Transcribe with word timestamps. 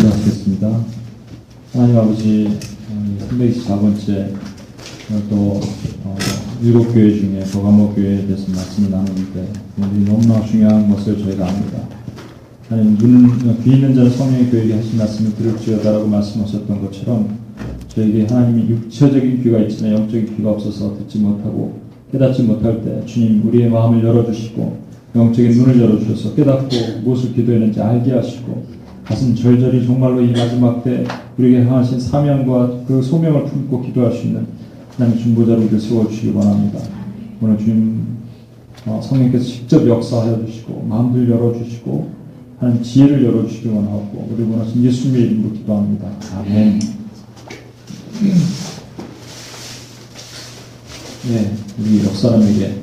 기도하시겠습니다. 0.00 0.84
하나님 1.72 1.98
아버지, 1.98 2.48
324번째 3.28 4.32
또 5.28 5.60
어, 6.04 6.16
일곱 6.62 6.92
교회 6.92 7.14
중에 7.14 7.40
버가모 7.52 7.94
교회에 7.94 8.26
대해서 8.26 8.50
말씀을 8.50 8.90
나누는데 8.90 9.52
우리 9.76 10.04
너무나 10.04 10.44
중요한 10.44 10.88
것을 10.90 11.18
저희가 11.18 11.48
압니다. 11.48 11.80
하나님 12.68 12.96
눈, 12.96 13.62
귀 13.62 13.72
있는 13.72 13.94
자는 13.94 14.10
성령의 14.10 14.50
교회에 14.50 14.76
하신 14.76 14.98
말씀을 14.98 15.34
들을지어다라고 15.34 16.06
말씀하셨던 16.06 16.80
것처럼 16.82 17.38
저에게 17.88 18.26
하나님이 18.26 18.70
육체적인 18.70 19.42
귀가 19.42 19.58
있지만 19.60 19.92
영적인 19.94 20.36
귀가 20.36 20.50
없어서 20.52 20.96
듣지 20.98 21.18
못하고 21.18 21.80
깨닫지 22.12 22.44
못할 22.44 22.82
때 22.82 23.04
주님 23.04 23.46
우리의 23.48 23.68
마음을 23.68 24.02
열어주시고 24.04 24.78
영적인 25.16 25.50
눈을 25.50 25.80
열어주셔서 25.80 26.34
깨닫고 26.36 26.68
무엇을 27.02 27.34
기도했는지 27.34 27.80
알게 27.80 28.12
하시고 28.12 28.79
가슴 29.10 29.34
절절히 29.34 29.84
정말로 29.84 30.22
이 30.22 30.30
마지막 30.30 30.84
때 30.84 31.04
우리에게 31.36 31.64
향하신 31.64 31.98
사명과 31.98 32.84
그 32.86 33.02
소명을 33.02 33.44
품고 33.46 33.82
기도할 33.82 34.12
수 34.12 34.22
있는 34.28 34.46
하나님 34.96 35.18
중보자로 35.18 35.62
우리를 35.62 35.80
세워주시기 35.80 36.30
원합니다. 36.30 36.78
오늘 37.40 37.58
주님 37.58 38.06
어, 38.86 39.00
성령께서 39.02 39.44
직접 39.44 39.84
역사하여 39.84 40.46
주시고 40.46 40.86
마음을 40.88 41.28
열어주시고 41.28 42.08
하나님 42.60 42.84
지혜를 42.84 43.24
열어주시기 43.24 43.68
원하고 43.70 44.28
우리 44.32 44.44
원하신 44.44 44.84
예수님의 44.84 45.22
이름으로 45.22 45.54
기도합니다. 45.54 46.08
아멘. 46.36 46.78
네, 51.28 51.52
우리 51.80 52.04
옆 52.04 52.14
사람에게 52.16 52.80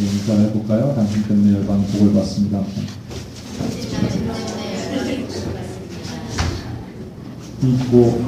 인사를 0.00 0.44
해볼까요? 0.46 0.92
당신 0.96 1.22
때문에 1.22 1.58
열방 1.58 1.84
복을 1.86 2.14
받습니다. 2.14 2.64
있고 7.70 8.22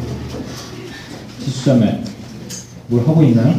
지수자매 1.41 2.03
뭘 2.89 3.07
하고 3.07 3.23
있나요? 3.23 3.55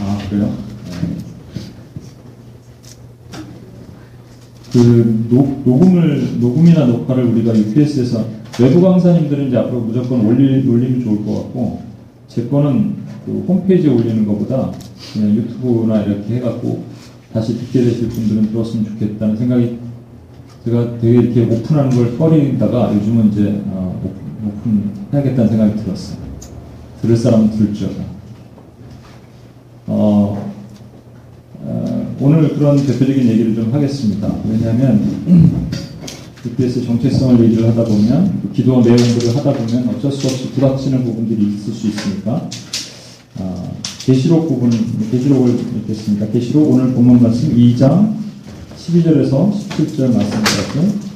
아 0.00 0.18
그래요? 0.28 0.54
네. 0.90 1.26
그 4.72 5.26
녹, 5.30 5.62
녹음을 5.64 6.40
녹음이나 6.40 6.86
녹화를 6.86 7.24
우리가 7.24 7.56
UPS에서 7.56 8.26
외부 8.60 8.80
강사님들은 8.80 9.48
이제 9.48 9.56
앞으로 9.56 9.80
무조건 9.80 10.26
올리, 10.26 10.66
올리면 10.66 11.02
좋을 11.02 11.24
것 11.24 11.34
같고 11.34 11.82
제 12.28 12.46
거는 12.46 12.96
그 13.24 13.44
홈페이지에 13.48 13.90
올리는 13.90 14.26
것보다 14.26 14.72
그냥 15.12 15.34
유튜브나 15.34 16.02
이렇게 16.02 16.36
해갖고 16.36 16.84
다시 17.32 17.58
듣게 17.58 17.84
되실 17.84 18.08
분들은 18.08 18.50
들었으면 18.50 18.86
좋겠다는 18.86 19.36
생각이 19.36 19.78
제가 20.64 20.98
되게 20.98 21.18
이렇게 21.18 21.44
오픈하는 21.44 21.90
걸 21.90 22.18
꺼리다가 22.18 22.94
요즘은 22.94 23.32
이제 23.32 23.62
어, 23.66 24.00
오픈해야겠다는 24.48 25.50
생각이 25.50 25.84
들었어요. 25.84 26.18
들을 27.02 27.16
사람은 27.16 27.50
들죠. 27.50 27.90
어, 29.86 30.52
어, 31.60 32.16
오늘 32.20 32.54
그런 32.54 32.76
대표적인 32.76 33.26
얘기를 33.28 33.54
좀 33.54 33.72
하겠습니다. 33.72 34.34
왜냐하면 34.48 35.04
UPS 36.46 36.84
정체성을 36.84 37.44
얘기를 37.44 37.68
하다 37.68 37.84
보면 37.84 38.40
그 38.42 38.52
기도 38.52 38.80
내용 38.82 38.96
들을 38.96 39.36
하다 39.36 39.52
보면 39.52 39.88
어쩔 39.88 40.12
수 40.12 40.26
없이 40.26 40.50
부닥치는 40.52 41.04
부분들이 41.04 41.54
있을 41.54 41.72
수 41.72 41.88
있으니까 41.88 42.48
어, 43.38 43.76
계시록 44.04 44.48
부분 44.48 44.70
계시록을 45.10 45.58
읽겠습니다. 45.78 46.28
계시록 46.28 46.70
오늘 46.70 46.92
본문 46.94 47.22
말씀 47.22 47.54
2장 47.54 48.14
12절에서 48.76 49.52
17절 49.52 50.14
말씀까지 50.14 51.15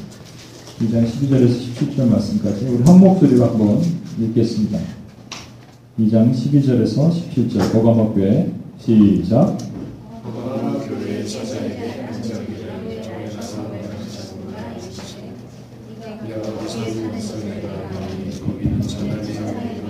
2장 0.81 1.05
12절에서 1.05 1.55
17절 1.75 2.09
말씀까지 2.09 2.65
우리 2.65 2.83
한 2.83 2.99
목소리로 3.01 3.45
한번 3.45 3.83
읽겠습니다. 4.19 4.79
2장 5.99 6.33
12절에서 6.33 7.11
17절 7.13 7.71
보가마 7.71 8.15
교회 8.15 8.51
시작 8.79 9.59
보가마 10.23 10.79
교회 10.79 11.23
저자에게 11.27 12.07
안정기를 12.07 13.03
정해서 13.03 13.63
네가 16.27 16.49
우선 16.65 17.13
것을 17.13 17.41
내가 17.45 17.69
보니 17.91 18.41
거기는 18.41 18.81
전하지 18.81 19.39
않는 19.39 19.87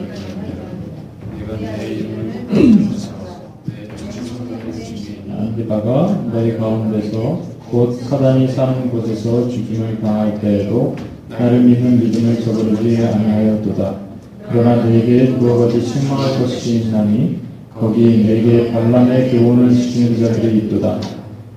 네가 1.39 1.57
내 1.57 1.95
이름을 1.95 2.17
내 2.27 2.51
안디바가 5.31 6.31
너희 6.33 6.59
가운데서 6.59 7.50
곧 7.71 7.93
사단이 7.95 8.49
사는 8.49 8.91
곳에서 8.91 9.49
죽임을 9.49 10.01
당할 10.01 10.41
때에도 10.41 10.97
나를 11.29 11.61
믿는 11.61 12.01
믿음을 12.01 12.41
저버리지 12.41 13.07
아니하였도다. 13.07 13.95
그러나 14.51 14.85
내게 14.85 15.39
두어 15.39 15.59
가지 15.59 15.87
책망할 15.87 16.41
것이 16.41 16.81
있나니 16.81 17.39
거기 17.73 18.25
내게 18.27 18.73
발람의 18.73 19.31
교훈을 19.31 19.73
시키는 19.73 20.19
자들이 20.19 20.59
있도다. 20.59 20.99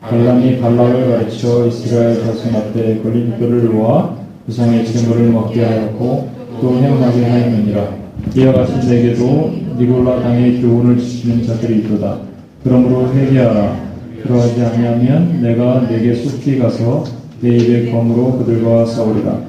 발람이 0.02 0.60
발락을 0.60 1.10
가르쳐 1.10 1.66
이스라엘 1.66 2.24
자손 2.24 2.56
앞에 2.58 3.02
뼈를 3.02 3.66
놓아 3.74 4.16
우상의 4.48 4.86
제물을 4.86 5.32
먹게 5.32 5.66
하였고 5.66 6.30
또 6.62 6.78
행하게 6.78 7.26
하였느니라. 7.26 7.88
이와 8.36 8.54
같이 8.54 8.88
내게도 8.88 9.52
니골라 9.80 10.22
당의 10.22 10.62
교훈을 10.62 11.00
지키는 11.00 11.44
자들이 11.44 11.80
있도다. 11.80 12.20
그러므로 12.64 13.12
회개하라. 13.12 13.93
그러하지 14.24 14.62
아니하면 14.62 15.42
내가 15.42 15.88
내게 15.88 16.14
속히 16.16 16.58
가서 16.58 17.04
내 17.42 17.58
입의 17.58 17.92
검으로 17.92 18.38
그들과 18.38 18.86
싸우리라. 18.86 19.42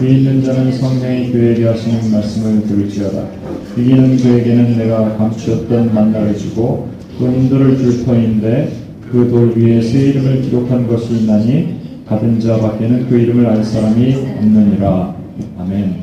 이 0.00 0.06
있는 0.06 0.42
자는 0.44 0.72
성령의 0.72 1.32
교회에 1.32 1.66
하시는 1.66 2.12
말씀을 2.12 2.66
들을지어다. 2.66 3.24
이기는 3.76 4.16
그에게는 4.16 4.78
내가 4.78 5.16
감추었던 5.16 5.92
만나를 5.94 6.36
주고 6.36 6.88
또 7.18 7.26
인도를 7.26 7.76
줄 7.76 8.04
터인데 8.04 8.72
그 9.10 9.28
돌 9.28 9.52
위에 9.56 9.82
새 9.82 10.10
이름을 10.10 10.42
기록한 10.42 10.86
것이 10.86 11.14
있나니 11.14 11.80
받은 12.06 12.38
자 12.38 12.56
밖에는 12.58 13.08
그 13.08 13.18
이름을 13.18 13.44
알 13.46 13.64
사람이 13.64 14.14
없느니라. 14.14 15.16
아멘. 15.58 15.96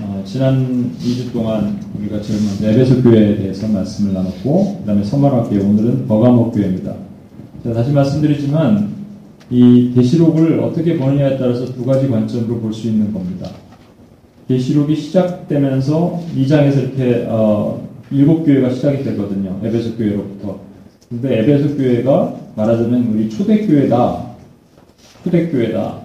어, 0.00 0.22
지난 0.24 0.92
2주 1.02 1.32
동안 1.32 1.79
우리가 2.00 2.20
지금 2.22 2.66
에베소 2.66 3.02
교회에 3.02 3.36
대해서 3.36 3.68
말씀을 3.68 4.14
나눴고 4.14 4.78
그다음에 4.80 5.02
교회 5.48 5.60
오늘은 5.60 6.06
버가모 6.06 6.50
교회입니다. 6.52 6.94
제가 7.62 7.74
다시 7.74 7.92
말씀드리지만 7.92 8.88
이 9.50 9.92
계시록을 9.94 10.60
어떻게 10.60 10.96
보느냐에 10.96 11.36
따라서 11.36 11.66
두 11.66 11.84
가지 11.84 12.08
관점으로 12.08 12.60
볼 12.60 12.72
수 12.72 12.88
있는 12.88 13.12
겁니다. 13.12 13.50
계시록이 14.48 14.96
시작되면서 14.96 16.20
2장에서 16.36 16.78
이렇게 16.78 17.26
어, 17.28 17.86
일곱 18.10 18.44
교회가 18.44 18.70
시작이 18.70 19.04
되거든요. 19.04 19.60
에베소 19.62 19.96
교회로부터. 19.96 20.60
근데 21.08 21.40
에베소 21.40 21.76
교회가 21.76 22.36
말하자면 22.56 23.12
우리 23.12 23.28
초대교회다. 23.28 24.30
초대교회다. 25.24 25.98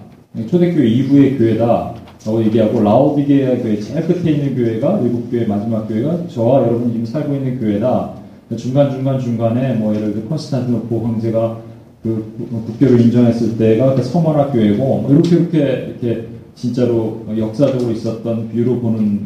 초대교회 0.50 0.86
이후의 0.86 1.38
교회다. 1.38 1.94
라고 2.26 2.42
얘기하고 2.44 2.80
라오디게아 2.80 3.58
교회 3.58 3.78
제일 3.78 4.04
끝에 4.04 4.32
있는 4.32 4.56
교회가 4.56 4.98
일곱 5.00 5.30
교회 5.30 5.46
마지막 5.46 5.86
교회가 5.86 6.26
저와 6.26 6.62
여러분이 6.66 6.92
지금 6.92 7.06
살고 7.06 7.32
있는 7.32 7.60
교회다. 7.60 8.14
중간 8.56 8.90
중간 8.90 9.20
중간에 9.20 9.74
뭐 9.74 9.94
예를 9.94 10.12
들어 10.12 10.24
콘스탄티노포 10.28 11.06
황제가 11.06 11.60
그 12.02 12.34
국교를 12.66 13.00
인정했을 13.00 13.56
때가 13.56 13.94
그 13.94 14.02
서머나 14.02 14.50
교회고 14.50 14.76
뭐 14.76 15.08
이렇게 15.10 15.36
이렇게 15.36 15.96
이렇게 16.00 16.26
진짜로 16.56 17.24
역사적으로 17.36 17.92
있었던 17.92 18.48
뷰로 18.48 18.80
보는 18.80 19.20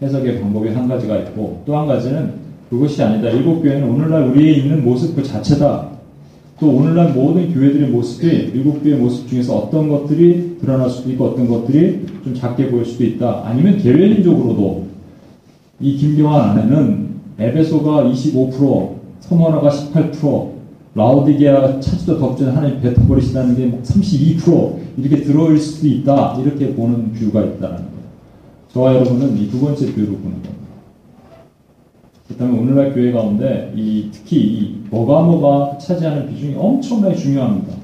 해석의 0.00 0.40
방법이 0.40 0.70
한 0.70 0.88
가지가 0.88 1.18
있고 1.18 1.62
또 1.66 1.76
한 1.76 1.86
가지는 1.86 2.32
그것이 2.70 3.02
아니다. 3.02 3.28
일곱 3.28 3.60
교회는 3.60 3.88
오늘날 3.88 4.22
우리에 4.28 4.52
있는 4.52 4.84
모습 4.84 5.14
그 5.14 5.22
자체다. 5.22 5.97
또 6.60 6.70
오늘날 6.70 7.12
모든 7.12 7.52
교회들의 7.54 7.90
모습이 7.90 8.26
일곱 8.54 8.82
교회 8.82 8.96
모습 8.96 9.28
중에서 9.28 9.56
어떤 9.56 9.88
것들이 9.88 10.56
드러날 10.60 10.90
수도 10.90 11.10
있고 11.12 11.26
어떤 11.26 11.46
것들이 11.48 12.04
좀 12.24 12.34
작게 12.34 12.68
보일 12.68 12.84
수도 12.84 13.04
있다. 13.04 13.42
아니면 13.44 13.78
개별인적으로도 13.78 14.86
이 15.80 15.96
김경환 15.96 16.50
안에는 16.50 17.08
에베소가 17.38 18.10
25%, 18.10 18.90
서머나가 19.20 19.70
18%, 19.70 20.48
라우디게아 20.96 21.78
차지도 21.78 22.18
덕전 22.18 22.56
하나님 22.56 22.80
뱉어버리시다는 22.80 23.54
게 23.56 23.78
32% 23.84 24.78
이렇게 24.98 25.22
들어올 25.22 25.56
수도 25.58 25.86
있다. 25.86 26.40
이렇게 26.42 26.74
보는 26.74 27.12
뷰가 27.12 27.40
있다는 27.42 27.76
거예요. 27.76 27.88
저와 28.72 28.94
여러분은 28.96 29.36
이 29.38 29.48
두 29.48 29.60
번째 29.60 29.86
뷰로 29.92 30.06
보는 30.06 30.22
겁니다. 30.42 30.57
그렇다면 32.28 32.60
오늘날 32.60 32.92
교회 32.92 33.10
가운데 33.10 33.72
이 33.74 34.10
특히 34.12 34.38
이 34.38 34.82
뭐가 34.90 35.22
뭐가 35.22 35.78
차지하는 35.78 36.28
비중이 36.28 36.54
엄청나게 36.56 37.16
중요합니다. 37.16 37.74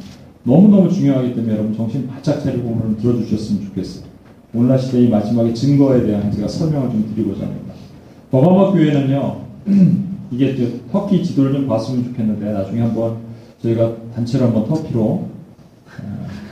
너무너무 0.45 0.93
중요하기 0.93 1.35
때문에 1.35 1.55
여러분 1.55 1.75
정신 1.75 2.07
바짝 2.07 2.43
차리고 2.43 2.69
오늘 2.69 2.97
들어주셨으면 2.99 3.65
좋겠어요. 3.65 4.05
오늘날 4.53 4.79
시대의 4.79 5.09
마지막에 5.09 5.55
증거에 5.55 6.05
대한 6.05 6.31
제가 6.31 6.47
설명을 6.47 6.91
좀 6.91 7.11
드리고자 7.15 7.47
합니다. 7.47 7.73
버가마 8.31 8.73
교회는요, 8.73 9.41
이게 10.31 10.81
터키 10.93 11.25
지도를 11.25 11.55
좀 11.55 11.67
봤으면 11.67 12.05
좋겠는데 12.05 12.53
나중에 12.53 12.83
한번 12.83 13.17
저희가 13.63 13.97
단체로 14.15 14.47
한번 14.47 14.69
터키로 14.69 15.01
어, 15.01 15.31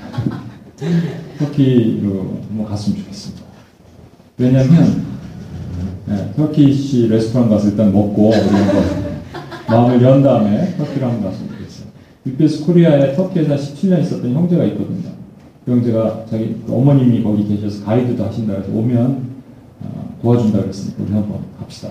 터키로 1.39 2.41
한번 2.49 2.67
갔으면 2.67 3.01
좋겠습니다. 3.01 3.43
왜냐면 4.39 5.05
네, 6.07 6.33
터키시 6.37 7.09
레스토랑 7.09 7.49
가서 7.49 7.69
일단 7.69 7.93
먹고 7.93 8.31
마음을 9.69 10.03
연 10.03 10.23
다음에 10.23 10.75
터키로 10.77 11.07
한번 11.07 11.31
갔으면 11.31 11.51
좋겠어요. 11.53 11.87
UPS 12.27 12.65
코리아에 12.67 13.15
터키에서 13.15 13.55
17년 13.55 14.01
있었던 14.03 14.33
형제가 14.33 14.65
있거든요. 14.65 15.11
그 15.65 15.73
형제가 15.73 16.25
자기 16.29 16.57
그 16.67 16.75
어머님이 16.75 17.23
거기 17.23 17.47
계셔서 17.47 17.85
가이드도 17.85 18.25
하신다 18.25 18.55
해서 18.55 18.71
오면 18.73 19.31
어, 19.83 20.17
도와준다 20.21 20.61
그랬으니까 20.61 21.03
우리 21.03 21.13
한번 21.13 21.41
갑시다. 21.59 21.91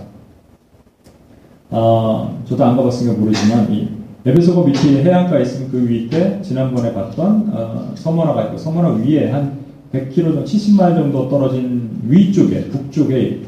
아, 1.69 2.29
저도 2.45 2.65
안 2.65 2.75
가봤으니까 2.75 3.17
모르지만 3.17 3.71
이 3.71 3.87
에베소거 4.25 4.63
밑에 4.65 5.03
해안가에 5.03 5.41
있으면 5.41 5.71
그 5.71 5.77
밑에 5.77 6.41
지난번에 6.41 6.93
봤던 6.93 7.49
어, 7.53 7.91
서머나가 7.95 8.43
있고 8.45 8.57
서머나 8.57 8.89
위에 8.95 9.31
한 9.31 9.61
100km 9.93 10.15
정도, 10.15 10.43
70마일 10.43 10.95
정도 10.95 11.29
떨어진 11.29 11.89
위쪽에 12.07 12.65
북쪽에 12.69 13.41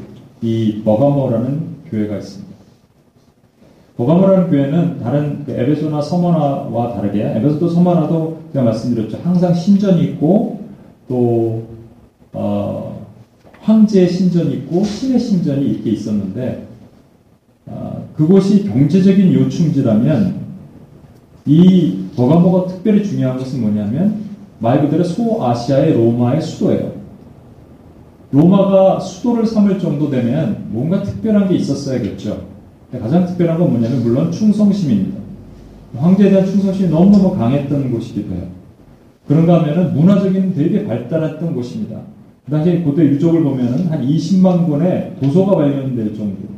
이 0.44 0.82
버가모라는 0.84 1.60
교회가 1.90 2.18
있습니다. 2.18 2.54
버가모라는 3.96 4.50
교회는 4.50 5.00
다른 5.00 5.42
그 5.46 5.52
에베소나 5.52 6.02
서머나와 6.02 6.92
다르게 6.92 7.24
에베소도 7.36 7.70
서머나도 7.70 8.40
제가 8.52 8.66
말씀드렸죠. 8.66 9.20
항상 9.24 9.54
신전이 9.54 10.04
있고 10.04 10.60
또 11.08 11.62
어, 12.34 13.06
황제의 13.60 14.06
신전이 14.10 14.52
있고 14.56 14.84
신의 14.84 15.18
신전이 15.18 15.64
이렇게 15.64 15.92
있었는데 15.92 16.66
어, 17.64 18.06
그곳이 18.14 18.64
경제적인 18.64 19.32
요충지라면 19.32 20.44
이 21.46 22.04
버가모가 22.16 22.66
특별히 22.66 23.02
중요한 23.02 23.38
것은 23.38 23.62
뭐냐면 23.62 24.24
말 24.58 24.82
그대로 24.82 25.04
소아시아의 25.04 25.94
로마의 25.94 26.42
수도예요. 26.42 26.93
로마가 28.34 28.98
수도를 28.98 29.46
삼을 29.46 29.78
정도 29.78 30.10
되면 30.10 30.66
뭔가 30.70 31.02
특별한 31.02 31.48
게 31.48 31.54
있었어야겠죠. 31.54 32.46
가장 33.00 33.26
특별한 33.26 33.58
건 33.58 33.70
뭐냐면 33.70 34.02
물론 34.02 34.32
충성심입니다. 34.32 35.18
황제에 35.96 36.30
대한 36.30 36.44
충성심이 36.44 36.88
너무너무 36.88 37.36
강했던 37.36 37.92
곳이기도 37.92 38.34
해요. 38.34 38.42
그런가 39.28 39.60
하면은 39.60 39.94
문화적인 39.94 40.52
되게 40.54 40.84
발달했던 40.84 41.54
곳입니다. 41.54 42.00
그 42.44 42.50
당시 42.50 42.78
고대 42.80 43.04
유적을 43.04 43.42
보면은 43.42 43.86
한 43.86 44.04
20만 44.04 44.68
권의 44.68 45.12
도서가 45.20 45.56
발견될 45.56 46.14
정도로. 46.16 46.54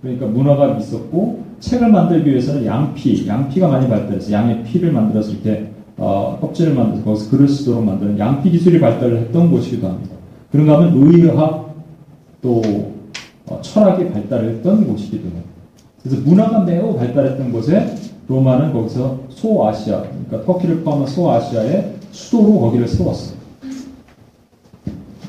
그러니까 0.00 0.26
문화가 0.26 0.76
있었고 0.78 1.44
책을 1.58 1.90
만들기 1.90 2.30
위해서는 2.30 2.64
양피, 2.64 3.26
양피가 3.26 3.68
많이 3.68 3.88
발달해서 3.88 4.30
양의 4.30 4.62
피를 4.62 4.92
만들어서 4.92 5.32
이렇게 5.32 5.70
어, 5.96 6.38
껍질을 6.40 6.74
만들어서 6.74 7.04
거기서 7.04 7.30
글을 7.30 7.48
쓰도록 7.48 7.84
만드는 7.84 8.18
양피 8.18 8.50
기술이 8.50 8.78
발달을 8.78 9.18
했던 9.18 9.50
곳이기도 9.50 9.88
합니다. 9.88 10.15
그런가 10.56 10.78
하면 10.78 10.94
의학 10.96 11.74
또 12.40 12.62
어, 13.46 13.60
철학이 13.60 14.10
발달했던 14.10 14.86
곳이기도 14.86 15.28
해요. 15.28 15.42
그래서 16.02 16.22
문화가 16.22 16.60
매우 16.60 16.96
발달했던 16.96 17.52
곳에 17.52 17.94
로마는 18.26 18.72
거기서 18.72 19.20
소아시아, 19.28 20.02
그러니까 20.02 20.44
터키를 20.44 20.82
포함한 20.82 21.06
소아시아의 21.08 21.96
수도로 22.10 22.58
거기를 22.60 22.88
세웠어요. 22.88 23.36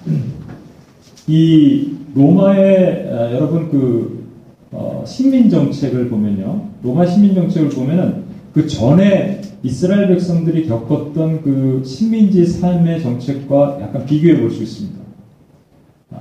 이 1.28 1.92
로마의 2.16 3.10
아, 3.12 3.34
여러분 3.34 3.70
그 3.70 4.26
어, 4.72 5.04
식민 5.06 5.50
정책을 5.50 6.10
보면요, 6.10 6.70
로마 6.84 7.06
식민 7.06 7.36
정책을 7.36 7.70
보면은 7.70 8.24
그 8.54 8.66
전에 8.66 9.42
이스라엘 9.62 10.08
백성들이 10.08 10.68
겪었던 10.68 11.42
그 11.42 11.84
식민지 11.86 12.46
삶의 12.46 13.02
정책과 13.02 13.80
약간 13.82 14.06
비교해 14.06 14.40
볼 14.40 14.50
수 14.52 14.64
있습니다. 14.64 15.07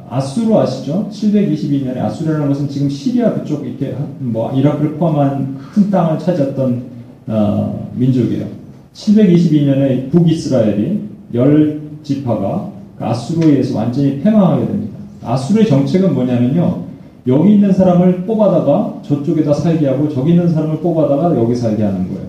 아수르 0.09 0.53
아시죠? 0.55 1.09
722년에 1.13 1.99
아수르라는 1.99 2.49
것은 2.49 2.69
지금 2.69 2.89
시리아 2.89 3.33
그쪽 3.35 3.65
이렇게 3.65 3.95
뭐 4.19 4.53
이라크를 4.53 4.95
포함한 4.95 5.59
큰 5.73 5.91
땅을 5.91 6.19
차지했던 6.19 6.83
어, 7.29 7.91
민족이에요. 7.95 8.47
722년에 8.95 10.11
북이스라엘이 10.11 11.01
열 11.35 11.81
지파가 12.03 12.71
그 12.99 13.05
아수르에 13.05 13.51
의해서 13.51 13.79
완전히 13.79 14.21
패망하게 14.21 14.67
됩니다. 14.67 14.99
아수르의 15.23 15.67
정책은 15.67 16.15
뭐냐면요. 16.15 16.87
여기 17.29 17.55
있는 17.55 17.73
사람을 17.73 18.25
뽑아다가 18.25 19.01
저쪽에다 19.03 19.53
살게 19.53 19.89
하고 19.89 20.09
저기 20.09 20.31
있는 20.31 20.49
사람을 20.49 20.79
뽑아다가 20.79 21.37
여기 21.37 21.55
살게 21.55 21.83
하는 21.83 22.09
거예요. 22.09 22.27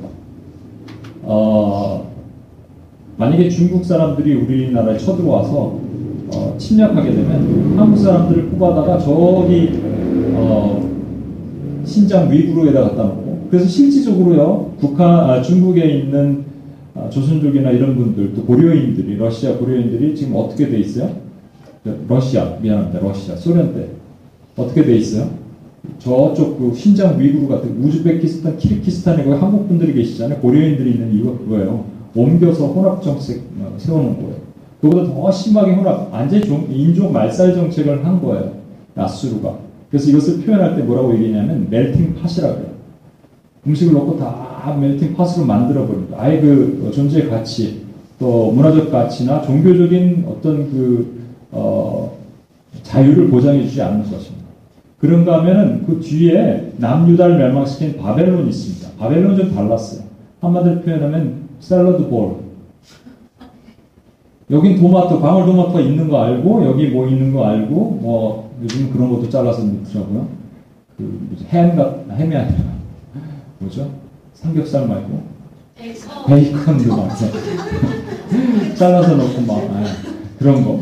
어, 1.23 2.11
만약에 3.17 3.49
중국 3.49 3.85
사람들이 3.85 4.33
우리나라에 4.35 4.97
쳐들어와서 4.97 5.55
어, 5.55 5.86
침략하게 6.57 7.11
되면 7.11 7.77
한국 7.77 7.97
사람들을 7.97 8.49
뽑아다가 8.49 8.99
저기 8.99 9.79
어, 10.33 10.89
신장 11.85 12.31
위구르에다 12.31 12.81
갖다 12.81 13.03
놓고 13.03 13.47
그래서 13.49 13.67
실질적으로요 13.67 14.73
북한 14.79 15.07
아, 15.29 15.41
중국에 15.41 15.85
있는 15.85 16.45
아, 16.95 17.09
조선족이나 17.09 17.71
이런 17.71 17.95
분들 17.95 18.33
또 18.35 18.43
고려인들이 18.43 19.17
러시아 19.17 19.57
고려인들이 19.57 20.15
지금 20.15 20.35
어떻게 20.35 20.69
돼 20.69 20.79
있어요? 20.79 21.09
러시아 22.09 22.57
미안합니다 22.61 22.99
러시아 22.99 23.35
소련 23.35 23.73
때 23.73 23.87
어떻게 24.57 24.83
돼 24.83 24.97
있어요? 24.97 25.29
저쪽 25.99 26.59
그 26.59 26.75
신장 26.75 27.19
위구르 27.19 27.47
같은 27.47 27.81
우즈베키스탄, 27.81 28.57
키르키스탄에 28.57 29.23
한국 29.31 29.67
분들이 29.67 29.93
계시잖아요. 29.93 30.39
고려인들이 30.39 30.91
있는 30.91 31.13
이유가 31.13 31.37
그거예요. 31.37 31.85
옮겨서 32.15 32.67
혼합 32.67 33.01
정책 33.01 33.41
어, 33.59 33.73
세우는 33.77 34.17
거예요. 34.17 34.46
그보다 34.81 35.11
더 35.11 35.31
심하게 35.31 35.73
혼합, 35.73 36.11
완전 36.13 36.41
인종 36.69 37.11
말살 37.11 37.53
정책을 37.53 38.05
한 38.05 38.21
거예요. 38.21 38.53
나스루가. 38.93 39.57
그래서 39.89 40.09
이것을 40.09 40.41
표현할 40.41 40.75
때 40.75 40.83
뭐라고 40.83 41.13
얘기냐면 41.15 41.67
멜팅 41.69 42.15
팟이라고 42.15 42.59
해요. 42.59 42.67
음식을 43.65 43.93
넣고 43.93 44.17
다 44.17 44.75
멜팅 44.79 45.15
팟으로 45.15 45.45
만들어 45.45 45.85
버립니다. 45.87 46.17
아예 46.19 46.39
그 46.39 46.91
존재의 46.93 47.29
가치, 47.29 47.81
또 48.19 48.51
문화적 48.51 48.91
가치나 48.91 49.41
종교적인 49.41 50.25
어떤 50.27 50.69
그 50.71 51.17
어, 51.51 52.17
자유를 52.83 53.29
보장해 53.29 53.63
주지 53.63 53.81
않는 53.81 54.01
것입니다. 54.01 54.47
그런가 54.99 55.39
하면은 55.39 55.85
그 55.85 55.99
뒤에 56.01 56.73
남유다를 56.77 57.37
멸망시킨 57.37 57.97
바벨론이 57.97 58.49
있습니다. 58.49 58.89
바벨론은 58.97 59.37
좀 59.37 59.55
달랐어요. 59.55 60.01
한마디로 60.41 60.81
표현하면 60.81 61.47
샐러드 61.59 62.07
볼. 62.07 62.46
여긴 64.49 64.79
토마토, 64.79 65.19
방울토마토가 65.19 65.81
있는 65.81 66.07
거 66.07 66.23
알고, 66.23 66.65
여기 66.65 66.87
뭐 66.87 67.07
있는 67.07 67.33
거 67.33 67.45
알고, 67.45 67.99
뭐, 68.01 68.51
요즘 68.63 68.91
그런 68.93 69.09
것도 69.09 69.29
잘라서 69.29 69.63
넣더라고요. 69.63 70.27
그, 70.97 71.35
햄, 71.49 71.75
같, 71.75 72.05
햄이 72.09 72.33
아니라, 72.33 72.57
뭐죠? 73.59 73.89
삼겹살 74.33 74.87
말고, 74.87 75.21
베이컨 76.27 76.77
도 76.77 76.95
막, 76.95 77.09
잘라서 78.75 79.15
넣고 79.17 79.41
막, 79.41 79.57
아, 79.57 79.83
그런 80.39 80.63
거. 80.63 80.79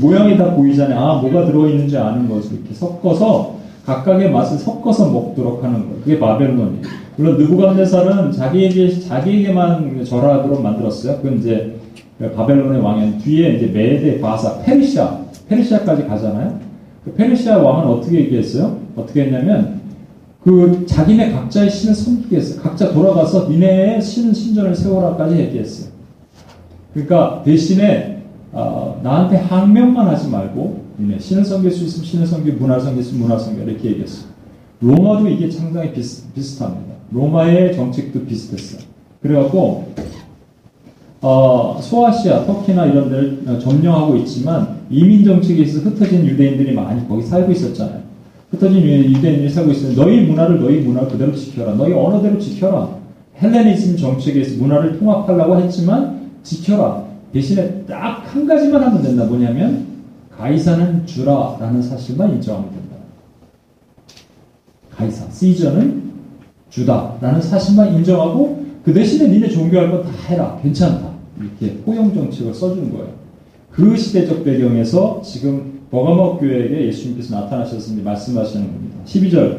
모양이 0.00 0.38
다 0.38 0.54
보이잖아요. 0.54 0.98
아, 0.98 1.20
뭐가 1.20 1.44
들어있는지 1.46 1.98
아는 1.98 2.28
것을 2.28 2.58
이렇게 2.58 2.72
섞어서 2.72 3.56
각각의 3.84 4.30
맛을 4.30 4.56
섞어서 4.58 5.10
먹도록 5.10 5.62
하는 5.62 5.80
거예요. 5.80 6.00
그게 6.02 6.18
바벨론이에요. 6.18 6.82
물론 7.16 7.36
느부갓네살은 7.36 8.32
자기에게 8.32 9.00
자기에게만 9.00 10.04
절하도록 10.04 10.62
만들었어요. 10.62 11.18
그건 11.18 11.38
이제 11.38 11.81
바벨론의 12.18 12.80
왕은 12.80 13.18
뒤에 13.18 13.56
이제 13.56 13.66
메데, 13.66 14.20
바사, 14.20 14.60
페르시아, 14.62 15.18
페르시아까지 15.48 16.06
가잖아요. 16.06 16.60
그 17.04 17.12
페르시아 17.14 17.58
왕은 17.58 17.86
어떻게 17.88 18.20
얘기했어요? 18.20 18.78
어떻게 18.94 19.24
했냐면 19.24 19.80
그 20.42 20.84
자기네 20.86 21.32
각자의 21.32 21.70
신을 21.70 21.94
섬기게 21.94 22.36
했어요. 22.36 22.60
각자 22.62 22.92
돌아가서 22.92 23.48
니네의 23.48 24.00
신 24.02 24.32
신전을 24.32 24.74
세워라까지 24.74 25.36
얘기했어요. 25.36 25.90
그러니까 26.92 27.42
대신에 27.44 28.22
어, 28.52 29.00
나한테 29.02 29.36
항명만 29.36 30.06
하지 30.08 30.28
말고 30.28 30.82
니네 30.98 31.18
신을 31.18 31.44
섬길 31.44 31.70
수 31.70 31.84
있으면 31.84 32.04
신을 32.04 32.26
섬기고 32.26 32.58
문화를 32.58 32.82
섬길 32.82 33.02
수 33.02 33.10
있으면 33.10 33.22
문화를 33.22 33.44
섬겨 33.44 33.62
이렇게 33.62 33.90
얘기했어요. 33.90 34.32
로마도 34.80 35.28
이게 35.28 35.50
상당히 35.50 35.92
비슷, 35.92 36.34
비슷합니다. 36.34 36.94
로마의 37.12 37.74
정책도 37.74 38.24
비슷했어요. 38.26 38.82
그래갖고 39.22 39.92
어, 41.22 41.78
소아시아, 41.80 42.44
터키나 42.46 42.86
이런 42.86 43.08
데를 43.08 43.60
점령하고 43.60 44.16
있지만 44.16 44.80
이민 44.90 45.24
정책에 45.24 45.62
있어서 45.62 45.88
흩어진 45.88 46.26
유대인들이 46.26 46.74
많이 46.74 47.06
거기 47.08 47.22
살고 47.22 47.52
있었잖아요. 47.52 48.02
흩어진 48.50 48.82
유대인들이 48.82 49.48
살고 49.48 49.70
있으면 49.70 49.94
너희 49.94 50.22
문화를 50.22 50.60
너희 50.60 50.80
문화 50.80 51.06
그대로 51.06 51.32
지켜라. 51.34 51.74
너희 51.74 51.92
언어대로 51.92 52.38
지켜라. 52.38 52.96
헬레니즘 53.40 53.96
정책에서 53.96 54.60
문화를 54.60 54.98
통합하려고 54.98 55.56
했지만 55.60 56.28
지켜라. 56.42 57.04
대신에 57.32 57.84
딱 57.88 58.22
한 58.32 58.46
가지만 58.46 58.82
하면 58.82 59.02
된다. 59.02 59.24
뭐냐면 59.24 59.86
가이사는 60.36 61.06
주라라는 61.06 61.82
사실만 61.82 62.30
인정하면 62.34 62.70
된다. 62.70 62.96
가이사, 64.90 65.30
시저는 65.30 66.02
주다라는 66.70 67.40
사실만 67.42 67.94
인정하고 67.94 68.62
그 68.84 68.92
대신에 68.92 69.28
니네 69.28 69.50
종교할 69.50 69.90
건 69.90 70.02
다 70.02 70.10
해라. 70.28 70.58
괜찮다. 70.62 71.11
이렇게 71.40 71.76
포용 71.82 72.14
정책을 72.14 72.54
써준 72.54 72.92
거예요. 72.92 73.12
그 73.70 73.96
시대적 73.96 74.44
배경에서 74.44 75.22
지금 75.24 75.80
버가목 75.90 76.40
교회에게 76.40 76.86
예수님께서 76.86 77.40
나타나셔서 77.40 77.94
말씀하시는 78.02 78.66
겁니다. 78.66 78.96
12절 79.06 79.58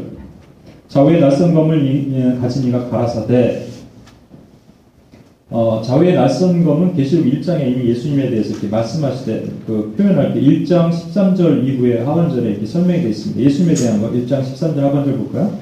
좌우의 0.87 1.19
낯선 1.19 1.53
검을 1.53 2.39
가진 2.39 2.67
이가 2.67 2.89
가라사대 2.89 3.67
어, 5.49 5.81
좌우의 5.83 6.15
낯선 6.15 6.63
검은 6.63 6.95
계시록 6.95 7.25
1장에 7.25 7.67
이미 7.67 7.89
예수님에 7.89 8.31
대해서 8.31 8.51
이렇게 8.51 8.67
말씀하실 8.67 9.25
때그 9.25 9.93
표현할 9.95 10.33
때 10.33 10.41
1장 10.41 10.91
13절 10.91 11.67
이후에 11.67 12.01
하반절에 12.01 12.51
이렇게 12.51 12.65
설명이 12.65 13.01
되어 13.01 13.09
있습니다. 13.09 13.41
예수님에 13.41 13.75
대한 13.75 14.01
거 14.01 14.09
1장 14.09 14.41
13절 14.41 14.77
하반절 14.77 15.15
볼까요? 15.17 15.55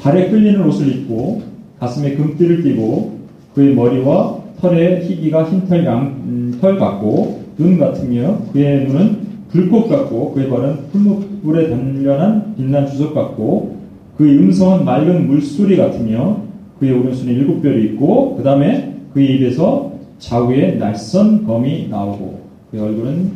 발에 0.00 0.30
끌리는 0.30 0.60
옷을 0.66 0.88
입고 0.88 1.42
가슴에 1.78 2.14
금띠를 2.16 2.64
띠고 2.64 3.18
그의 3.54 3.74
머리와 3.74 4.37
털에 4.60 5.04
희귀가 5.04 5.44
흰털 5.44 5.84
양, 5.84 6.58
털 6.60 6.78
같고 6.78 7.42
눈 7.56 7.78
같으며 7.78 8.38
그의 8.52 8.86
눈은 8.86 9.28
불꽃 9.50 9.88
같고 9.88 10.32
그의 10.34 10.48
발은 10.50 10.88
풀무불에 10.92 11.70
단련한 11.70 12.54
빛난 12.56 12.86
주석 12.86 13.14
같고 13.14 13.76
그의 14.16 14.38
음성은 14.38 14.84
맑은 14.84 15.26
물소리 15.26 15.76
같으며 15.76 16.42
그의 16.78 16.92
오른손에 16.92 17.32
일곱 17.32 17.62
별이 17.62 17.84
있고 17.92 18.36
그 18.36 18.42
다음에 18.42 18.94
그의 19.14 19.36
입에서 19.36 19.92
좌우에 20.18 20.72
날선 20.72 21.46
검이 21.46 21.88
나오고 21.88 22.40
그의 22.70 22.82
얼굴은 22.82 23.30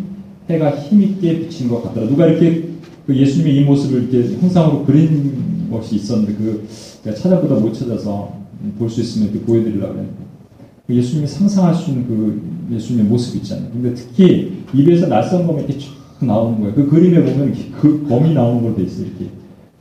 해가 0.50 0.70
힘있게 0.76 1.40
비친 1.40 1.68
것 1.68 1.82
같더라. 1.84 2.08
누가 2.08 2.26
이렇게 2.26 2.64
그 3.06 3.16
예수님의 3.16 3.56
이 3.56 3.64
모습을 3.64 4.08
이렇게 4.12 4.36
형상으로 4.38 4.84
그린 4.84 5.68
것이 5.70 5.96
있었는데 5.96 6.34
그 6.34 6.66
찾아보다 7.04 7.54
못 7.56 7.72
찾아서 7.72 8.34
볼 8.78 8.88
수 8.88 9.00
있으면 9.00 9.32
보여드리려고 9.44 9.94
했는데 9.94 10.12
그 10.18 10.41
예수님이 10.88 11.26
상상할 11.26 11.74
수 11.74 11.90
있는 11.90 12.06
그 12.06 12.74
예수님의 12.74 13.06
모습 13.06 13.36
있잖아요. 13.36 13.68
근데 13.72 13.94
특히 13.94 14.62
입에서 14.74 15.06
낯선 15.06 15.46
검이 15.46 15.60
이렇게 15.60 15.78
쫙 15.78 15.86
나오는 16.20 16.60
거예요. 16.60 16.74
그 16.74 16.88
그림에 16.88 17.22
보면 17.22 17.54
그 17.80 18.06
검이 18.08 18.34
나오는 18.34 18.62
걸로 18.62 18.76
돼 18.76 18.82
있어요. 18.82 19.06
이렇게 19.06 19.26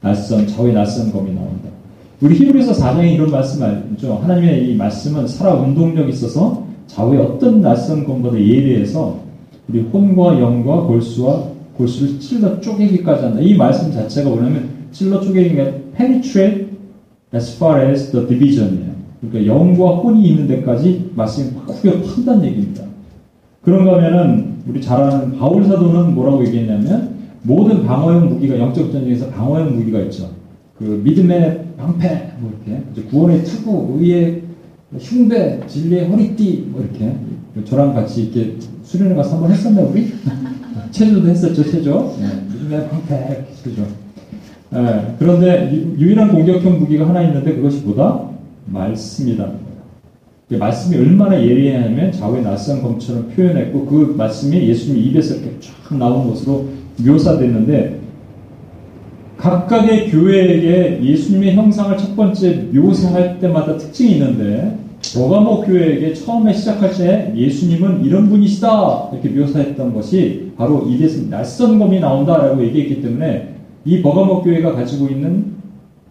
낯선 0.02 0.48
좌우에 0.48 0.74
낯선 0.74 1.12
검이 1.12 1.34
나온다. 1.34 1.70
우리 2.22 2.36
히브리서 2.36 2.74
4장에 2.74 3.14
이런 3.14 3.32
말씀 3.32 3.64
알죠. 3.64 4.20
하나님의 4.22 4.70
이 4.72 4.76
말씀은 4.76 5.28
살아 5.28 5.56
운동력이 5.56 6.12
있어서 6.12 6.66
좌우에 6.88 7.18
어떤 7.18 7.62
낯선 7.62 8.06
검보다 8.06 8.38
예리해서 8.38 9.20
우리 9.68 9.82
혼과 9.82 10.40
영과 10.40 10.82
골수와 10.82 11.52
골수를 11.78 12.20
찔러 12.20 12.60
쪼개기까지 12.60 13.24
한다. 13.24 13.42
이 13.42 13.56
말씀 13.56 13.92
자체가 13.92 14.30
뭐냐면 14.30 14.70
찔러 14.92 15.20
쪼개기가 15.22 15.72
penetrate 15.98 16.68
as 17.34 17.56
far 17.56 17.90
as 17.90 18.12
the 18.12 18.28
division이에요. 18.28 18.91
그러니까 19.22 19.54
영과 19.54 19.98
혼이 19.98 20.28
있는 20.28 20.48
데까지 20.48 21.12
말씀이 21.16 21.52
후벼 21.68 22.02
판다는 22.02 22.46
얘기입니다. 22.46 22.84
그런가 23.62 23.94
하면은 23.94 24.56
우리 24.68 24.82
잘 24.82 25.02
아는 25.04 25.38
바울 25.38 25.64
사도는 25.64 26.16
뭐라고 26.16 26.46
얘기했냐면 26.48 27.12
모든 27.44 27.86
방어용 27.86 28.30
무기가 28.30 28.58
영적 28.58 28.92
전쟁에서 28.92 29.30
방어용 29.30 29.76
무기가 29.76 30.00
있죠. 30.02 30.30
그 30.78 31.02
믿음의 31.04 31.66
방패, 31.78 32.32
뭐 32.40 32.52
이렇게 32.66 33.10
구원의 33.10 33.44
투구, 33.44 33.98
의의 34.00 34.42
흉배, 34.98 35.62
진리의 35.68 36.10
허리띠, 36.10 36.70
뭐 36.72 36.82
이렇게 36.82 37.16
저랑 37.66 37.94
같이 37.94 38.24
이렇게 38.24 38.58
수련회 38.84 39.16
가서 39.16 39.36
한번 39.36 39.52
했었나 39.52 39.82
우리? 39.82 40.12
체조도 40.90 41.28
했었죠, 41.28 41.64
체조. 41.64 42.16
네, 42.20 42.28
믿음의 42.52 42.90
방패, 42.90 43.46
그죠. 43.64 43.86
네, 44.72 45.16
그런데 45.20 45.72
유일한 45.98 46.32
공격형 46.32 46.80
무기가 46.80 47.08
하나 47.08 47.22
있는데 47.22 47.56
그것이 47.56 47.84
보다 47.84 48.31
말씀이라는 48.66 49.54
거예요. 49.54 50.60
말씀이 50.60 50.98
얼마나 50.98 51.42
예리하냐면 51.42 52.12
좌우의 52.12 52.44
낯선 52.44 52.82
검처럼 52.82 53.30
표현했고 53.30 53.86
그 53.86 54.16
말씀이 54.18 54.68
예수님 54.68 55.02
입에서 55.04 55.36
이렇게 55.36 55.58
쫙 55.60 55.96
나온 55.98 56.28
것으로 56.30 56.68
묘사됐는데 57.06 58.02
각각의 59.38 60.12
교회에게 60.12 61.00
예수님의 61.04 61.56
형상을 61.56 61.98
첫 61.98 62.16
번째 62.16 62.68
묘사할 62.74 63.40
때마다 63.40 63.78
특징이 63.78 64.14
있는데 64.14 64.78
버가모 65.16 65.62
교회에게 65.62 66.14
처음에 66.14 66.54
시작할 66.54 66.94
때 66.94 67.34
예수님은 67.36 68.06
이런 68.06 68.30
분이시다 68.30 69.10
이렇게 69.12 69.30
묘사했던 69.30 69.94
것이 69.94 70.52
바로 70.58 70.86
입에서 70.88 71.28
낯선 71.30 71.80
검이 71.80 72.00
나온다라고 72.00 72.64
얘기했기 72.66 73.02
때문에 73.02 73.56
이 73.84 74.02
버가모 74.02 74.44
교회가 74.44 74.74
가지고 74.74 75.08
있는 75.08 75.56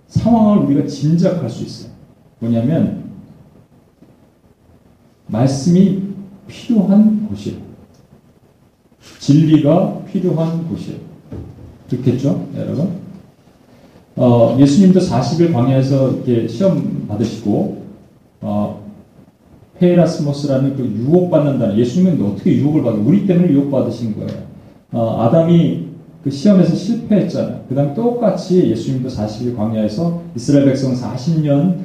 상황을 0.09 0.65
우리가 0.65 0.87
짐작할 0.87 1.49
수 1.49 1.63
있어요. 1.63 2.00
뭐냐면 2.41 3.05
말씀이 5.29 6.03
필요한 6.49 7.29
곳이에요. 7.29 7.59
진리가 9.21 10.03
필요한 10.11 10.69
곳이에요. 10.69 10.99
그렇겠죠, 11.89 12.49
여러분? 12.57 13.01
어, 14.17 14.57
예수님도 14.59 15.01
40일 15.01 15.53
광야에서 15.53 16.11
이렇게 16.11 16.49
시험 16.49 17.07
받으시고, 17.07 17.83
어, 18.41 18.85
페라스모스라는 19.79 20.77
그 20.77 20.85
유혹받는다는, 20.85 21.79
예수님은 21.79 22.25
어떻게 22.27 22.57
유혹을 22.57 22.83
받아? 22.83 22.97
우리 22.99 23.27
때문에 23.27 23.51
유혹받으신 23.51 24.17
거예요. 24.17 24.43
어, 24.93 25.23
아담이 25.23 25.87
그 26.23 26.31
시험에서 26.31 26.75
실패했잖아요. 26.75 27.65
그 27.69 27.75
다음에 27.75 27.95
똑같이 27.95 28.71
예수님도 28.71 29.09
40일 29.09 29.57
광야에서 29.57 30.23
이스라엘 30.37 30.67
백성 30.67 30.93
40년 30.93 31.77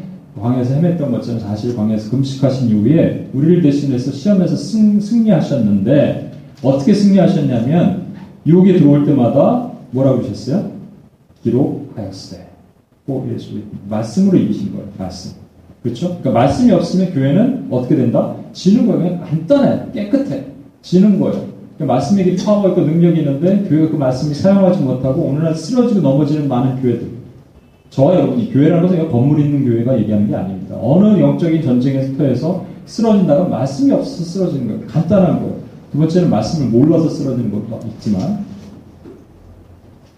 광야에서 0.42 0.76
헤맸던 0.76 1.12
것처럼 1.12 1.42
40일 1.42 1.76
광야에서 1.76 2.12
금식하신 2.12 2.70
이후에 2.70 3.30
우리를 3.34 3.62
대신해서 3.62 4.12
시험에서 4.12 4.56
승, 4.56 5.00
승리하셨는데 5.00 6.32
어떻게 6.62 6.94
승리하셨냐면 6.94 8.06
유혹에 8.46 8.78
들어올 8.78 9.06
때마다 9.06 9.72
뭐라고 9.92 10.20
하셨어요? 10.20 10.72
기록하였으되. 11.44 12.46
꼭 13.06 13.32
예수 13.34 13.62
말씀으로 13.88 14.38
이기신 14.38 14.74
거예요. 14.74 14.88
말씀. 14.98 15.32
그렇죠? 15.84 16.08
그러니까 16.08 16.32
말씀이 16.32 16.72
없으면 16.72 17.14
교회는 17.14 17.68
어떻게 17.70 17.96
된다? 17.96 18.36
지는 18.52 18.88
거예요. 18.88 19.02
그냥 19.04 19.22
간단해. 19.22 19.92
깨끗해. 19.94 20.46
지는 20.82 21.20
거예요. 21.20 21.46
그러니까 21.78 21.94
말씀에게 21.94 22.36
파워가 22.44 22.70
있고 22.70 22.82
능력이 22.82 23.20
있는데 23.20 23.64
교회가 23.70 23.92
그 23.92 23.96
말씀을 23.96 24.34
사용하지 24.34 24.82
못하고 24.82 25.22
오늘날 25.22 25.54
쓰러지고 25.56 26.02
넘어지는 26.02 26.48
많은 26.48 26.82
교회들. 26.82 27.08
저와 27.96 28.14
여러분이 28.14 28.52
교회라는 28.52 28.90
것은 28.90 29.10
건물 29.10 29.40
있는 29.40 29.64
교회가 29.64 29.98
얘기하는 30.00 30.28
게 30.28 30.36
아닙니다. 30.36 30.76
어느 30.82 31.18
영적인 31.18 31.62
전쟁에서 31.62 32.18
터해서 32.18 32.66
쓰러진다가 32.86 33.46
말씀이 33.46 33.90
없어서 33.94 34.22
쓰러지는 34.22 34.68
거예요. 34.68 34.82
간단한 34.86 35.40
거예요. 35.40 35.56
두 35.94 36.00
번째는 36.00 36.30
말씀을 36.30 36.72
몰라서 36.72 37.08
쓰러지는 37.08 37.50
것도 37.50 37.88
있지만 37.88 38.44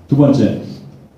두 0.07 0.17
번째 0.17 0.63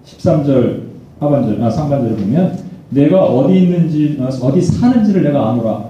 13절 0.05 0.81
하반절, 1.21 1.63
아, 1.63 1.69
상반절을 1.69 2.17
보면 2.17 2.59
내가 2.89 3.23
어디 3.23 3.63
있는지, 3.63 4.17
아, 4.19 4.27
어디 4.27 4.61
사는지를 4.61 5.23
내가 5.23 5.51
아노라. 5.51 5.89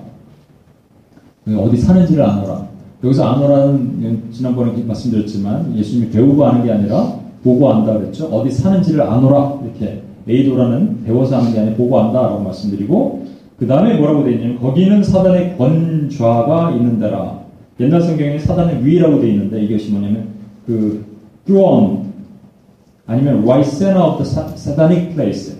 어디 1.57 1.77
사는지를 1.77 2.23
아노라. 2.23 2.67
여기서 3.03 3.23
아노라는 3.23 4.31
지난번에 4.31 4.83
말씀드렸지만 4.83 5.75
예수님이 5.75 6.11
배우고 6.11 6.45
아는 6.45 6.63
게 6.63 6.71
아니라 6.71 7.15
보고 7.43 7.73
안다 7.73 7.93
그랬죠. 7.93 8.27
어디 8.27 8.51
사는지를 8.51 9.01
아노라. 9.01 9.59
이렇게 9.63 10.03
에이도라는 10.29 11.03
배워서 11.05 11.37
하는 11.37 11.53
게 11.53 11.59
아니라 11.59 11.75
보고 11.75 11.99
안다라고 11.99 12.43
말씀드리고 12.43 13.27
그 13.57 13.67
다음에 13.67 13.97
뭐라고 13.97 14.23
되어 14.23 14.33
있냐면 14.33 14.59
거기는 14.59 15.03
사단의 15.03 15.57
권좌가 15.57 16.71
있는 16.71 16.99
데라. 16.99 17.39
옛날 17.79 18.01
성경에 18.01 18.37
사단의 18.37 18.85
위라고 18.85 19.19
되어 19.19 19.29
있는데 19.29 19.63
이것이 19.63 19.91
뭐냐면 19.91 20.27
그 20.65 21.05
throne 21.45 22.09
아니면 23.05 23.43
right 23.43 23.69
center 23.69 24.01
of 24.01 24.23
the 24.23 24.53
satanic 24.53 25.15
place. 25.15 25.57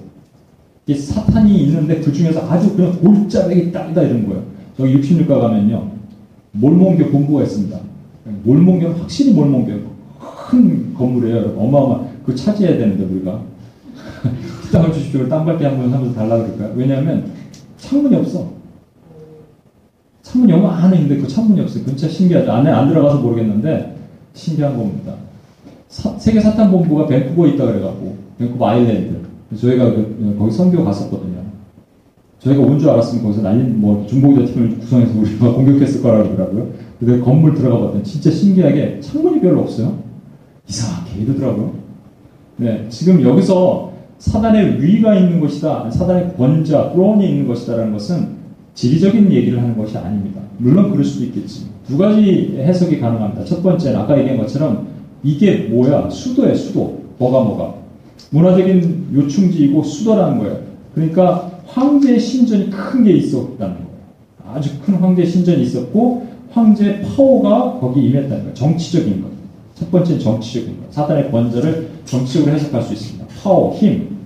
이 0.86 0.94
사탄이 0.94 1.64
있는데 1.64 2.00
그 2.00 2.12
중에서 2.12 2.42
아주 2.50 2.76
그냥 2.76 2.94
골짜기 3.00 3.72
딱이다 3.72 4.02
이런 4.04 4.28
거예요. 4.28 4.44
저기 4.78 4.96
66가 4.96 5.40
가면요. 5.40 5.92
몰몬교 6.52 7.10
본부가 7.10 7.44
있습니다. 7.44 7.78
몰몬교는 8.44 8.98
확실히 8.98 9.34
몰몬교예요. 9.34 9.82
큰 10.50 10.94
건물이에요. 10.94 11.56
어마어마. 11.58 12.06
그 12.26 12.36
차지해야 12.36 12.78
되는데 12.78 13.04
우리가. 13.04 13.42
땅을 14.72 14.94
주십시오. 14.94 15.28
땅밟기 15.28 15.64
한번 15.64 15.92
하면서 15.92 16.14
달라 16.14 16.38
그럴까요? 16.38 16.74
왜냐하면 16.76 17.32
창문이 17.78 18.16
없어. 18.16 18.52
창문이 20.22 20.54
얼마 20.54 20.76
안에 20.78 20.98
있는데 20.98 21.22
그 21.22 21.28
창문이 21.28 21.60
없어요. 21.62 21.86
진짜 21.86 22.08
신기하죠. 22.08 22.52
안에 22.52 22.70
안 22.70 22.88
들어가서 22.90 23.20
모르겠는데 23.20 23.96
신기한 24.34 24.78
겁니다. 24.78 25.14
사, 25.88 26.12
세계 26.20 26.40
사탄 26.40 26.70
본부가 26.72 27.08
밴쿠버에 27.08 27.52
있다 27.52 27.66
그래갖고 27.66 28.16
밴쿠버 28.38 28.68
아일랜드 28.68 29.20
저희가 29.58 29.86
그, 29.86 30.36
거기 30.38 30.52
선교 30.52 30.84
갔었거든요. 30.86 31.40
저희가 32.40 32.62
온 32.62 32.78
줄 32.80 32.90
알았으면 32.90 33.24
거기서 33.24 33.42
난리 33.42 33.64
뭐 33.64 34.06
중보기자 34.08 34.54
팀을 34.54 34.78
구성해서 34.80 35.20
우리가 35.20 35.52
공격했을 35.54 36.02
거라 36.02 36.24
그러더라고요. 36.24 36.68
근데 37.00 37.20
건물 37.20 37.56
들어가 37.56 37.86
봤더니 37.88 38.04
진짜 38.04 38.30
신기하게 38.30 39.00
창문이 39.02 39.42
별로 39.42 39.62
없어요. 39.62 39.98
이상하게 40.68 41.22
이러더라고요. 41.24 41.74
네, 42.58 42.86
지금 42.90 43.22
여기서 43.22 43.88
사단의 44.20 44.82
위가 44.82 45.16
있는 45.16 45.40
것이다, 45.40 45.90
사단의 45.90 46.36
권자, 46.38 46.92
프론이 46.92 47.28
있는 47.28 47.48
것이다라는 47.48 47.94
것은 47.94 48.40
지리적인 48.76 49.32
얘기를 49.32 49.62
하는 49.62 49.78
것이 49.78 49.98
아닙니다. 49.98 50.42
물론 50.58 50.92
그럴 50.92 51.04
수도 51.04 51.26
있겠지. 51.26 51.66
두 51.88 51.98
가지 51.98 52.56
해석이 52.58 53.00
가능합니다. 53.00 53.44
첫 53.46 53.64
번째는 53.64 54.00
아까 54.00 54.18
얘기한 54.20 54.38
것처럼 54.38 54.88
이게 55.24 55.68
뭐야? 55.70 56.10
수도예 56.10 56.54
수도. 56.54 57.00
뭐가 57.18 57.44
뭐가. 57.44 57.74
문화적인 58.32 59.08
요충지이고 59.14 59.84
수도라는 59.84 60.38
거예요. 60.40 60.60
그러니까 60.94 61.52
황제 61.66 62.18
신전이 62.20 62.70
큰 62.70 63.04
게 63.04 63.14
있었다는 63.14 63.58
거예요. 63.76 63.90
아주 64.54 64.70
큰 64.86 64.96
황제 64.96 65.26
신전이 65.26 65.64
있었고 65.64 66.28
황제 66.52 67.02
파워가 67.02 67.80
거기 67.80 68.02
임했다는 68.06 68.38
거예요. 68.40 68.54
정치적인 68.54 69.22
것. 69.22 69.30
첫 69.76 69.92
번째는 69.92 70.20
정치적인 70.20 70.80
것. 70.80 70.94
사단의 70.94 71.32
번제를 71.32 71.90
정치적으로 72.06 72.54
해석할 72.54 72.82
수 72.84 72.94
있습니다. 72.94 73.19
파워, 73.41 73.74
힘. 73.74 74.17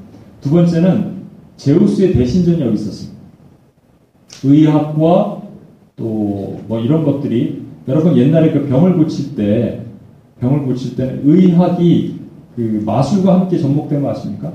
두 0.41 0.49
번째는 0.51 1.13
제우스의 1.57 2.13
대신전이 2.13 2.61
여기 2.61 2.73
있었습니다. 2.75 3.17
의학과 4.43 5.41
또 5.95 6.43
뭐 6.67 6.79
이런 6.79 7.03
것들이 7.03 7.61
여러분 7.87 8.15
옛날에 8.17 8.51
그 8.51 8.67
병을 8.67 8.97
고칠 8.97 9.35
때 9.35 9.81
병을 10.39 10.63
고칠 10.65 10.95
때는 10.95 11.21
의학이 11.25 12.19
그 12.55 12.81
마술과 12.85 13.41
함께 13.41 13.57
접목된 13.57 14.01
거 14.01 14.09
아십니까? 14.09 14.51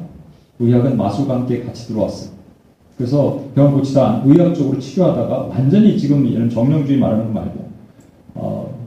의학은 0.58 0.96
마술과 0.96 1.34
함께 1.34 1.62
같이 1.62 1.88
들어왔어요. 1.88 2.30
그래서 2.96 3.44
병을 3.54 3.72
고치다 3.72 4.22
의학적으로 4.24 4.78
치료하다가 4.78 5.48
완전히 5.50 5.96
지금 5.98 6.26
이런 6.26 6.50
정령주의 6.50 6.98
말하는 6.98 7.26
거 7.26 7.32
말고 7.32 7.68
어, 8.34 8.78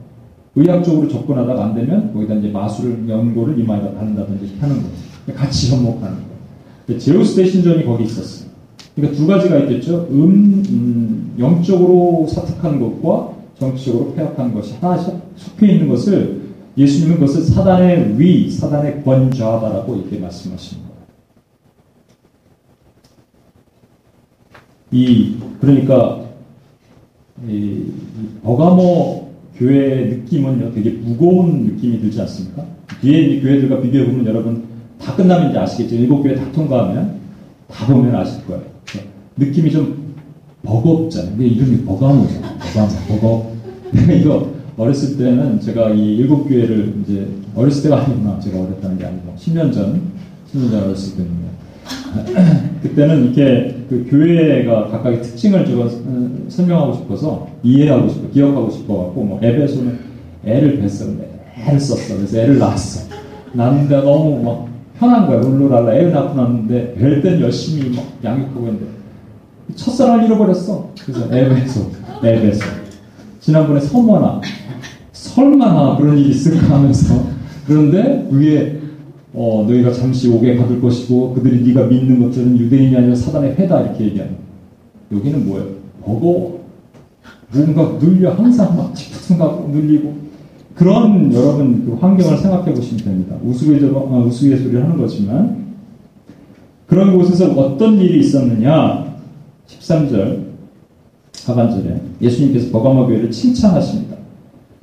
의학적으로 0.54 1.08
접근하다가 1.08 1.64
안 1.64 1.74
되면 1.74 2.12
거기다 2.12 2.34
이제 2.34 2.48
마술 2.48 3.08
연고를 3.08 3.58
이마에다 3.58 3.92
바른다든지 3.92 4.56
하는 4.60 4.76
거예요. 4.76 5.11
같이 5.34 5.70
접목하는 5.70 6.16
거예요. 6.16 6.98
제우스 6.98 7.36
대신전이 7.36 7.84
거기 7.84 8.04
있었어요. 8.04 8.50
그러니까 8.94 9.16
두 9.16 9.26
가지가 9.26 9.58
있겠죠. 9.60 10.08
음, 10.10 10.62
음, 10.68 11.34
영적으로 11.38 12.26
사특한 12.28 12.80
것과 12.80 13.34
정치적으로 13.58 14.12
폐역한 14.14 14.52
것이 14.52 14.74
하나 14.80 14.98
섞여 14.98 15.66
있는 15.66 15.88
것을 15.88 16.42
예수님은 16.76 17.16
그것을 17.16 17.42
사단의 17.42 18.18
위, 18.18 18.50
사단의 18.50 19.04
권좌다라고 19.04 19.96
이렇게 19.96 20.18
거예요. 20.82 20.92
이 24.90 25.36
그러니까 25.60 26.22
이, 27.48 27.52
이 27.52 27.92
버가모 28.42 29.30
교회의 29.56 30.08
느낌은요 30.08 30.72
되게 30.74 30.90
무거운 30.90 31.64
느낌이 31.64 32.00
들지 32.00 32.20
않습니까? 32.20 32.66
뒤에 33.00 33.40
교회들과 33.40 33.80
비교해 33.80 34.06
보면 34.06 34.26
여러분 34.26 34.71
다 35.04 35.16
끝나면 35.16 35.50
이제 35.50 35.58
아시겠죠. 35.58 35.96
일곱 35.96 36.22
교회 36.22 36.34
다 36.34 36.44
통과하면 36.52 37.16
다 37.68 37.86
보면 37.86 38.14
아실 38.14 38.44
거예요. 38.46 38.62
느낌이 39.36 39.70
좀 39.70 40.14
버겁잖아요. 40.62 41.34
이게 41.38 41.46
이름이 41.56 41.84
버가모잖아요. 41.84 42.58
버가모, 42.58 42.90
버거. 43.08 43.52
이거 44.14 44.52
어렸을 44.76 45.18
때는 45.18 45.60
제가 45.60 45.90
이 45.90 46.16
일곱 46.16 46.44
교회를 46.44 46.94
이제 47.02 47.26
어렸을 47.54 47.82
때가 47.84 48.04
아니구나. 48.04 48.38
제가 48.40 48.60
어렸다는 48.60 48.98
게 48.98 49.04
아니고 49.04 49.34
10년 49.36 49.72
전, 49.72 50.00
10년 50.52 50.70
전 50.70 50.84
어렸을 50.84 51.16
때는요. 51.16 51.42
그때는 52.82 53.24
이렇게 53.24 53.84
그 53.88 54.06
교회가 54.08 54.88
각각의 54.88 55.20
특징을 55.22 55.66
제가 55.66 55.88
설명하고 56.48 56.94
싶어서 56.94 57.48
이해하고 57.62 58.08
싶어, 58.08 58.30
기억하고 58.30 58.70
싶어갖고 58.70 59.24
뭐 59.24 59.40
에베소는 59.42 59.98
애를 60.44 60.80
뱄어, 60.80 61.16
애를 61.56 61.80
썼어. 61.80 62.16
그래서 62.16 62.38
애를 62.38 62.58
낳았어. 62.58 63.12
낳는데 63.52 63.96
너무 63.96 64.42
막 64.42 64.71
편한 65.02 65.26
거야. 65.26 65.40
룰루랄라 65.40 65.94
애를 65.96 66.12
낳고 66.12 66.34
났는데 66.40 66.94
뵐땐 66.96 67.40
열심히 67.40 67.94
막 67.94 68.06
양육하고 68.22 68.66
했는데 68.66 68.86
첫사랑을 69.74 70.26
잃어버렸어. 70.26 70.90
그래서 71.04 71.34
에베소, 71.34 71.90
에베소. 72.22 72.64
지난번에 73.40 73.80
서머나 73.80 74.40
설마나 75.12 75.96
그런 75.96 76.16
일이 76.16 76.30
있을까 76.30 76.76
하면서 76.76 77.26
그런데 77.66 78.28
위에 78.30 78.80
어, 79.34 79.64
너희가 79.66 79.92
잠시 79.92 80.28
옥에 80.28 80.56
가둘 80.56 80.80
것이고 80.80 81.34
그들이 81.34 81.66
네가 81.66 81.86
믿는 81.86 82.20
것들은 82.20 82.58
유대인이 82.58 82.96
아니라 82.96 83.14
사단의 83.14 83.54
회다 83.56 83.80
이렇게 83.80 84.04
얘기하는 84.04 84.36
여기는 85.10 85.46
뭐예요? 85.46 85.68
버거워 86.04 86.62
뭔가 87.52 87.98
눌려 87.98 88.34
항상 88.34 88.76
막 88.76 88.94
찌푸둥하고 88.94 89.68
눌리고 89.68 90.14
그런 90.74 91.32
여러분 91.32 91.84
그 91.84 91.94
환경을 91.94 92.38
생각해 92.38 92.72
보시면 92.72 93.04
됩니다. 93.04 93.36
어, 93.36 94.24
우스갯소리를 94.26 94.82
하는 94.82 94.96
거지만 94.96 95.62
그런 96.86 97.16
곳에서 97.16 97.50
어떤 97.52 97.98
일이 97.98 98.20
있었느냐 98.20 99.14
13절 99.66 100.52
하반절에 101.46 102.00
예수님께서 102.20 102.70
버가모 102.70 103.06
교회를 103.06 103.30
칭찬하십니다. 103.30 104.16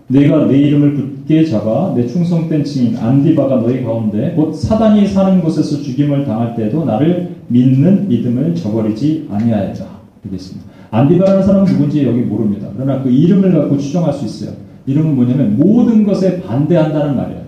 내가 0.08 0.46
내 0.48 0.58
이름을 0.58 0.96
굳게 0.96 1.46
잡아 1.46 1.94
내 1.96 2.08
충성된 2.08 2.64
증인 2.64 2.98
안디바가 2.98 3.58
너희 3.58 3.84
가운데 3.84 4.34
곧 4.36 4.54
사단이 4.54 5.08
사는 5.08 5.42
곳에서 5.42 5.82
죽임을 5.82 6.26
당할 6.26 6.56
때도 6.56 6.84
나를 6.84 7.36
믿는 7.48 8.08
믿음을 8.08 8.56
저버리지 8.56 9.28
아니하였다. 9.32 9.86
되겠습니다. 10.24 10.68
안디바라는 10.92 11.44
사람은 11.44 11.66
누군지 11.66 12.04
여기 12.04 12.22
모릅니다. 12.22 12.70
그러나 12.76 13.04
그 13.04 13.10
이름을 13.10 13.54
갖고 13.54 13.78
추정할 13.78 14.14
수 14.14 14.26
있어요. 14.26 14.69
이름은 14.86 15.16
뭐냐면 15.16 15.58
모든 15.58 16.06
것에 16.06 16.42
반대한다는 16.42 17.16
말이에요. 17.16 17.42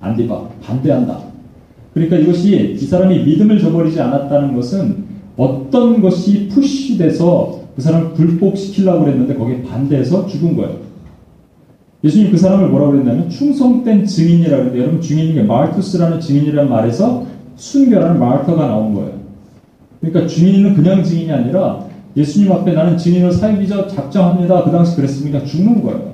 안디바 0.00 0.48
반대한다. 0.62 1.18
그러니까 1.94 2.16
이것이 2.16 2.76
이 2.80 2.84
사람이 2.84 3.24
믿음을 3.24 3.58
저버리지 3.58 4.00
않았다는 4.00 4.54
것은 4.54 5.04
어떤 5.36 6.00
것이 6.00 6.48
푸시돼서 6.48 7.60
그 7.74 7.82
사람을 7.82 8.12
불복시키려고 8.12 9.04
그랬는데 9.04 9.34
거기에 9.34 9.62
반대해서 9.62 10.26
죽은 10.26 10.56
거예요. 10.56 10.76
예수님 12.04 12.32
그 12.32 12.36
사람을 12.36 12.68
뭐라고 12.68 12.92
그랬냐면 12.92 13.28
충성된 13.28 14.04
증인이라고 14.04 14.56
했는데 14.56 14.80
여러분 14.80 15.00
증인이 15.00 15.34
게 15.34 15.42
마르투스라는 15.42 16.20
증인이라는 16.20 16.68
말에서 16.68 17.24
순결한 17.56 18.18
마르터가 18.18 18.66
나온 18.66 18.94
거예요. 18.94 19.12
그러니까 20.00 20.26
증인은 20.26 20.74
그냥 20.74 21.04
증인이 21.04 21.30
아니라 21.30 21.86
예수님 22.16 22.50
앞에 22.52 22.72
나는 22.72 22.98
증인을 22.98 23.32
살기자 23.32 23.86
작정합니다. 23.86 24.64
그 24.64 24.70
당시 24.70 24.96
그랬습니까? 24.96 25.44
죽는 25.44 25.82
거예요. 25.82 26.11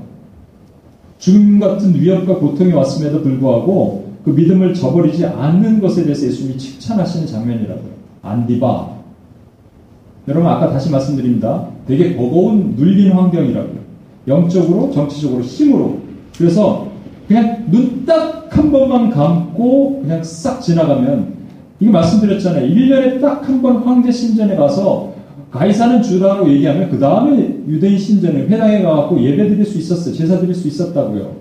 죽음 1.19 1.59
같은 1.59 1.95
위협과 1.95 2.37
고통이 2.37 2.73
왔음에도 2.73 3.23
불구하고 3.23 4.09
그 4.25 4.31
믿음을 4.31 4.75
저버리지 4.75 5.27
않는 5.27 5.81
것에 5.81 6.05
대해서 6.05 6.27
예수님이 6.27 6.59
칭찬하시는 6.59 7.27
장면이라고요. 7.27 7.91
안디바. 8.23 8.99
여러분 10.29 10.49
아까 10.51 10.71
다시 10.71 10.91
말씀드립니다. 10.91 11.69
되게 11.87 12.15
버거운 12.17 12.75
눌린 12.77 13.13
환경이라고요. 13.13 13.79
영적으로, 14.29 14.91
정치적으로, 14.93 15.43
힘으로. 15.43 15.99
그래서 16.37 16.89
그냥 17.27 17.65
눈 17.71 18.05
딱 18.07 18.39
한 18.51 18.73
번만 18.73 19.11
감고 19.11 20.01
그냥 20.03 20.25
싹 20.25 20.61
지나가면 20.61 21.35
이거 21.81 21.93
말씀드렸잖아요. 21.93 22.67
1년에 22.75 23.21
딱 23.21 23.43
한 23.47 23.63
번 23.63 23.77
황제 23.79 24.11
신전에 24.11 24.57
가서 24.57 25.13
가이사는 25.51 26.03
주라고 26.03 26.49
얘기하면 26.51 26.91
그 26.91 26.99
다음에 26.99 27.59
유대인 27.67 27.99
신전에 27.99 28.47
회당에 28.47 28.83
가갖고 28.83 29.21
예배 29.23 29.49
드릴 29.49 29.65
수 29.65 29.79
있었어요. 29.79 30.15
제사 30.15 30.39
드릴 30.39 30.55
수 30.55 30.69
있었다고요. 30.69 31.37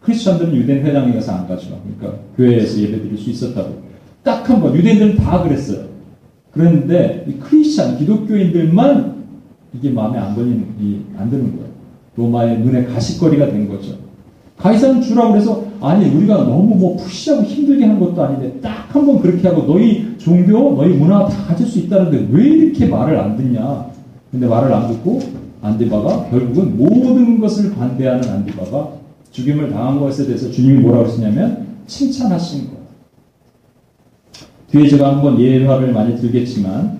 크리스천들은 0.00 0.54
유대인 0.54 0.84
회당에 0.84 1.12
가서 1.14 1.32
안 1.32 1.46
가죠. 1.46 1.80
그러니까 1.96 2.20
교회에서 2.36 2.80
예배 2.80 3.02
드릴 3.02 3.16
수 3.16 3.30
있었다고. 3.30 3.82
딱 4.24 4.48
한 4.48 4.60
번. 4.60 4.74
유대인들은 4.74 5.16
다 5.16 5.42
그랬어요. 5.42 5.86
그랬는데 6.52 7.24
이 7.28 7.38
크리스천 7.38 7.98
기독교인들만 7.98 9.22
이게 9.74 9.90
마음에 9.90 10.18
안 10.18 10.34
걸리는, 10.34 11.06
안 11.16 11.30
드는 11.30 11.56
거예요. 11.56 11.72
로마의 12.16 12.58
눈에 12.60 12.84
가시거리가 12.84 13.46
된 13.46 13.68
거죠. 13.68 13.96
가이사는 14.62 15.02
주라고 15.02 15.32
그래서 15.32 15.64
아니 15.80 16.08
우리가 16.08 16.36
너무 16.44 16.76
뭐 16.76 16.96
푸시하고 16.96 17.42
힘들게 17.42 17.84
한 17.84 17.98
것도 17.98 18.22
아닌데 18.22 18.60
딱 18.60 18.82
한 18.92 19.06
번 19.06 19.20
그렇게 19.20 19.48
하고 19.48 19.62
너희 19.66 20.16
종교, 20.18 20.74
너희 20.74 20.90
문화 20.94 21.26
다 21.26 21.44
가질 21.46 21.66
수 21.66 21.78
있다는데 21.80 22.28
왜 22.30 22.44
이렇게 22.44 22.86
말을 22.86 23.18
안 23.18 23.36
듣냐? 23.36 23.86
근데 24.30 24.46
말을 24.46 24.72
안 24.72 24.88
듣고 24.88 25.20
안디바가 25.62 26.28
결국은 26.30 26.76
모든 26.76 27.40
것을 27.40 27.74
반대하는 27.74 28.28
안디바가 28.28 28.90
죽임을 29.30 29.70
당한 29.70 29.98
것에 29.98 30.26
대해서 30.26 30.50
주님이 30.50 30.80
뭐라고 30.80 31.08
했냐면 31.08 31.66
칭찬하신 31.86 32.66
거예요. 32.66 32.82
뒤에 34.70 34.88
제가 34.88 35.16
한번 35.16 35.40
예화를 35.40 35.92
많이 35.92 36.16
들겠지만 36.20 36.98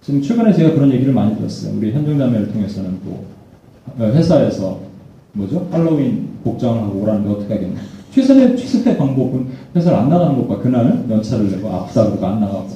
지금 0.00 0.20
최근에 0.20 0.52
제가 0.52 0.74
그런 0.74 0.90
얘기를 0.92 1.12
많이 1.12 1.36
들었어요. 1.36 1.76
우리 1.76 1.92
현정자매를 1.92 2.52
통해서는 2.52 2.98
또 3.04 3.24
어, 3.96 4.06
회사에서 4.12 4.80
뭐죠? 5.34 5.68
할로윈 5.70 6.28
복장을 6.44 6.82
하고 6.82 7.00
오라는데 7.00 7.30
어떻게 7.30 7.54
하겠냐. 7.54 7.80
최선의, 8.12 8.56
최선의 8.56 8.96
방법은 8.96 9.46
회사를 9.74 9.98
안 9.98 10.08
나가는 10.08 10.36
것과 10.36 10.62
그날 10.62 11.04
연차를 11.10 11.50
내고 11.50 11.68
그러고 11.92 12.26
안 12.26 12.40
나가고. 12.40 12.68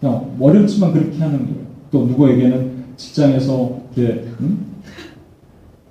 그냥 0.00 0.30
어렵지만 0.38 0.92
그렇게 0.92 1.18
하는 1.18 1.38
거예요. 1.38 1.62
또 1.90 2.06
누구에게는 2.06 2.72
직장에서 2.96 3.78
이렇게, 3.96 4.24
음? 4.40 4.66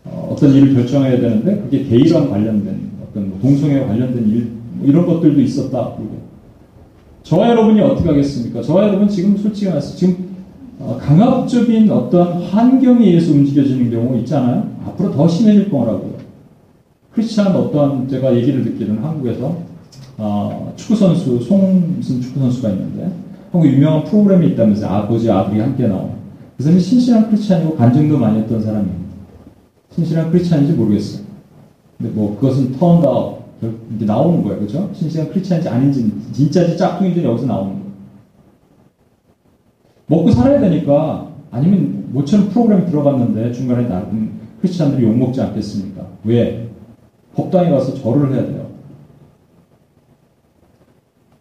어, 0.05 0.35
떤 0.39 0.53
일을 0.53 0.75
결정해야 0.75 1.19
되는데 1.19 1.61
그게 1.61 1.83
게이랑 1.83 2.29
관련된 2.29 2.91
어떤 3.03 3.29
뭐 3.29 3.39
동성애와 3.41 3.87
관련된 3.87 4.29
일, 4.29 4.51
뭐 4.73 4.87
이런 4.87 5.05
것들도 5.05 5.41
있었다. 5.41 5.93
그리고 5.97 6.21
저와 7.23 7.49
여러분이 7.49 7.79
어떻게 7.81 8.09
하겠습니까? 8.09 8.61
저와 8.61 8.87
여러분 8.87 9.07
지금 9.07 9.37
솔직히 9.37 9.67
말해서 9.67 9.95
지금 9.95 10.15
어, 10.15 10.30
강압적인 10.99 11.91
어떤 11.91 12.41
환경에 12.43 13.07
의해서 13.07 13.31
움직여지는 13.31 13.91
경우 13.91 14.17
있잖아요. 14.19 14.69
앞으로 14.85 15.11
더 15.11 15.27
심해질 15.27 15.69
거라고요. 15.69 16.15
크리스찬 17.13 17.55
어떠한 17.55 18.07
제가 18.07 18.35
얘기를 18.35 18.63
듣기로는 18.63 19.03
한국에서 19.03 19.57
어, 20.17 20.73
축구 20.75 20.95
선수 20.95 21.39
송 21.39 21.95
무슨 21.97 22.21
축구 22.21 22.39
선수가 22.39 22.69
있는데 22.69 23.11
한국 23.51 23.67
유명한 23.67 24.03
프로그램이 24.05 24.47
있다면서 24.49 24.87
아버지 24.87 25.29
아들이 25.29 25.59
함께 25.59 25.87
나오는 25.87 26.11
그 26.57 26.63
사람이 26.63 26.79
신실한 26.79 27.29
크리스찬이고 27.29 27.75
간증도 27.75 28.17
많이 28.17 28.39
했던 28.39 28.61
사람이에요. 28.61 28.95
신실한 29.95 30.31
크리스찬인지 30.31 30.73
모르겠어요. 30.73 31.23
근데 31.97 32.13
뭐 32.13 32.35
그것은 32.39 32.71
turn 32.73 33.03
out 33.03 33.41
이렇게 33.61 34.05
나오는 34.05 34.41
거예요, 34.43 34.59
그렇죠? 34.59 34.89
신실한 34.93 35.31
크리스찬인지 35.31 35.69
아닌지 35.69 36.11
진짜지 36.31 36.77
짝퉁인지 36.77 37.23
여기서 37.23 37.45
나오는 37.45 37.73
거예요. 37.73 37.80
먹고 40.11 40.29
살아야 40.31 40.59
되니까 40.59 41.31
아니면 41.51 42.09
모처럼 42.11 42.49
프로그램 42.49 42.85
들어갔는데 42.85 43.53
중간에 43.53 43.87
나름 43.87 44.41
크리스찬들이 44.59 45.05
욕 45.07 45.17
먹지 45.17 45.41
않겠습니까? 45.41 46.05
왜? 46.25 46.69
법당에 47.33 47.69
가서 47.69 47.93
절을 47.95 48.33
해야 48.33 48.45
돼요. 48.45 48.69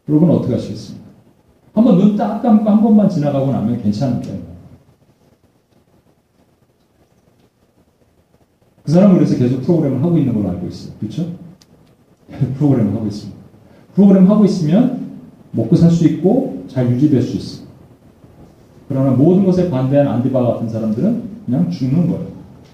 여러분 0.09 0.31
어떻게 0.31 0.55
하시겠습니까? 0.55 1.05
한번 1.75 1.99
눈 1.99 2.17
딱 2.17 2.41
감고 2.43 2.71
한 2.71 2.81
번만 2.83 3.09
지나가고 3.09 3.51
나면 3.51 3.83
괜찮은데. 3.83 4.41
그 8.85 8.93
사람은 8.93 9.17
그래서 9.17 9.37
계속 9.37 9.63
프로그램을 9.63 10.03
하고 10.03 10.17
있는 10.17 10.33
걸로 10.33 10.49
알고 10.49 10.69
있어요. 10.69 10.93
그렇죠? 11.01 11.27
프로그램을 12.57 12.95
하고 12.95 13.07
있습니다. 13.07 13.39
프로그램 13.95 14.31
하고 14.31 14.45
있으면 14.45 15.11
먹고 15.53 15.75
살 15.75 15.91
수 15.91 16.07
있고 16.07 16.65
잘 16.69 16.89
유지될 16.91 17.21
수 17.23 17.37
있어요. 17.37 17.70
그러나 18.91 19.13
모든 19.13 19.45
것에 19.47 19.71
반대한 19.71 20.09
안디바 20.09 20.43
같은 20.43 20.69
사람들은 20.69 21.23
그냥 21.47 21.71
죽는 21.71 22.09
거예요. 22.09 22.25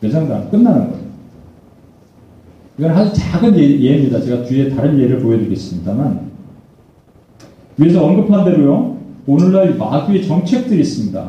매장당 0.00 0.48
끝나는 0.50 0.90
거예요. 0.90 1.06
이건 2.78 2.90
아주 2.92 3.12
작은 3.12 3.54
예, 3.58 3.62
예입니다. 3.62 4.22
제가 4.22 4.42
뒤에 4.44 4.70
다른 4.70 4.98
예를 4.98 5.18
보여드리겠습니다만 5.18 6.30
위에서 7.76 8.02
언급한 8.02 8.46
대로요. 8.46 8.96
오늘날 9.26 9.74
마귀의 9.76 10.26
정책들이 10.26 10.80
있습니다. 10.80 11.28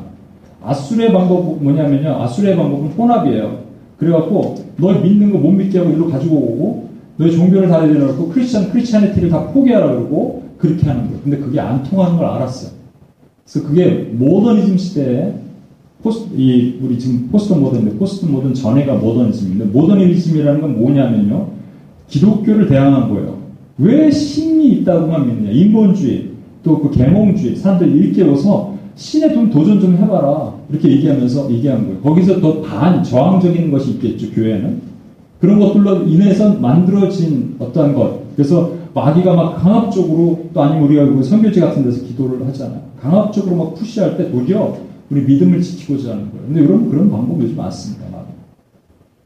아수르의 0.63 1.11
방법 1.11 1.61
뭐냐면요. 1.61 2.21
아수르의 2.23 2.55
방법은 2.55 2.91
혼합이에요. 2.91 3.59
그래갖고 3.97 4.55
널 4.77 5.01
믿는 5.01 5.33
거 5.33 5.37
못 5.39 5.51
믿게 5.51 5.79
하고 5.79 5.89
일로 5.91 6.09
가지고 6.09 6.35
오고 6.37 6.89
너의 7.17 7.33
종교를 7.33 7.67
다 7.67 7.85
내려놓고 7.85 8.29
크리스천 8.29 8.69
크리스천리티를 8.71 9.29
다 9.29 9.47
포기하라 9.47 9.87
그러고 9.87 10.43
그렇게 10.57 10.87
하는 10.87 11.07
거예요. 11.07 11.19
근데 11.23 11.37
그게 11.39 11.59
안 11.59 11.83
통하는 11.83 12.15
걸 12.15 12.25
알았어요. 12.25 12.71
그래서 13.49 13.67
그게 13.67 14.09
모더니즘 14.11 14.77
시대에 14.77 15.33
포스트, 16.03 16.29
이, 16.35 16.77
우리 16.81 16.99
지금 16.99 17.27
포스트 17.31 17.53
모던인데, 17.53 17.97
포스트 17.97 18.25
모던 18.25 18.53
전에가 18.53 18.95
모더니즘인데, 18.95 19.65
모더니즘이라는 19.65 20.61
건 20.61 20.79
뭐냐면요. 20.79 21.47
기독교를 22.07 22.67
대항한 22.67 23.09
거예요. 23.09 23.37
왜 23.77 24.11
신이 24.11 24.69
있다고만 24.73 25.27
믿느냐. 25.27 25.51
인본주의, 25.51 26.29
또 26.63 26.79
그 26.81 26.91
계몽주의, 26.91 27.55
사람들 27.55 27.95
일깨워서 27.95 28.75
신에 28.95 29.33
좀 29.33 29.49
도전 29.49 29.79
좀 29.79 29.95
해봐라. 29.95 30.53
이렇게 30.69 30.91
얘기하면서 30.91 31.51
얘기한 31.51 31.85
거예요. 31.85 32.01
거기서 32.01 32.41
더 32.41 32.61
반, 32.61 33.03
저항적인 33.03 33.71
것이 33.71 33.91
있겠죠, 33.91 34.31
교회는. 34.31 34.81
그런 35.39 35.59
것들로 35.59 36.03
인해서 36.03 36.53
만들어진 36.55 37.55
어떠한 37.59 37.93
것. 37.93 38.35
그래서 38.35 38.73
마귀가 38.97 39.35
막 39.35 39.55
강압적으로 39.61 40.49
또 40.53 40.61
아니면 40.61 40.85
우리가 40.85 41.05
그 41.05 41.21
선교지 41.21 41.59
같은 41.59 41.83
데서 41.83 42.03
기도를 42.03 42.45
하잖아요. 42.47 42.81
강압적으로 42.99 43.55
막 43.55 43.75
push할 43.75 44.17
때 44.17 44.31
도리어 44.31 44.75
우리 45.11 45.21
믿음을 45.21 45.61
지키고자 45.61 46.11
하는 46.11 46.31
거예요. 46.31 46.47
근데 46.47 46.61
여러분 46.61 46.89
그런 46.89 47.11
방법 47.11 47.39
요즘 47.41 47.55
많습니다. 47.55 48.07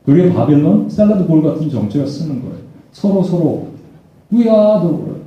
그게 0.05 0.33
바벨론 0.33 0.89
salad 0.89 1.25
bowl 1.25 1.41
같은 1.41 1.69
정책을 1.69 2.05
쓰는 2.05 2.41
거예요. 2.41 2.55
서로 2.91 3.23
서로 3.23 3.67
위아도 4.29 5.21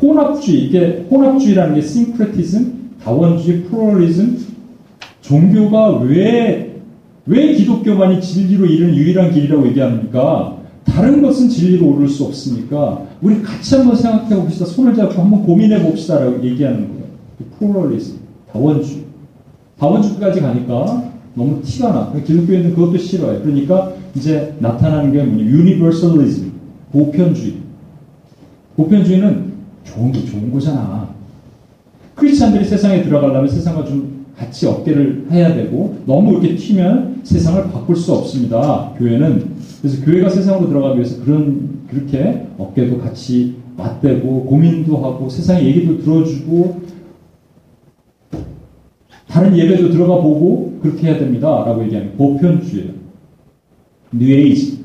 혼합주의 0.00 0.64
이게 0.64 1.06
혼합주의라는 1.10 1.74
게 1.74 1.80
syncretism, 1.80 2.90
다원주의, 3.02 3.64
pluralism 3.64 4.38
종교가 5.22 5.98
왜왜 5.98 6.72
기독교만이 7.26 8.20
진리로 8.20 8.66
이르는 8.66 8.94
유일한 8.94 9.32
길이라고 9.32 9.66
얘기합니까? 9.68 10.57
다른 10.98 11.22
것은 11.22 11.48
진리로 11.48 11.90
오를 11.90 12.08
수 12.08 12.24
없으니까 12.24 13.06
우리 13.22 13.40
같이 13.40 13.76
한번 13.76 13.94
생각해 13.94 14.34
봅시다. 14.34 14.64
손을 14.64 14.96
잡고 14.96 15.22
한번 15.22 15.44
고민해 15.44 15.80
봅시다라고 15.82 16.42
얘기하는 16.44 16.88
거예요. 16.88 17.04
pluralism, 17.56 18.16
다원주의. 18.52 19.04
다원주의까지 19.78 20.40
가니까 20.40 21.12
너무 21.36 21.62
티가 21.62 21.92
나. 21.92 22.12
기독교에는 22.20 22.74
그것도 22.74 22.98
싫어요. 22.98 23.40
그러니까 23.42 23.92
이제 24.16 24.56
나타나는 24.58 25.12
게 25.12 25.22
뭐냐? 25.22 25.44
universalism, 25.44 26.52
보편주의. 26.90 27.54
보편주의는 28.74 29.52
좋은 29.84 30.10
게 30.10 30.24
좋은 30.24 30.52
거잖아. 30.52 31.10
크리스찬들이 32.16 32.64
세상에 32.64 33.04
들어가려면 33.04 33.48
세상과 33.48 33.84
좀 33.84 34.17
같이 34.38 34.66
어깨를 34.66 35.26
해야 35.30 35.54
되고 35.54 35.98
너무 36.06 36.32
이렇게 36.32 36.54
튀면 36.54 37.22
세상을 37.24 37.70
바꿀 37.72 37.96
수 37.96 38.12
없습니다. 38.12 38.94
교회는 38.96 39.56
그래서 39.80 40.04
교회가 40.04 40.30
세상으로 40.30 40.68
들어가기 40.68 40.96
위해서 40.96 41.22
그런 41.24 41.80
그렇게 41.88 42.46
어깨도 42.56 42.98
같이 42.98 43.56
맞대고 43.76 44.44
고민도 44.44 44.96
하고 44.98 45.28
세상의 45.28 45.66
얘기도 45.66 45.98
들어주고 45.98 46.82
다른 49.26 49.56
예배도 49.56 49.90
들어가 49.90 50.22
보고 50.22 50.78
그렇게 50.82 51.08
해야 51.08 51.18
됩니다라고 51.18 51.84
얘기하는 51.84 52.16
보편주의예요. 52.16 52.92
뉴에이지 54.12 54.84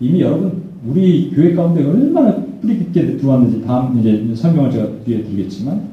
이미 0.00 0.20
여러분 0.20 0.64
우리 0.86 1.30
교회 1.30 1.54
가운데 1.54 1.84
얼마나 1.84 2.42
뿌리 2.60 2.78
깊게 2.78 3.18
들어왔는지 3.18 3.64
다음 3.64 3.98
이제 4.00 4.34
설명을 4.34 4.70
제가 4.70 4.88
뒤에 5.04 5.22
드리겠지만 5.22 5.88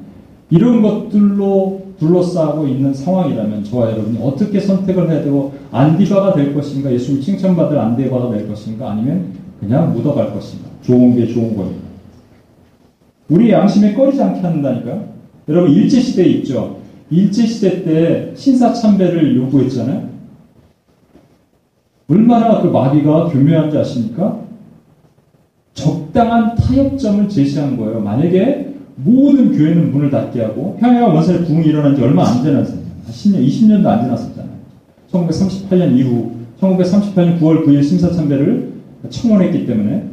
이런 0.49 0.81
것들로 0.81 1.90
둘러싸고 2.01 2.67
있는 2.67 2.91
상황이라면 2.91 3.63
저와 3.63 3.91
여러분이 3.91 4.17
어떻게 4.23 4.59
선택을 4.59 5.07
되고 5.07 5.53
안디바가 5.71 6.33
될 6.33 6.53
것인가 6.55 6.91
예수님 6.91 7.21
칭찬받을 7.21 7.77
안디바가 7.77 8.31
될 8.31 8.47
것인가 8.47 8.91
아니면 8.91 9.33
그냥 9.59 9.93
묻어갈 9.93 10.33
것인가 10.33 10.67
좋은 10.81 11.15
게 11.15 11.27
좋은 11.27 11.55
겁니다. 11.55 11.83
우리 13.29 13.51
양심에 13.51 13.93
꺼리지 13.93 14.21
않게 14.21 14.41
한다니까요. 14.41 15.09
여러분 15.47 15.71
일제시대 15.71 16.25
있죠. 16.25 16.77
일제시대 17.11 17.83
때 17.83 18.31
신사참배를 18.35 19.35
요구했잖아요. 19.37 20.09
얼마나 22.09 22.61
그 22.61 22.67
마귀가 22.67 23.25
교묘한지 23.27 23.77
아십니까? 23.77 24.39
적당한 25.75 26.55
타협점을 26.55 27.29
제시한 27.29 27.77
거예요. 27.77 27.99
만약에 28.01 28.70
모든 28.95 29.58
교회는 29.58 29.91
문을 29.91 30.10
닫게 30.10 30.41
하고 30.41 30.77
평양 30.80 31.13
원사의 31.15 31.45
부흥이 31.45 31.65
일어난 31.65 31.95
지 31.95 32.01
얼마 32.01 32.27
안 32.27 32.43
지났어요. 32.43 32.80
10년, 33.10 33.47
20년도 33.47 33.86
안 33.86 34.04
지났었잖아요. 34.04 34.51
1938년 35.12 35.97
이후 35.97 36.32
1938년 36.60 37.39
9월 37.39 37.65
9일 37.65 37.84
심사참배를 37.84 38.73
청원했기 39.10 39.65
때문에 39.65 40.06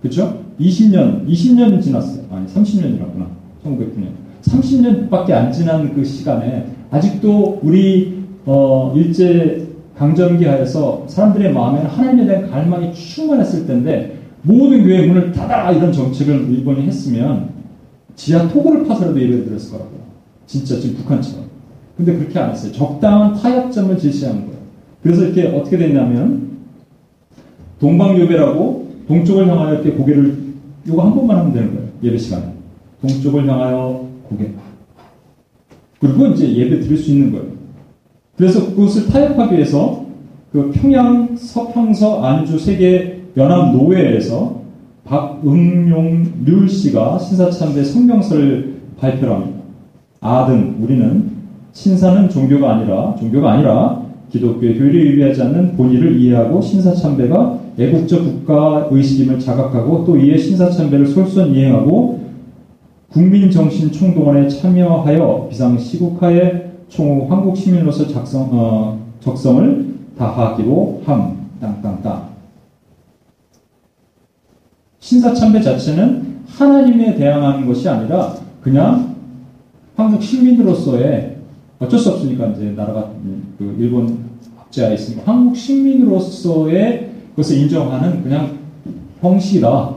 그렇죠? 0.00 0.40
20년, 0.60 1.26
20년 1.28 1.82
지났어요. 1.82 2.24
아니 2.30 2.46
30년이라구나. 2.46 3.26
1909년. 3.64 4.26
30년밖에 4.42 5.32
안 5.32 5.52
지난 5.52 5.92
그 5.94 6.04
시간에 6.04 6.66
아직도 6.90 7.60
우리 7.62 8.22
어, 8.44 8.92
일제 8.94 9.66
강점기 9.98 10.44
하에서 10.44 11.04
사람들의 11.08 11.52
마음에는 11.52 11.88
하나님에 11.88 12.26
대한 12.26 12.50
갈망이 12.50 12.94
충만했을 12.94 13.66
텐데 13.66 14.18
모든 14.42 14.84
교회 14.84 15.06
문을 15.06 15.32
닫아 15.32 15.72
이런 15.72 15.92
정책을 15.92 16.48
일본이 16.50 16.82
했으면 16.82 17.55
지하 18.16 18.48
토굴을 18.48 18.86
파서라도 18.86 19.20
예배를 19.20 19.44
드렸을 19.44 19.72
거라고요. 19.72 20.00
진짜 20.46 20.80
지금 20.80 20.96
북한처럼. 20.96 21.46
근데 21.96 22.16
그렇게 22.16 22.38
안 22.38 22.50
했어요. 22.50 22.72
적당한 22.72 23.34
타협점을 23.34 23.96
제시한 23.98 24.46
거예요. 24.46 24.56
그래서 25.02 25.24
이렇게 25.24 25.46
어떻게 25.48 25.78
됐냐면 25.78 26.48
동방요배라고 27.78 28.86
동쪽을 29.06 29.48
향하여 29.48 29.74
이렇게 29.74 29.92
고개를 29.92 30.46
이거 30.86 31.02
한 31.02 31.14
번만 31.14 31.38
하면 31.38 31.52
되는 31.52 31.74
거예요. 31.74 31.88
예배 32.02 32.18
시간에. 32.18 32.52
동쪽을 33.00 33.48
향하여 33.48 34.08
고개. 34.24 34.50
그리고 36.00 36.26
이제 36.28 36.52
예배 36.52 36.80
드릴 36.80 36.98
수 36.98 37.10
있는 37.10 37.32
거예요. 37.32 37.46
그래서 38.36 38.66
그것을 38.66 39.06
타협하기 39.06 39.54
위해서 39.54 40.06
그 40.52 40.70
평양 40.70 41.36
서평서 41.36 42.22
안주 42.22 42.58
세계 42.58 43.22
연합 43.36 43.72
노회에서 43.72 44.62
박응용률 45.06 46.68
씨가 46.68 47.18
신사참배 47.18 47.84
성명서를 47.84 48.76
발표합니다. 48.98 49.60
아등 50.20 50.76
우리는 50.80 51.30
신사는 51.72 52.28
종교가 52.28 52.74
아니라 52.74 53.14
종교가 53.16 53.52
아니라 53.52 54.02
기독교의 54.30 54.78
교리를 54.78 55.12
위배하지 55.12 55.42
않는 55.42 55.76
본의를 55.76 56.20
이해하고 56.20 56.60
신사참배가 56.60 57.60
애국적 57.78 58.24
국가 58.24 58.88
의식임을 58.90 59.38
자각하고 59.38 60.04
또 60.04 60.16
이에 60.16 60.36
신사참배를 60.36 61.06
솔선 61.06 61.54
이행하고 61.54 62.26
국민 63.10 63.50
정신 63.50 63.92
총동원에 63.92 64.48
참여하여 64.48 65.46
비상 65.48 65.78
시국하에 65.78 66.66
총후 66.88 67.30
한국 67.30 67.56
시민으로서 67.56 68.08
작성 68.08 68.48
어, 68.52 68.98
적성을 69.20 69.86
다하기로 70.18 71.02
함 71.04 71.36
땅땅땅 71.60 72.25
신사참배 75.06 75.60
자체는 75.62 76.40
하나님에 76.48 77.14
대항하는 77.14 77.64
것이 77.64 77.88
아니라 77.88 78.34
그냥 78.60 79.14
한국 79.94 80.20
시민으로서의 80.20 81.36
어쩔 81.78 82.00
수 82.00 82.10
없으니까 82.10 82.48
이제 82.48 82.72
나라가 82.76 83.12
그 83.56 83.76
일본 83.78 84.18
압제하에 84.58 84.94
있으니까 84.94 85.30
한국 85.30 85.56
시민으로서의 85.56 87.10
것을 87.36 87.56
인정하는 87.56 88.24
그냥 88.24 88.58
형식이다. 89.20 89.94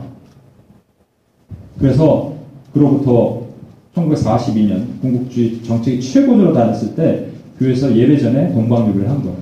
그래서 1.80 2.36
그로부터 2.72 3.48
1942년 3.96 5.02
군국주의 5.02 5.64
정책이 5.64 6.02
최고조로 6.02 6.54
달했을 6.54 6.94
때 6.94 7.26
교회에서 7.58 7.96
예배 7.96 8.20
전에 8.20 8.54
동방유배를 8.54 9.10
한 9.10 9.24
거예요. 9.24 9.38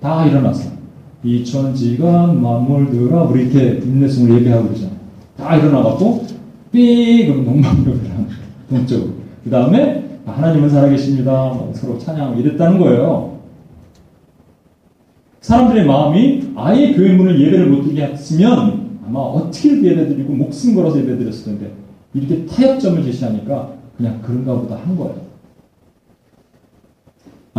다 0.00 0.24
일어났어. 0.24 0.79
이 1.22 1.44
천지간 1.44 2.40
만물들아 2.40 3.24
우리 3.24 3.42
이렇게 3.42 3.80
인내성을 3.84 4.40
예배하고 4.40 4.68
그러잖아. 4.68 4.92
다 5.36 5.56
일어나갖고 5.56 6.26
삐 6.72 7.26
그럼 7.26 7.44
거예요. 7.62 8.26
동쪽으로. 8.70 9.10
그 9.44 9.50
다음에 9.50 10.20
하나님은 10.24 10.68
살아계십니다. 10.68 11.54
서로 11.74 11.98
찬양하고 11.98 12.40
이랬다는 12.40 12.78
거예요. 12.78 13.38
사람들의 15.40 15.86
마음이 15.86 16.52
아예 16.56 16.92
교회 16.92 17.12
문을 17.12 17.40
예배를 17.40 17.66
못 17.66 17.82
드리게 17.82 18.02
했으면 18.02 18.98
아마 19.06 19.18
어떻게 19.20 19.70
예배 19.82 20.08
드리고 20.08 20.32
목숨 20.34 20.74
걸어서 20.74 20.98
예배 20.98 21.18
드렸을 21.18 21.44
텐데 21.44 21.72
이렇게 22.14 22.46
타협점을 22.46 23.02
제시하니까 23.04 23.72
그냥 23.96 24.20
그런가 24.22 24.54
보다 24.54 24.76
한 24.76 24.96
거예요. 24.96 25.29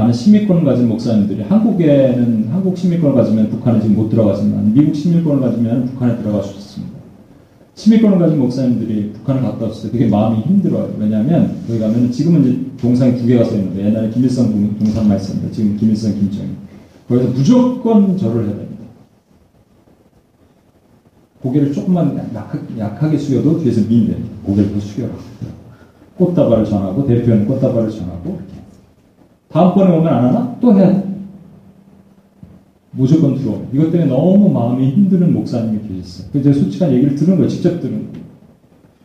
많은 0.01 0.13
시민권을 0.13 0.63
가진 0.63 0.87
목사님들이 0.87 1.43
한국에는 1.43 2.47
한국 2.49 2.75
시민권을 2.75 3.15
가지면 3.15 3.49
북한에 3.49 3.79
지금 3.79 3.95
못 3.95 4.09
들어가지만 4.09 4.73
미국 4.73 4.95
시민권을 4.95 5.41
가지면 5.41 5.85
북한에 5.87 6.17
들어갈 6.17 6.43
수 6.43 6.57
있습니다. 6.57 6.91
시민권을 7.75 8.17
가진 8.17 8.39
목사님들이 8.39 9.11
북한을 9.13 9.41
갔다 9.43 9.65
왔을 9.65 9.91
때 9.91 9.97
되게 9.97 10.09
마음이 10.09 10.41
힘들어요. 10.41 10.95
왜냐하면 10.97 11.55
거기 11.67 11.79
가면 11.79 12.11
지금은 12.11 12.41
이제 12.41 12.59
동상이 12.81 13.15
두 13.17 13.27
개가 13.27 13.43
써 13.43 13.55
있는데 13.55 13.85
옛날에 13.85 14.09
김일성 14.09 14.77
동상만 14.77 15.17
있었는데 15.17 15.51
지금 15.51 15.77
김일성 15.77 16.13
김정일 16.13 16.49
거기서 17.07 17.29
무조건 17.29 18.17
절을 18.17 18.45
해야 18.47 18.55
됩니다. 18.55 18.83
고개를 21.41 21.73
조금만 21.73 22.29
약 22.33 23.03
하, 23.03 23.09
게 23.09 23.17
숙여도 23.17 23.59
뒤에서 23.59 23.81
미인됩 23.87 24.17
고개를 24.43 24.73
더 24.73 24.79
숙여라. 24.79 25.13
꽃다발을 26.17 26.65
전하고 26.65 27.05
대표는 27.05 27.45
꽃다발을 27.47 27.89
전하고. 27.89 28.50
다음번에 29.51 29.97
오면 29.97 30.07
안 30.07 30.25
하나? 30.25 30.57
또 30.61 30.73
해야 30.75 30.93
돼. 30.93 31.11
무조건 32.91 33.35
들어. 33.35 33.61
이것 33.73 33.91
때문에 33.91 34.09
너무 34.09 34.49
마음이 34.49 34.89
힘드는 34.91 35.33
목사님이 35.33 35.79
계셨어요. 35.87 36.27
그래서 36.31 36.59
솔직한 36.59 36.91
얘기를 36.91 37.15
들은 37.15 37.35
거예요. 37.35 37.49
직접 37.49 37.79
들은 37.79 38.11
거예요. 38.11 38.25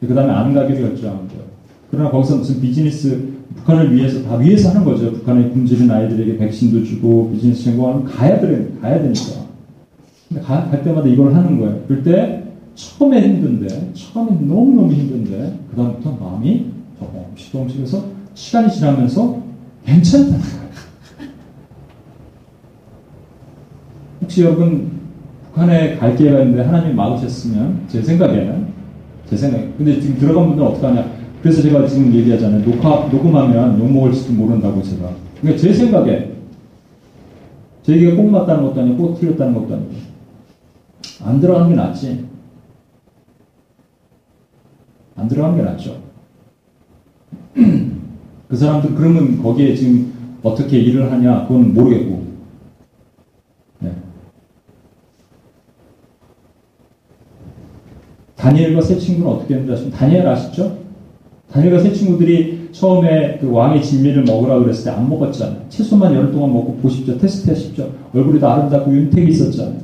그 0.00 0.14
다음에 0.14 0.32
안 0.32 0.52
가기로 0.52 0.88
결정한 0.88 1.28
거예요. 1.28 1.42
그러나 1.90 2.10
거기서 2.10 2.36
무슨 2.36 2.60
비즈니스, 2.60 3.28
북한을 3.56 3.94
위해서, 3.94 4.22
다 4.24 4.36
위해서 4.36 4.70
하는 4.70 4.84
거죠. 4.84 5.12
북한에 5.12 5.48
굶주린 5.50 5.90
아이들에게 5.90 6.36
백신도 6.36 6.84
주고 6.84 7.30
비즈니스 7.32 7.64
전공하면 7.64 8.04
가야 8.04 8.40
되, 8.40 8.72
가야 8.80 9.02
되니까. 9.02 9.46
근데 10.28 10.42
가, 10.42 10.68
갈 10.68 10.82
때마다 10.82 11.08
이걸 11.08 11.32
하는 11.34 11.58
거예요. 11.58 11.80
그럴 11.86 12.02
때 12.02 12.42
처음에 12.74 13.22
힘든데, 13.22 13.92
처음에 13.94 14.32
너무너무 14.32 14.92
힘든데, 14.92 15.58
그다음부터 15.70 16.18
마음이 16.20 16.66
조금씩 16.98 17.52
조금씩 17.52 17.80
해서 17.80 18.04
시간이 18.34 18.70
지나면서 18.70 19.45
거예요. 19.86 20.56
혹시 24.20 24.42
여러분 24.42 24.90
북한에 25.46 25.96
갈 25.96 26.16
기회가 26.16 26.40
있는데 26.40 26.62
하나님 26.62 26.96
막으셨으면 26.96 27.84
제 27.88 28.02
생각에는 28.02 28.66
제 29.30 29.36
생각에 29.36 29.72
근데 29.78 30.00
지금 30.00 30.18
들어간 30.18 30.48
분들은 30.48 30.68
어떡하냐. 30.68 31.16
그래서 31.42 31.62
제가 31.62 31.86
지금 31.86 32.12
얘기하잖아요. 32.12 32.64
녹화 32.64 33.06
녹음하면 33.06 33.78
욕 33.78 33.90
먹을지도 33.90 34.32
모른다고 34.32 34.82
제가. 34.82 35.10
그러니까 35.40 35.60
제 35.62 35.72
생각에 35.72 36.32
제 37.82 37.92
얘기가 37.92 38.16
꼭 38.16 38.30
맞다는 38.30 38.64
것도 38.64 38.80
아니고 38.80 38.96
꼭 38.96 39.20
틀렸다는 39.20 39.54
것도 39.54 39.74
아니고 39.74 39.92
안 41.24 41.40
들어간 41.40 41.68
게 41.68 41.76
낫지. 41.76 42.26
안 45.16 45.28
들어간 45.28 45.56
게 45.56 45.62
낫죠 45.62 46.02
그 48.48 48.56
사람들 48.56 48.94
그러면 48.94 49.42
거기에 49.42 49.74
지금 49.74 50.12
어떻게 50.42 50.78
일을 50.78 51.10
하냐 51.10 51.46
그건 51.46 51.74
모르겠고 51.74 52.26
다니엘과 58.36 58.80
세 58.82 58.98
친구는 58.98 59.32
어떻게 59.32 59.54
했는지 59.54 59.72
아시면 59.72 59.92
다니엘 59.92 60.26
아시죠? 60.28 60.78
다니엘과 61.50 61.80
세 61.80 61.92
친구들이 61.92 62.68
처음에 62.70 63.38
그 63.40 63.50
왕의 63.50 63.82
진미를 63.82 64.24
먹으라 64.24 64.58
그랬을 64.58 64.84
때 64.84 64.90
안 64.90 65.08
먹었잖아요. 65.08 65.64
채소만 65.68 66.14
열흘 66.14 66.30
동안 66.30 66.52
먹고 66.52 66.76
보십시오. 66.76 67.16
테스트 67.18 67.50
하십시오. 67.50 67.90
얼굴이 68.14 68.38
다 68.38 68.54
아름답고 68.54 68.92
윤택이 68.92 69.32
있었잖아요. 69.32 69.78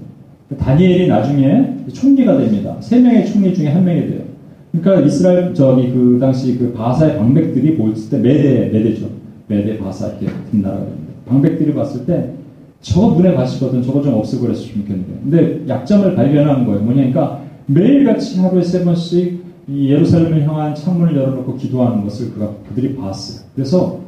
다니엘이 0.59 1.09
나중에 1.09 1.77
총리가 1.92 2.37
됩니다. 2.37 2.77
세 2.81 3.01
명의 3.01 3.27
총리 3.27 3.55
중에 3.55 3.68
한 3.68 3.85
명이 3.85 4.01
돼요. 4.07 4.32
그러니까 4.73 5.07
이스라엘 5.07 5.55
저기 5.55 5.93
그 5.93 6.19
당시 6.21 6.59
그 6.59 6.73
바사의 6.73 7.19
방백들이 7.19 7.77
보였을 7.77 8.11
때 8.11 8.19
메대 8.19 8.71
메대죠. 8.73 9.07
메대 9.47 9.79
바사 9.79 10.09
이렇게 10.09 10.27
같은 10.27 10.63
나라가 10.63 10.85
됩니다. 10.85 11.13
방백들이 11.29 11.75
봤을 11.75 12.07
때 12.07 12.33
저거 12.81 13.15
눈에 13.15 13.35
가시거든 13.35 13.83
저거 13.83 14.03
좀 14.03 14.15
없애버렸으면 14.15 14.75
좋겠는데. 14.83 15.21
근데 15.23 15.69
약점을 15.69 16.15
발견한 16.17 16.67
거예요. 16.67 16.81
뭐냐니까 16.81 17.43
매일같이 17.67 18.41
하루에 18.41 18.63
세 18.63 18.85
번씩 18.85 19.43
이 19.69 19.91
예루살렘을 19.91 20.47
향한 20.47 20.75
창문을 20.75 21.17
열어놓고 21.17 21.57
기도하는 21.57 22.03
것을 22.05 22.33
그가, 22.33 22.51
그들이 22.69 22.97
봤어요. 22.97 23.47
그래서 23.55 24.01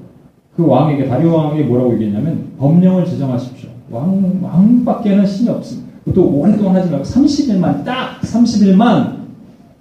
그 0.57 0.67
왕에게, 0.67 1.07
다리오 1.07 1.33
왕에게 1.33 1.65
뭐라고 1.65 1.95
얘기했냐면, 1.95 2.45
법령을 2.59 3.05
제정하십시오. 3.05 3.71
왕, 3.91 4.41
왕밖에는 4.43 5.27
신이 5.27 5.49
없습니다. 5.49 5.89
또 6.15 6.29
오랫동안 6.29 6.77
하지 6.77 6.91
말고 6.91 7.05
30일만, 7.05 7.85
딱 7.85 8.21
30일만, 8.23 9.24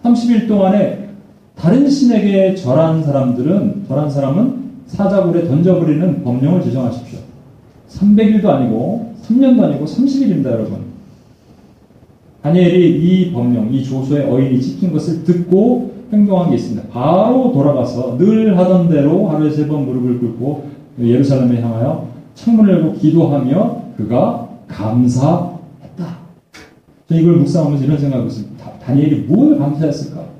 30일 0.03 0.47
동안에 0.47 1.09
다른 1.55 1.89
신에게 1.89 2.55
절한 2.55 3.03
사람들은, 3.03 3.85
절한 3.87 4.09
사람은 4.09 4.63
사자굴에 4.87 5.47
던져버리는 5.47 6.23
법령을 6.23 6.61
제정하십시오. 6.63 7.19
300일도 7.89 8.45
아니고, 8.47 9.13
3년도 9.23 9.63
아니고 9.63 9.85
30일입니다, 9.85 10.45
여러분. 10.47 10.93
다니엘이 12.41 12.99
이 12.99 13.31
법령, 13.31 13.73
이 13.73 13.83
조서의 13.83 14.29
어인이 14.29 14.61
지킨 14.61 14.91
것을 14.91 15.23
듣고 15.23 15.93
행동한 16.11 16.49
게 16.49 16.55
있습니다. 16.57 16.89
바로 16.89 17.53
돌아가서 17.53 18.17
늘 18.17 18.57
하던 18.57 18.89
대로 18.89 19.29
하루에 19.29 19.49
세 19.49 19.67
번 19.67 19.85
무릎을 19.85 20.19
꿇고 20.19 20.69
예루살렘에 20.99 21.61
향하여 21.61 22.09
창문을 22.35 22.73
열고 22.73 22.93
기도하며 22.95 23.83
그가 23.97 24.49
감사했다. 24.67 26.17
저 27.07 27.15
이걸 27.15 27.37
묵상하면서 27.37 27.85
이런 27.85 27.97
생각을 27.97 28.25
했습니다. 28.25 28.52
다니엘이 28.85 29.21
뭘 29.27 29.57
감사했을까? 29.57 30.33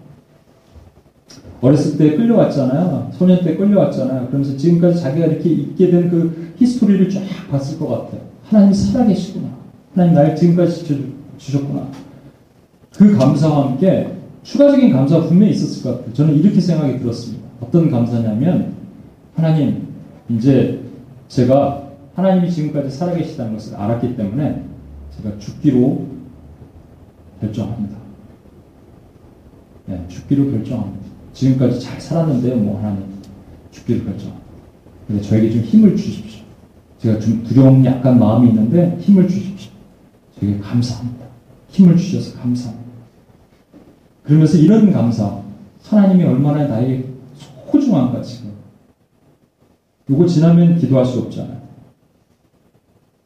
어렸을 1.62 1.97
때 1.97 2.17
끌려왔잖아요. 2.17 3.12
소년 3.13 3.41
때 3.41 3.56
끌려왔잖아요. 3.56 4.27
그러면서 4.27 4.58
지금까지 4.58 5.01
자기가 5.01 5.27
이렇게 5.27 5.49
있게 5.49 5.89
된 5.89 6.10
그 6.10 6.53
히스토리를 6.58 7.10
쫙 7.10 7.21
봤을 7.49 7.79
것 7.79 7.88
같아요. 7.88 8.21
하나님 8.43 8.73
살아계시구나. 8.73 9.47
하나님 9.93 10.13
날 10.13 10.36
지금까지 10.36 11.13
주셨구나. 11.38 11.88
그 12.95 13.17
감사와 13.17 13.69
함께 13.69 14.13
추가적인 14.43 14.91
감사가 14.91 15.27
분명히 15.27 15.53
있었을 15.53 15.84
것 15.84 15.97
같아요. 15.97 16.13
저는 16.13 16.36
이렇게 16.36 16.60
생각이 16.60 16.99
들었습니다. 16.99 17.43
어떤 17.62 17.89
감사냐면, 17.89 18.73
하나님, 19.36 19.88
이제 20.29 20.82
제가 21.27 21.89
하나님이 22.13 22.51
지금까지 22.51 22.89
살아계시다는 22.95 23.53
것을 23.53 23.75
알았기 23.75 24.15
때문에 24.15 24.63
제가 25.17 25.39
죽기로 25.39 26.06
결정합니다. 27.39 28.02
네, 29.85 30.05
죽기로 30.07 30.51
결정합니다. 30.51 31.05
지금까지 31.33 31.79
잘 31.79 31.99
살았는데요, 31.99 32.55
뭐 32.57 32.77
하나님. 32.79 33.03
죽기로 33.71 34.05
결정합니다. 34.05 34.43
근데 35.07 35.21
저에게 35.21 35.51
좀 35.51 35.61
힘을 35.61 35.95
주십시오. 35.95 36.43
제가 36.99 37.19
좀 37.19 37.43
두려움 37.43 37.83
약간 37.85 38.17
마음이 38.17 38.49
있는데 38.49 38.97
힘을 39.01 39.27
주십시오. 39.27 39.71
저에게 40.39 40.59
감사합니다. 40.59 41.25
힘을 41.69 41.97
주셔서 41.97 42.39
감사합니다. 42.39 42.83
그러면서 44.23 44.57
이런 44.57 44.91
감사, 44.91 45.41
하나님이 45.83 46.23
얼마나 46.23 46.65
나에게 46.67 47.13
소중한가 47.69 48.21
지금. 48.21 48.53
이거 50.09 50.25
지나면 50.25 50.77
기도할 50.77 51.05
수 51.05 51.19
없잖아요. 51.19 51.61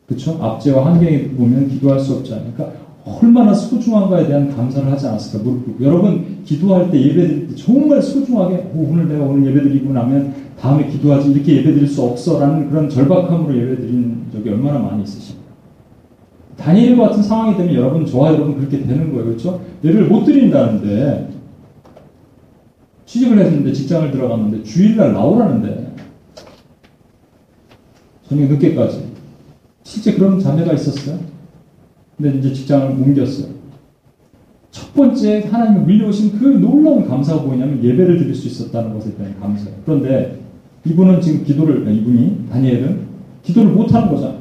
그렇죠? 0.08 0.42
압제와 0.42 0.86
환경에 0.86 1.28
보면 1.30 1.68
기도할 1.68 2.00
수 2.00 2.16
없잖아요. 2.16 2.54
그러니까 2.54 2.87
얼마나 3.28 3.54
소중한가에 3.54 4.28
대한 4.28 4.56
감사를 4.56 4.90
하지 4.90 5.08
않았을까 5.08 5.44
무릎 5.44 5.82
여러분 5.82 6.44
기도할 6.46 6.90
때 6.90 7.00
예배 7.00 7.28
드릴 7.28 7.48
때 7.50 7.56
정말 7.56 8.02
소중하게 8.02 8.72
오, 8.74 8.90
오늘 8.90 9.08
내가 9.10 9.26
오늘 9.26 9.50
예배 9.50 9.64
드리고 9.64 9.94
나면 9.94 10.34
다음에 10.60 10.88
기도하지 10.88 11.32
이렇게 11.32 11.58
예배 11.58 11.74
드릴 11.74 11.88
수 11.88 12.02
없어라는 12.04 12.70
그런 12.70 12.90
절박함으로 12.90 13.56
예배 13.56 13.82
드린 13.82 14.26
적이 14.32 14.52
얼마나 14.52 14.80
많이 14.80 15.04
있으십니까? 15.04 15.48
다니엘 16.56 16.98
같은 16.98 17.22
상황이 17.22 17.56
되면 17.56 17.76
여러분 17.76 18.06
저와 18.06 18.34
여러분 18.34 18.58
그렇게 18.58 18.82
되는 18.82 19.12
거예요. 19.12 19.26
그렇죠? 19.26 19.62
예배를 19.84 20.08
못 20.08 20.24
드린다는데 20.24 21.30
취직을 23.06 23.40
했는데 23.40 23.74
직장을 23.74 24.12
들어갔는데 24.12 24.64
주일날 24.64 25.14
나오라는데 25.14 25.96
저녁 28.28 28.50
늦게까지 28.50 29.06
실제 29.84 30.14
그런 30.14 30.40
자매가 30.40 30.74
있었어요. 30.74 31.37
근데 32.18 32.38
이제 32.40 32.54
직장을 32.54 32.88
옮겼어요. 33.00 33.48
첫 34.72 34.94
번째 34.94 35.48
하나님이 35.50 35.86
밀려오신 35.86 36.38
그 36.38 36.46
놀라운 36.46 37.08
감사가 37.08 37.44
뭐냐면 37.44 37.84
예배를 37.84 38.18
드릴 38.18 38.34
수 38.36 38.48
있었다는 38.48 38.94
것에 38.94 39.16
대한 39.16 39.40
감사예요. 39.40 39.78
그런데 39.86 40.40
이분은 40.86 41.22
지금 41.22 41.44
기도를 41.44 41.82
이분이 41.92 42.48
다니엘은 42.52 43.00
기도를 43.44 43.72
못하는 43.72 44.10
거잖아요. 44.10 44.38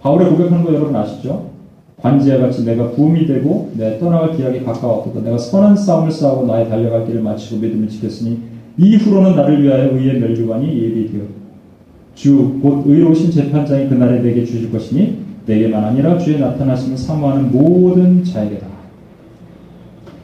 바울의 0.00 0.30
고백하는 0.30 0.64
거 0.64 0.74
여러분 0.74 0.94
아시죠? 0.96 1.50
관지와 1.98 2.38
같이 2.38 2.64
내가 2.64 2.90
부음이 2.92 3.26
되고 3.26 3.70
내 3.74 3.98
떠나갈 3.98 4.36
기약이 4.36 4.64
가까웠고 4.64 5.20
내가 5.22 5.36
선한 5.36 5.76
싸움을 5.76 6.10
싸우고 6.10 6.46
나의 6.46 6.68
달려갈 6.68 7.06
길을 7.06 7.22
마치고 7.22 7.60
믿음을 7.60 7.88
지켰으니 7.88 8.38
이후로는 8.78 9.36
나를 9.36 9.62
위하여 9.62 9.94
의의 9.94 10.18
멸류관이 10.18 10.66
예비되어 10.66 11.22
주 12.14 12.60
곧 12.62 12.84
의로우신 12.86 13.30
재판장이 13.30 13.88
그날에 13.88 14.20
내게 14.20 14.44
주실 14.44 14.72
것이니 14.72 15.29
내게만 15.46 15.84
아니라 15.84 16.18
주의 16.18 16.38
나타나심을 16.38 16.96
사모하는 16.96 17.50
모든 17.50 18.22
자에게다. 18.24 18.66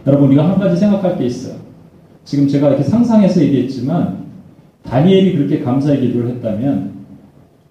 여러분 0.06 0.28
우리가 0.28 0.48
한 0.48 0.58
가지 0.58 0.76
생각할 0.78 1.18
게 1.18 1.26
있어요. 1.26 1.56
지금 2.24 2.48
제가 2.48 2.68
이렇게 2.68 2.84
상상해서 2.84 3.40
얘기했지만 3.42 4.26
다니엘이 4.84 5.36
그렇게 5.36 5.60
감사의 5.60 6.00
기도를 6.00 6.30
했다면 6.30 6.96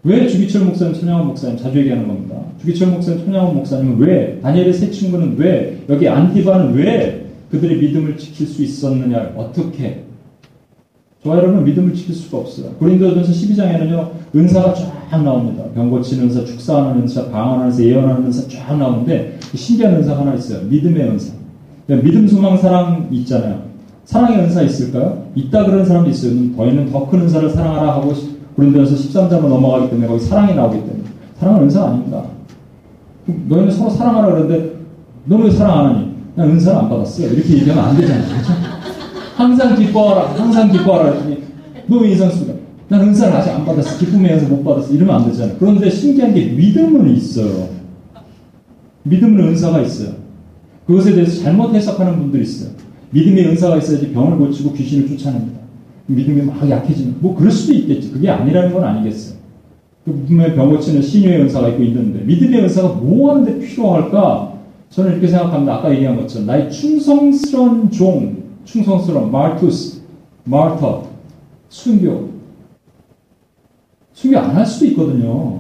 왜 0.04 0.28
주기철 0.28 0.66
목사님, 0.66 0.94
천양원 0.94 1.28
목사님 1.28 1.58
자주 1.58 1.80
얘기하는 1.80 2.08
겁니다. 2.08 2.36
주기철 2.60 2.90
목사님, 2.90 3.26
천양원 3.26 3.56
목사님은 3.56 3.98
왜 3.98 4.40
다니엘의 4.42 4.74
세 4.74 4.92
친구는 4.92 5.36
왜 5.38 5.80
여기 5.90 6.08
안티바는 6.08 6.76
왜 6.76 7.26
그들의 7.52 7.78
믿음을 7.78 8.18
지킬 8.18 8.48
수 8.48 8.64
있었느냐 8.64 9.34
어떻게 9.36 10.05
여러분 11.26 11.64
믿음을 11.64 11.94
지킬 11.94 12.14
수가 12.16 12.38
없어요. 12.40 12.68
고린도전서 12.80 13.32
12장에는요 13.32 14.10
은사가 14.36 14.74
쫙 14.74 15.24
나옵니다. 15.24 15.64
병 15.74 15.90
고치는 15.90 16.26
은사, 16.26 16.44
축사하는 16.46 17.02
은사, 17.02 17.30
방언하는 17.30 17.68
은사, 17.68 17.84
예언하는 17.84 18.26
은사 18.26 18.48
쫙 18.48 18.78
나오는데 18.78 19.40
신기한 19.56 19.96
은사 19.96 20.18
하나 20.18 20.34
있어요. 20.36 20.66
믿음의 20.68 21.02
은사. 21.10 21.34
믿음, 21.88 22.28
소망, 22.28 22.58
사랑 22.58 23.08
있잖아요. 23.12 23.62
사랑의 24.06 24.40
은사 24.40 24.62
있을까요? 24.64 25.26
있다 25.36 25.66
그런 25.66 25.86
사람도 25.86 26.10
있어요. 26.10 26.32
너희는 26.56 26.92
더 26.92 27.08
큰 27.08 27.22
은사를 27.22 27.50
사랑하라 27.50 27.94
하고 27.96 28.14
고린도전서 28.56 28.96
13장으로 29.10 29.48
넘어가기 29.48 29.90
때문에 29.90 30.08
거기 30.08 30.20
사랑이 30.20 30.54
나오기 30.56 30.78
때문에 30.78 31.04
사랑은 31.40 31.64
은사가 31.64 31.88
아닙니다. 31.90 32.24
너희는 33.26 33.72
서로 33.72 33.90
사랑하라 33.90 34.28
그러는데 34.28 34.76
너는 35.26 35.46
왜 35.46 35.52
사랑 35.52 35.80
안 35.80 35.86
하니? 35.96 36.08
난 36.36 36.50
은사를 36.50 36.78
안 36.80 36.90
받았어요. 36.90 37.28
이렇게 37.34 37.54
얘기하면 37.54 37.84
안 37.84 37.98
되잖아요. 37.98 38.28
그렇죠? 38.28 38.75
항상 39.36 39.76
기뻐하라, 39.76 40.34
항상 40.34 40.72
기뻐하라 40.72 41.14
인상 41.90 42.32
쓰다. 42.32 42.54
난 42.88 43.02
은사를 43.02 43.36
아직 43.36 43.50
안 43.50 43.66
받았어. 43.66 43.98
기쁨의 44.00 44.32
연서 44.32 44.48
못 44.48 44.64
받았어. 44.64 44.94
이러면 44.94 45.16
안 45.16 45.26
되잖아요. 45.30 45.58
그런데 45.60 45.90
신기한 45.90 46.34
게 46.34 46.46
믿음은 46.46 47.14
있어요. 47.16 47.70
믿음은 49.04 49.40
은사가 49.48 49.82
있어요. 49.82 50.14
그것에 50.88 51.14
대해서 51.14 51.44
잘못 51.44 51.74
해석하는 51.74 52.18
분들이 52.18 52.44
있어요. 52.44 52.70
믿음의 53.10 53.48
은사가 53.50 53.78
있어야지 53.78 54.12
병을 54.12 54.38
고치고 54.38 54.74
귀신을 54.74 55.10
쫓아냅니다. 55.10 55.60
믿음이 56.06 56.44
막 56.44 56.70
약해지는, 56.70 57.16
뭐 57.20 57.36
그럴 57.36 57.52
수도 57.52 57.74
있겠지. 57.74 58.12
그게 58.12 58.30
아니라는 58.30 58.72
건 58.72 58.84
아니겠어요. 58.84 59.38
그 60.06 60.12
믿음의 60.12 60.56
병 60.56 60.70
고치는 60.70 61.02
신유의 61.02 61.42
은사가 61.42 61.70
있고 61.70 61.84
있는데, 61.84 62.24
믿음의 62.24 62.64
은사가 62.64 62.90
뭐 62.90 63.32
하는데 63.32 63.60
필요할까? 63.60 64.54
저는 64.92 65.14
이렇게 65.14 65.28
생각합니다. 65.28 65.76
아까 65.76 65.92
얘기한 65.94 66.16
것처럼, 66.16 66.46
나의 66.46 66.72
충성스러운 66.72 67.90
종, 67.90 68.45
충성스러운 68.66 69.32
마르투스, 69.32 70.02
마르터, 70.44 71.08
순교. 71.70 72.30
순교 74.14 74.38
안 74.40 74.56
할 74.56 74.66
수도 74.66 74.86
있거든요. 74.88 75.60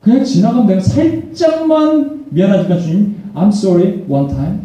그냥 0.00 0.24
지나가면 0.24 0.66
내가 0.66 0.80
살짝만 0.80 2.26
미안하지만 2.30 2.80
주님, 2.80 3.16
I'm 3.34 3.48
sorry, 3.48 4.04
one 4.08 4.28
time. 4.28 4.60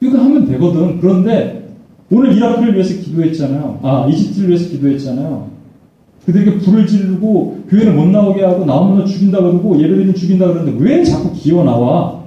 이거 0.00 0.18
하면 0.18 0.46
되거든. 0.46 1.00
그런데 1.00 1.74
오늘 2.10 2.36
이라크를 2.36 2.74
위해서 2.74 2.94
기도했잖아요. 3.00 3.80
아, 3.82 4.06
이집트를 4.06 4.48
위해서 4.50 4.68
기도했잖아요. 4.68 5.50
그들에게 6.26 6.58
불을 6.58 6.86
지르고 6.86 7.64
교회를 7.68 7.94
못 7.94 8.06
나오게 8.06 8.42
하고 8.44 8.64
나오면 8.64 9.06
죽인다 9.06 9.40
그러고 9.40 9.76
예배드리면 9.78 10.14
죽인다 10.14 10.46
그러는데 10.48 10.82
왜 10.84 11.02
자꾸 11.04 11.32
기어 11.32 11.64
나와? 11.64 12.22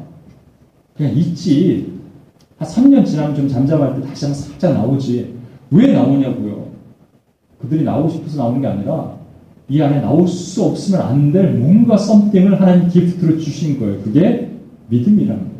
그냥 0.96 1.16
있지. 1.16 1.97
한 2.58 2.68
3년 2.68 3.06
지나면 3.06 3.36
좀 3.36 3.48
잠잠할 3.48 3.96
때 4.02 4.08
다시 4.08 4.26
한번 4.26 4.42
살짝 4.42 4.74
나오지. 4.74 5.36
왜 5.72 5.94
나오냐고요. 5.94 6.68
그들이 7.60 7.84
나오고 7.84 8.10
싶어서 8.10 8.38
나오는 8.38 8.62
게 8.62 8.68
아니라 8.68 9.18
이 9.70 9.82
안에 9.82 10.02
나올 10.02 10.28
수 10.28 10.64
없으면 10.64 11.02
안 11.02 11.32
될 11.32 11.54
뭔가 11.58 11.98
썸띵을 11.98 12.60
하나님 12.60 12.88
기프트로 12.88 13.38
주신 13.38 13.80
거예요. 13.80 14.02
그게 14.02 14.52
믿음이라는 14.90 15.42
거예요. 15.44 15.58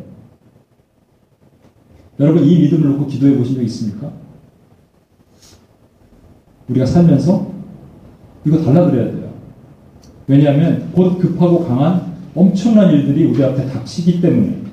여러분 2.20 2.44
이 2.44 2.58
믿음을 2.62 2.88
놓고 2.92 3.06
기도해 3.06 3.36
보신 3.36 3.56
적 3.56 3.62
있습니까? 3.62 4.10
우리가 6.68 6.86
살면서 6.86 7.52
이거 8.44 8.58
달라드려야 8.62 9.12
돼요. 9.12 9.28
왜냐하면 10.26 10.90
곧 10.92 11.18
급하고 11.18 11.64
강한 11.66 12.14
엄청난 12.34 12.90
일들이 12.92 13.24
우리 13.26 13.42
앞에 13.44 13.66
닥치기 13.66 14.20
때문에 14.20 14.67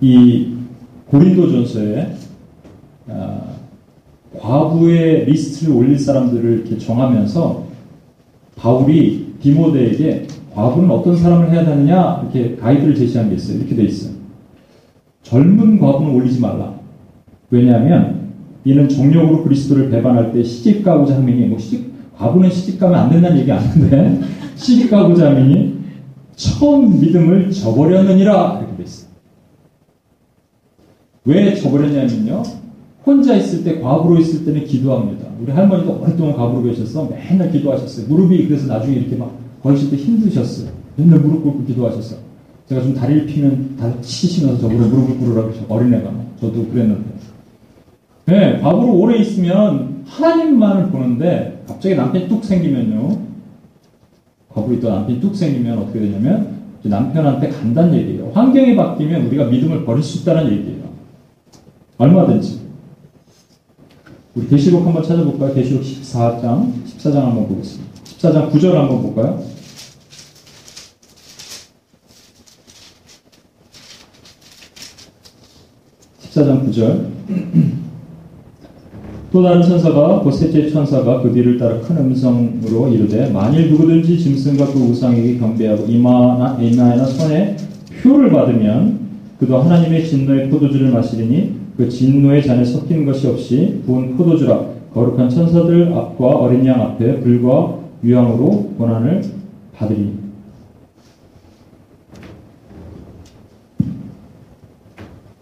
이 0.00 0.48
고린도전서에 1.06 2.16
아, 3.08 3.40
과부의 4.38 5.26
리스트를 5.26 5.74
올릴 5.74 5.98
사람들을 5.98 6.52
이렇게 6.52 6.78
정하면서 6.78 7.64
바울이 8.56 9.34
디모데에게 9.40 10.26
과부는 10.54 10.90
어떤 10.90 11.16
사람을 11.16 11.50
해야 11.52 11.64
되느냐 11.64 12.22
이렇게 12.22 12.56
가이드를 12.56 12.94
제시한 12.94 13.28
게 13.28 13.36
있어요. 13.36 13.58
이렇게 13.58 13.74
돼 13.74 13.84
있어요. 13.84 14.14
젊은 15.22 15.78
과부는 15.78 16.14
올리지 16.14 16.40
말라. 16.40 16.74
왜냐하면 17.50 18.32
이는 18.64 18.88
정력으로 18.88 19.44
그리스도를 19.44 19.90
배반할 19.90 20.32
때 20.32 20.42
시집 20.42 20.82
가고자 20.84 21.16
하면이 21.16 21.46
뭐 21.46 21.58
시집 21.58 21.86
과부는 22.16 22.50
시집 22.50 22.80
가면 22.80 22.98
안 22.98 23.10
된다는 23.10 23.38
얘기 23.38 23.52
아닌데 23.52 24.20
시집 24.56 24.90
가고자 24.90 25.28
하면이 25.28 25.76
처음 26.34 27.00
믿음을 27.00 27.50
저버렸느니라 27.50 28.58
이렇게 28.60 28.76
돼 28.76 28.82
있어요. 28.82 29.10
왜 31.26 31.54
저버렸냐면요. 31.54 32.42
혼자 33.04 33.36
있을 33.36 33.62
때 33.62 33.80
과부로 33.80 34.18
있을 34.18 34.44
때는 34.44 34.64
기도합니다. 34.64 35.26
우리 35.40 35.52
할머니도 35.52 36.00
오랫동안 36.00 36.36
과부로 36.36 36.62
계셔서 36.64 37.08
맨날 37.08 37.50
기도하셨어요. 37.52 38.06
무릎이 38.08 38.46
그래서 38.46 38.66
나중에 38.66 38.96
이렇게 38.96 39.16
막 39.16 39.36
거실 39.62 39.90
때 39.90 39.96
힘드셨어요. 39.96 40.70
맨날 40.96 41.20
무릎 41.20 41.42
꿇고 41.42 41.64
기도하셨어요. 41.64 42.20
제가 42.68 42.82
좀 42.82 42.94
다리를 42.94 43.26
피면 43.26 43.76
다 43.78 43.92
치시면서 44.00 44.60
저보고 44.60 44.88
무릎을 44.88 45.18
꿇으라고 45.18 45.52
어린애가 45.68 46.10
저도 46.40 46.66
그랬는데. 46.68 47.04
네, 48.26 48.58
과부로 48.60 48.94
오래 48.98 49.18
있으면 49.18 50.02
하나님만을 50.06 50.90
보는데 50.90 51.62
갑자기 51.66 51.94
남편이 51.94 52.28
뚝 52.28 52.44
생기면요. 52.44 53.18
과부로 54.48 54.74
있던 54.76 54.92
남편이 54.92 55.20
뚝 55.20 55.34
생기면 55.34 55.78
어떻게 55.78 56.00
되냐면 56.00 56.56
남편한테 56.82 57.50
간다는 57.50 57.94
얘기예요. 57.94 58.30
환경이 58.32 58.74
바뀌면 58.74 59.26
우리가 59.26 59.44
믿음을 59.44 59.84
버릴 59.84 60.02
수 60.02 60.22
있다는 60.22 60.50
얘기예요. 60.52 60.86
얼마든지. 61.98 62.60
우리 64.34 64.48
계시록 64.48 64.84
한번 64.84 65.02
찾아볼까요? 65.02 65.54
계시록 65.54 65.82
14장, 65.82 66.72
14장 66.84 67.14
한번 67.14 67.48
보겠습니다. 67.48 67.90
14장 68.04 68.52
9절 68.52 68.72
한번 68.72 69.02
볼까요? 69.02 69.42
(14장 76.20 76.68
9절) 76.68 77.06
또 79.32 79.42
다른 79.42 79.62
천사가 79.62 80.20
곧 80.20 80.30
셋째 80.32 80.70
천사가 80.70 81.22
그 81.22 81.32
뒤를 81.32 81.58
따라 81.58 81.80
큰 81.80 81.96
음성으로 81.96 82.88
이르되 82.88 83.30
만일 83.30 83.70
누구든지 83.70 84.18
짐승과 84.18 84.66
그 84.72 84.78
우상에게 84.78 85.38
경배하고 85.38 85.86
이마나 85.86 86.58
이마나 86.60 87.04
손에 87.06 87.56
표를 88.02 88.30
받으면 88.30 88.98
그도 89.38 89.58
하나님의 89.58 90.06
진노의 90.06 90.50
포도주를 90.50 90.90
마시리니 90.90 91.65
그 91.76 91.88
진노의 91.88 92.42
잔에 92.42 92.64
섞인 92.64 93.04
것이 93.04 93.26
없이 93.26 93.82
부은 93.84 94.16
포도주라 94.16 94.76
거룩한 94.94 95.28
천사들 95.28 95.92
앞과 95.92 96.26
어린 96.26 96.64
양 96.64 96.80
앞에 96.80 97.20
불과 97.20 97.78
유황으로 98.02 98.74
고난을 98.78 99.22
받으리. 99.74 100.12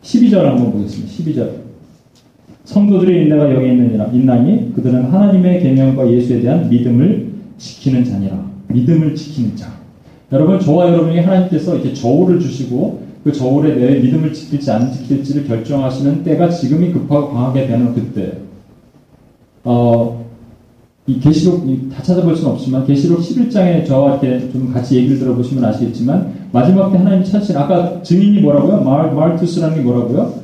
12절 0.03 0.43
한번 0.43 0.72
보겠습니다. 0.72 1.12
12절. 1.12 1.51
성도들의 2.64 3.24
인내가 3.24 3.55
여기 3.55 3.68
있느니라. 3.70 4.07
있나니 4.07 4.72
그들은 4.74 5.05
하나님의 5.05 5.62
계명과 5.62 6.11
예수에 6.11 6.41
대한 6.41 6.68
믿음을 6.68 7.32
지키는 7.59 8.05
자니라. 8.05 8.45
믿음을 8.68 9.14
지키는 9.14 9.55
자. 9.55 9.72
여러분, 10.32 10.59
저와 10.59 10.89
여러분에게 10.89 11.20
하나님께서 11.20 11.76
이렇게 11.76 11.93
저울을 11.93 12.41
주시고 12.41 13.04
그 13.25 13.33
저울에 13.33 13.75
대해 13.75 14.01
믿음을 14.01 14.35
지킬지 14.35 14.70
안 14.70 14.93
지킬지를 14.93 15.47
결정하시는 15.47 16.22
때가 16.22 16.51
지금이 16.51 16.93
급하고 16.93 17.33
강하게 17.33 17.66
되는 17.66 17.95
그때. 17.95 18.39
어, 19.64 20.27
이 21.07 21.18
계시록 21.18 21.66
다 21.91 22.03
찾아볼 22.03 22.37
수는 22.37 22.53
없지만 22.53 22.87
계시록 22.87 23.20
11장에 23.20 23.87
저와 23.87 24.18
이렇게 24.18 24.51
좀 24.53 24.70
같이 24.72 24.97
얘기를 24.97 25.18
들어보시면 25.18 25.64
아시겠지만 25.64 26.35
마지막 26.53 26.93
때 26.93 26.99
하나님 26.99 27.25
찾으신 27.25 27.57
아까 27.57 28.03
증인이 28.03 28.41
뭐라고요? 28.41 28.83
말 28.83 29.14
말투스라는 29.14 29.77
게 29.77 29.83
뭐라고요? 29.83 30.35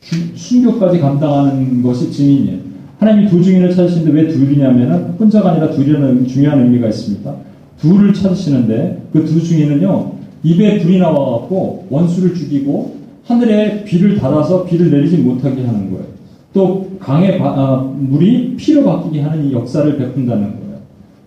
주, 0.00 0.16
순교까지 0.34 0.98
감당하는 0.98 1.82
것이 1.82 2.10
증인이에요. 2.10 2.58
하나님이 2.98 3.28
두 3.28 3.42
증인을 3.42 3.74
찾으시는데 3.74 4.12
왜 4.12 4.28
둘이냐면은 4.28 5.14
혼자가 5.18 5.52
아니라 5.52 5.70
둘이라는 5.70 6.26
중요한 6.26 6.62
의미가 6.62 6.88
있습니다. 6.88 7.34
둘을 7.80 8.14
찾으시는데 8.14 9.02
그 9.12 9.24
두 9.24 9.42
증인은요 9.42 10.21
입에 10.42 10.78
불이 10.78 10.98
나와갖고 10.98 11.86
원수를 11.90 12.34
죽이고 12.34 12.96
하늘에 13.24 13.84
비를 13.84 14.16
닫아서 14.18 14.64
비를 14.64 14.90
내리지 14.90 15.18
못하게 15.18 15.64
하는 15.64 15.90
거예요. 15.90 16.06
또 16.52 16.90
강의 16.98 17.38
바, 17.38 17.48
아, 17.48 17.92
물이 17.96 18.56
피로 18.56 18.84
바뀌게 18.84 19.20
하는 19.20 19.48
이 19.48 19.52
역사를 19.52 19.96
베푼다는 19.96 20.42
거예요. 20.42 20.78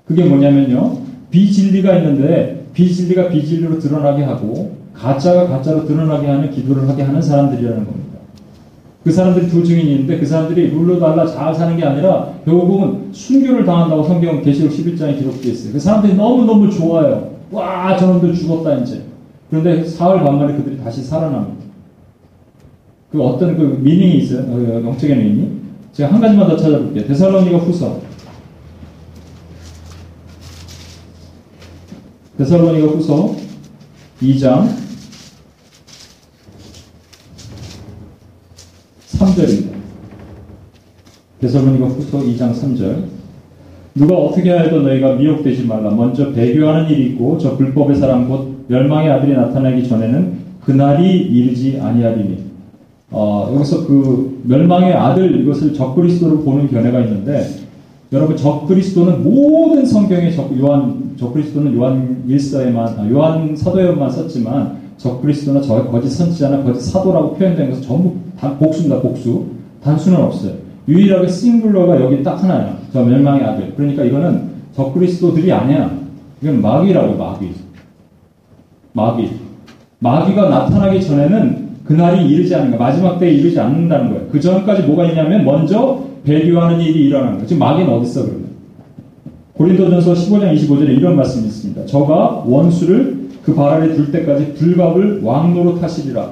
그게 0.06 0.26
뭐냐면요. 0.26 0.98
비진리가 1.32 1.98
있는데 1.98 2.66
비진리가 2.74 3.30
비진리로 3.30 3.80
드러나게 3.80 4.24
하고 4.24 4.76
가짜가 4.94 5.48
가짜로 5.48 5.86
드러나게 5.86 6.28
하는 6.28 6.52
기도를 6.52 6.88
하게 6.88 7.04
하는 7.04 7.22
사람들이라는 7.22 7.86
겁니다. 7.86 8.06
그 9.04 9.12
사람들이 9.12 9.48
두 9.48 9.64
증인이 9.64 9.92
있는데 9.92 10.18
그 10.18 10.26
사람들이 10.26 10.70
룰로 10.70 11.00
달라 11.00 11.28
잘 11.28 11.54
사는 11.54 11.78
게 11.78 11.86
아니라 11.86 12.34
결국은 12.44 13.10
순교를 13.12 13.66
당한다고 13.66 14.04
성경 14.04 14.42
계시록 14.42 14.72
11장에 14.72 15.18
기록되어 15.20 15.52
있어요. 15.52 15.74
그 15.74 15.80
사람들이 15.80 16.16
너무너무 16.16 16.70
좋아요. 16.70 17.35
와 17.52 17.96
저놈들 17.98 18.34
죽었다 18.34 18.76
이제. 18.80 19.04
그런데 19.50 19.86
사흘 19.86 20.24
반 20.24 20.38
만에 20.38 20.56
그들이 20.56 20.78
다시 20.78 21.04
살아납니다. 21.04 21.66
그 23.12 23.22
어떤 23.22 23.56
그 23.56 23.80
미닝이 23.82 24.18
있어요. 24.20 24.42
어, 24.52 24.84
영적인 24.84 25.18
미닝. 25.18 25.62
제가 25.94 26.14
한 26.14 26.22
가지만 26.22 26.48
더 26.48 26.58
찾아볼게요. 26.58 27.08
데살로니가 27.08 27.58
후서. 27.60 28.02
데살로니가 32.38 32.88
후서 32.88 33.36
2장 34.22 34.70
3절입니다. 39.14 39.76
데살로니가 41.40 41.86
후서 41.86 42.20
2장 42.20 42.54
3절. 42.54 43.25
누가 43.96 44.14
어떻게 44.16 44.52
하여도 44.52 44.82
너희가 44.82 45.14
미혹되지 45.14 45.66
말라. 45.68 45.90
먼저 45.90 46.34
배교하는 46.34 46.90
일이 46.90 47.12
있고 47.12 47.38
저 47.38 47.56
불법의 47.56 47.96
사람 47.96 48.28
곧 48.28 48.66
멸망의 48.68 49.10
아들이 49.10 49.34
나타나기 49.34 49.88
전에는 49.88 50.34
그날이 50.66 51.18
이르지 51.18 51.80
아니하리니. 51.82 52.38
어, 53.12 53.54
여기서 53.56 53.88
그 53.88 54.42
멸망의 54.44 54.94
아들 54.94 55.40
이것을 55.40 55.74
적그리스도로 55.74 56.40
보는 56.40 56.70
견해가 56.70 57.00
있는데 57.02 57.48
여러분 58.12 58.36
적그리스도는 58.36 59.24
모든 59.24 59.86
성경에 59.86 60.30
적, 60.32 60.52
요한 60.60 61.16
적그리스도는 61.16 61.74
요한 61.76 62.24
일서에만 62.28 63.00
아, 63.00 63.10
요한 63.10 63.56
사도에만 63.56 64.12
썼지만 64.12 64.78
적그리스도나 64.98 65.62
저 65.62 65.86
거짓 65.86 66.10
선지자나 66.10 66.64
거짓 66.64 66.82
사도라고 66.92 67.36
표현된 67.36 67.70
것은 67.70 67.84
전부 67.84 68.16
다 68.38 68.58
복수입니다 68.58 69.02
복수 69.02 69.46
단수는 69.82 70.20
없어요 70.20 70.65
유일하게 70.88 71.28
싱글러가 71.28 72.00
여기 72.02 72.24
딱 72.24 72.42
하나야 72.42 72.78
저 72.94 73.04
멸망의 73.04 73.44
아들 73.44 73.74
그러니까 73.76 74.04
이거는 74.04 74.50
적그리스도들이 74.76 75.52
아니야 75.52 75.92
이건 76.42 76.62
마귀라고 76.62 77.16
마귀 77.18 77.52
마귀 78.94 79.30
마귀가 80.00 80.50
나타나기 80.50 81.02
전에는 81.02 81.66
그날이 81.86 82.28
이르지 82.30 82.54
않는 82.56 82.72
거 82.72 82.78
마지막 82.78 83.20
때에 83.20 83.32
이르지 83.32 83.60
않는다는 83.60 84.10
거예요. 84.10 84.28
그 84.32 84.40
전까지 84.40 84.84
뭐가 84.84 85.06
있냐면 85.06 85.46
먼저 85.46 86.04
배교하는 86.24 86.80
일이 86.82 87.06
일어나는 87.08 87.34
거예요. 87.34 87.48
지금 87.48 87.60
마귀는 87.60 87.92
어디 87.94 88.08
있어 88.08 88.24
그러면? 88.24 88.46
고린도전서 89.54 90.14
15장 90.14 90.56
25절에 90.56 90.90
이런 90.98 91.16
말씀이 91.16 91.46
있습니다. 91.46 91.86
저가 91.86 92.44
원수를 92.46 93.26
그 93.44 93.54
발 93.56 93.70
아래 93.74 93.94
둘 93.94 94.12
때까지 94.12 94.54
불갑을 94.56 95.22
왕노로 95.24 95.80
타시리라. 95.80 96.32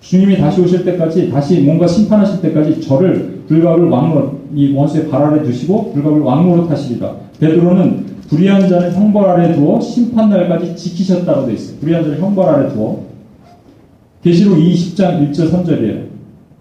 주님이 0.00 0.36
다시 0.38 0.60
오실 0.60 0.84
때까지 0.84 1.30
다시 1.30 1.60
뭔가 1.60 1.88
심판하실 1.88 2.40
때까지 2.42 2.80
저를 2.80 3.35
불갑을 3.48 3.88
왕노 3.88 4.32
이 4.54 4.72
원수의 4.72 5.08
발 5.08 5.22
아래 5.22 5.42
두시고 5.42 5.92
불갑을 5.92 6.20
왕노로 6.20 6.68
타시리라. 6.68 7.14
베드로는 7.40 8.06
불의한 8.28 8.68
자는 8.68 8.92
형벌 8.92 9.24
아래 9.24 9.54
두어 9.54 9.80
심판 9.80 10.30
날까지 10.30 10.74
지키셨다고 10.76 11.46
돼 11.46 11.54
있어요. 11.54 11.78
불의한 11.78 12.04
자를 12.04 12.20
형벌 12.20 12.48
아래 12.48 12.68
두어 12.72 13.00
계시록 14.22 14.58
20장 14.58 15.30
1절 15.30 15.50
3절이에요. 15.50 16.02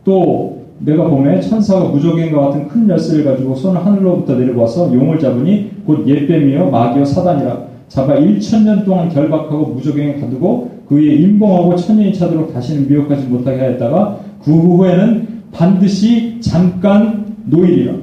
또 0.03 0.65
내가 0.79 1.07
봄에 1.07 1.39
천사가 1.39 1.85
무적인과 1.85 2.39
같은 2.39 2.67
큰 2.67 2.89
열쇠를 2.89 3.25
가지고 3.25 3.55
손을 3.55 3.83
하늘로부터 3.83 4.35
내려와서 4.35 4.93
용을 4.93 5.17
잡으니 5.19 5.71
곧 5.85 6.07
옛뱀이요 6.07 6.69
마귀요 6.69 7.05
사단이라 7.05 7.65
잡아 7.87 8.15
1천년 8.15 8.83
동안 8.83 9.09
결박하고 9.09 9.67
무적행에 9.67 10.19
가두고 10.19 10.69
그 10.87 10.97
위에 10.97 11.15
임봉하고 11.15 11.75
천년이 11.75 12.13
차도록 12.13 12.53
다시는 12.53 12.87
미혹하지 12.87 13.27
못하게 13.27 13.59
하였다가 13.59 14.19
그 14.43 14.51
후에는 14.51 15.34
반드시 15.55 16.37
잠깐 16.41 17.37
노일이라. 17.45 17.93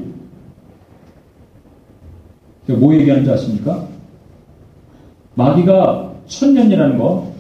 뭐 2.79 2.95
얘기하는지 2.95 3.31
아십니까? 3.31 3.87
마귀가 5.35 6.15
천년이라는 6.27 6.99
거 6.99 7.33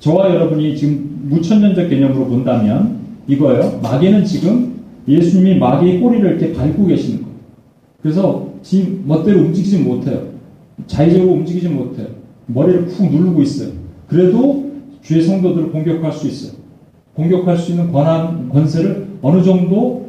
저와 0.00 0.34
여러분이 0.34 0.76
지금 0.76 1.28
무천년적 1.28 1.88
개념으로 1.88 2.26
본다면 2.26 2.98
이거예요. 3.28 3.78
마귀는 3.80 4.24
지금 4.24 4.80
예수님이 5.06 5.58
마귀의 5.58 6.00
꼬리를 6.00 6.28
이렇게 6.28 6.52
밟고 6.52 6.86
계시는 6.86 7.22
거예요. 7.22 7.36
그래서 8.02 8.48
지금 8.62 9.04
멋대로 9.06 9.40
움직이지 9.40 9.78
못해요. 9.78 10.30
자의적으로 10.86 11.32
움직이지 11.34 11.68
못해요. 11.68 12.08
머리를 12.46 12.86
푹 12.86 13.12
누르고 13.12 13.42
있어요. 13.42 13.70
그래도 14.08 14.70
주의 15.02 15.22
성도들을 15.22 15.70
공격할 15.70 16.12
수 16.12 16.26
있어요. 16.26 16.58
공격할 17.14 17.56
수 17.56 17.70
있는 17.70 17.92
권한, 17.92 18.48
권세를 18.48 19.09
어느 19.22 19.42
정도 19.42 20.08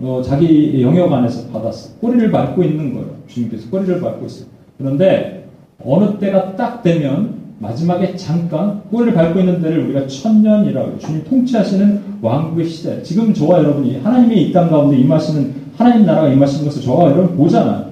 어, 0.00 0.20
자기 0.24 0.82
영역 0.82 1.12
안에서 1.12 1.48
받았어요. 1.48 1.94
꼬리를 2.00 2.30
밟고 2.30 2.62
있는 2.62 2.94
거예요. 2.94 3.08
주님께서 3.28 3.70
꼬리를 3.70 4.00
밟고 4.00 4.26
있어요. 4.26 4.46
그런데 4.78 5.46
어느 5.84 6.18
때가 6.18 6.56
딱 6.56 6.82
되면 6.82 7.34
마지막에 7.60 8.16
잠깐 8.16 8.82
꼬리를 8.90 9.14
밟고 9.14 9.38
있는 9.38 9.62
때를 9.62 9.84
우리가 9.84 10.06
천년이라고 10.06 10.88
해요. 10.88 10.98
주님 10.98 11.24
통치하시는 11.24 12.00
왕국의 12.20 12.68
시대. 12.68 13.02
지금 13.02 13.32
저와 13.32 13.58
여러분이 13.58 14.00
하나님의 14.00 14.48
이 14.48 14.52
땅 14.52 14.68
가운데 14.68 14.96
임하시는 14.98 15.54
하나님 15.76 16.04
나라가 16.06 16.28
임하시는 16.28 16.64
것을 16.64 16.82
저와 16.82 17.10
여러분 17.10 17.36
보잖아요. 17.36 17.90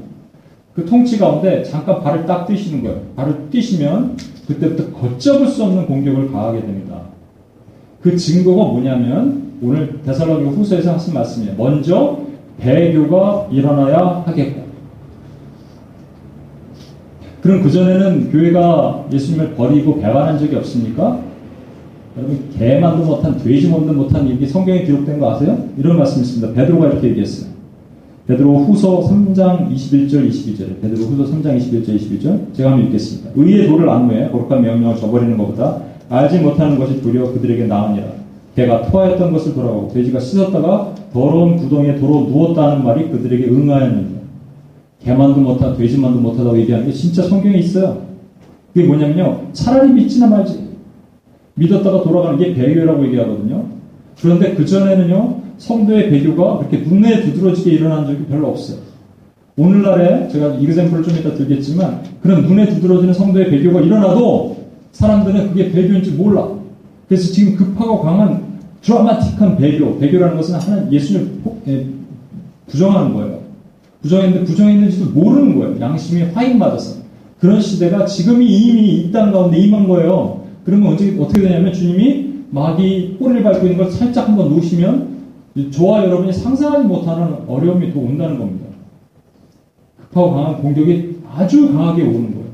그 0.74 0.84
통치 0.86 1.18
가운데 1.18 1.62
잠깐 1.62 2.02
발을 2.02 2.26
딱 2.26 2.46
뛰시는 2.46 2.82
거예요. 2.82 3.00
발을 3.14 3.50
뛰시면 3.50 4.16
그때부터 4.48 4.90
걷잡을 4.98 5.46
수 5.46 5.62
없는 5.64 5.86
공격을 5.86 6.32
가하게 6.32 6.60
됩니다. 6.62 7.02
그 8.00 8.16
증거가 8.16 8.64
뭐냐면 8.64 9.51
오늘 9.62 10.00
데살로니 10.04 10.50
후서에서 10.50 10.94
하신 10.94 11.14
말씀이에요. 11.14 11.54
먼저 11.56 12.18
배교가 12.58 13.48
일어나야 13.50 14.24
하겠고 14.26 14.62
그럼 17.40 17.62
그전에는 17.62 18.30
교회가 18.30 19.06
예수님을 19.12 19.54
버리고 19.54 20.00
배반한 20.00 20.38
적이 20.38 20.56
없습니까? 20.56 21.20
여러분 22.16 22.48
개만도 22.56 23.04
못한 23.04 23.38
돼지만도 23.38 23.92
못한 23.94 24.28
이게 24.28 24.46
성경에 24.46 24.84
기록된 24.84 25.18
거 25.18 25.32
아세요? 25.32 25.68
이런 25.76 25.96
말씀이 25.96 26.22
있습니다. 26.22 26.52
베드로가 26.54 26.88
이렇게 26.88 27.08
얘기했어요. 27.08 27.50
베드로 28.26 28.58
후서 28.58 29.00
3장 29.08 29.72
21절 29.72 30.30
22절에 30.30 30.80
베드로 30.80 31.04
후서 31.06 31.32
3장 31.32 31.58
21절 31.58 31.98
22절 31.98 32.54
제가 32.54 32.72
한번 32.72 32.86
읽겠습니다. 32.86 33.30
의의 33.34 33.66
도를 33.66 33.88
안 33.88 34.08
후에 34.08 34.28
거룩한 34.30 34.62
명령을 34.62 34.96
저버리는 34.96 35.36
것보다 35.36 35.78
알지 36.08 36.38
못하는 36.38 36.78
것이 36.78 37.00
도리어 37.00 37.32
그들에게 37.32 37.66
나으니라. 37.66 38.21
개가 38.55 38.82
토하였던 38.82 39.32
것을 39.32 39.55
돌아가고 39.55 39.88
돼지가 39.92 40.20
씻었다가 40.20 40.94
더러운 41.12 41.57
구덩이에 41.57 41.96
도로 41.96 42.26
누웠다는 42.28 42.84
말이 42.84 43.09
그들에게 43.09 43.46
응하였느니라. 43.46 44.22
개만도 45.05 45.40
못하, 45.40 45.74
돼지만도 45.74 46.20
못하다고 46.20 46.59
얘기하는 46.59 46.86
게 46.86 46.92
진짜 46.92 47.22
성경에 47.22 47.59
있어요. 47.59 48.03
그게 48.72 48.86
뭐냐면요. 48.86 49.48
차라리 49.53 49.92
믿지나 49.92 50.28
말지. 50.28 50.61
믿었다가 51.55 52.03
돌아가는 52.03 52.38
게 52.38 52.55
배교라고 52.55 53.05
얘기하거든요. 53.07 53.64
그런데 54.20 54.55
그전에는요, 54.55 55.40
성도의 55.59 56.11
배교가 56.11 56.59
그렇게 56.59 56.78
눈에 56.78 57.22
두드러지게 57.22 57.72
일어난 57.72 58.07
적이 58.07 58.24
별로 58.26 58.48
없어요. 58.48 58.78
오늘날에 59.57 60.28
제가 60.28 60.55
이그샘플을 60.55 61.03
좀 61.03 61.14
이따 61.16 61.34
들겠지만 61.34 62.03
그런 62.22 62.42
눈에 62.42 62.66
두드러지는 62.68 63.12
성도의 63.12 63.50
배교가 63.50 63.80
일어나도 63.80 64.57
사람들은 64.92 65.48
그게 65.48 65.70
배교인지 65.70 66.12
몰라. 66.12 66.61
그래서 67.12 67.30
지금 67.30 67.54
급하고 67.56 68.00
강한 68.00 68.42
드라마틱한 68.80 69.58
배교, 69.58 69.98
배교라는 69.98 70.34
것은 70.38 70.54
하나 70.58 70.90
예수님을 70.90 71.30
예, 71.68 71.86
부정하는 72.66 73.12
거예요. 73.12 73.40
부정했는데 74.00 74.44
부정했는지도 74.46 75.10
모르는 75.10 75.58
거예요. 75.58 75.78
양심이 75.78 76.22
화인맞아서. 76.32 77.02
그런 77.38 77.60
시대가 77.60 78.06
지금이 78.06 78.46
이미 78.46 78.94
이 78.94 79.12
땅 79.12 79.30
가운데 79.30 79.58
임한 79.58 79.86
거예요. 79.88 80.44
그러면 80.64 80.92
언제, 80.92 81.14
어떻게 81.20 81.42
되냐면 81.42 81.70
주님이 81.74 82.44
마귀 82.48 83.16
꼬리를 83.18 83.42
밟고 83.42 83.66
있는 83.66 83.76
걸 83.76 83.90
살짝 83.90 84.28
한번 84.30 84.48
놓으시면 84.48 85.08
저와 85.70 86.06
여러분이 86.06 86.32
상상하지 86.32 86.88
못하는 86.88 87.40
어려움이 87.46 87.92
또 87.92 88.00
온다는 88.00 88.38
겁니다. 88.38 88.64
급하고 90.00 90.32
강한 90.32 90.62
공격이 90.62 91.16
아주 91.30 91.74
강하게 91.74 92.04
오는 92.04 92.30
거예요. 92.32 92.46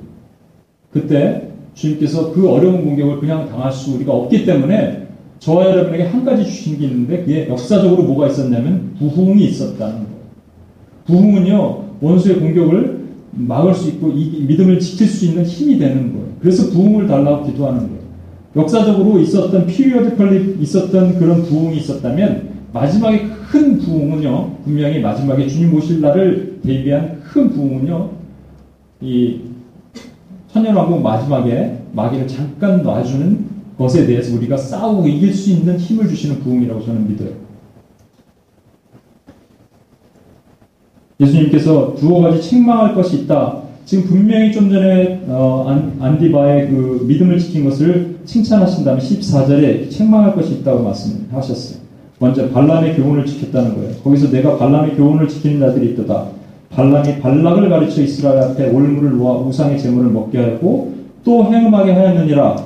그때 0.90 1.47
주님께서 1.78 2.32
그 2.32 2.48
어려운 2.50 2.84
공격을 2.84 3.20
그냥 3.20 3.48
당할 3.48 3.70
수 3.70 3.94
우리가 3.94 4.12
없기 4.12 4.44
때문에 4.44 5.06
저와 5.38 5.66
여러분에게 5.66 6.04
한 6.04 6.24
가지 6.24 6.44
주신 6.44 6.76
게 6.76 6.86
있는데 6.86 7.20
그게 7.20 7.48
역사적으로 7.48 8.02
뭐가 8.02 8.26
있었냐면 8.26 8.96
부흥이 8.98 9.44
있었다는 9.44 9.94
거예요. 9.94 10.08
부흥은요 11.06 11.84
원수의 12.00 12.40
공격을 12.40 12.98
막을 13.32 13.74
수 13.74 13.88
있고 13.90 14.10
이 14.10 14.44
믿음을 14.48 14.80
지킬 14.80 15.06
수 15.06 15.26
있는 15.26 15.44
힘이 15.44 15.78
되는 15.78 16.12
거예요. 16.12 16.26
그래서 16.40 16.70
부흥을 16.70 17.06
달라고 17.06 17.46
기도하는 17.46 17.80
거예요. 17.80 17.98
역사적으로 18.56 19.20
있었던 19.20 19.66
피리어드컬리 19.66 20.56
있었던 20.60 21.18
그런 21.18 21.42
부흥이 21.44 21.76
있었다면 21.76 22.48
마지막에 22.72 23.28
큰 23.50 23.78
부흥은요 23.78 24.56
분명히 24.64 24.98
마지막에 25.00 25.46
주님 25.46 25.72
오실 25.74 26.00
날을 26.00 26.58
대비한 26.64 27.20
큰 27.22 27.50
부흥은요 27.50 28.10
이 29.00 29.40
천년왕국 30.58 31.02
마지막에 31.02 31.78
마귀를 31.92 32.26
잠깐 32.26 32.82
놔주는 32.82 33.46
것에 33.78 34.06
대해서 34.06 34.36
우리가 34.36 34.56
싸우고 34.56 35.06
이길 35.06 35.32
수 35.32 35.50
있는 35.50 35.78
힘을 35.78 36.08
주시는 36.08 36.40
부흥이라고 36.40 36.84
저는 36.84 37.08
믿어요. 37.08 37.30
예수님께서 41.20 41.94
두어 41.96 42.22
가지 42.22 42.42
책망할 42.42 42.94
것이 42.94 43.22
있다. 43.22 43.62
지금 43.84 44.04
분명히 44.04 44.52
좀 44.52 44.70
전에 44.70 45.24
어, 45.28 45.64
안, 45.68 45.96
안디바의 46.00 46.68
그 46.68 47.04
믿음을 47.08 47.38
지킨 47.38 47.64
것을 47.64 48.18
칭찬하신 48.24 48.84
다음에 48.84 49.00
14절에 49.00 49.90
책망할 49.90 50.34
것이 50.34 50.54
있다고 50.54 50.82
말씀하셨어요. 50.82 51.78
먼저 52.18 52.48
발람의 52.50 52.96
교훈을 52.96 53.24
지켰다는 53.24 53.76
거예요. 53.76 53.94
거기서 54.02 54.30
내가 54.30 54.58
발람의 54.58 54.96
교훈을 54.96 55.28
지키는 55.28 55.60
자들이 55.60 55.92
있다. 55.92 56.37
발람이 56.70 57.20
발락을 57.20 57.68
가르쳐 57.68 58.02
이스라엘 58.02 58.38
앞에 58.38 58.70
올물을 58.70 59.16
놓아 59.16 59.38
우상의 59.38 59.78
제물을 59.78 60.10
먹게 60.10 60.38
하고 60.38 60.94
또 61.24 61.44
행음하게 61.44 61.92
하였느니라. 61.92 62.56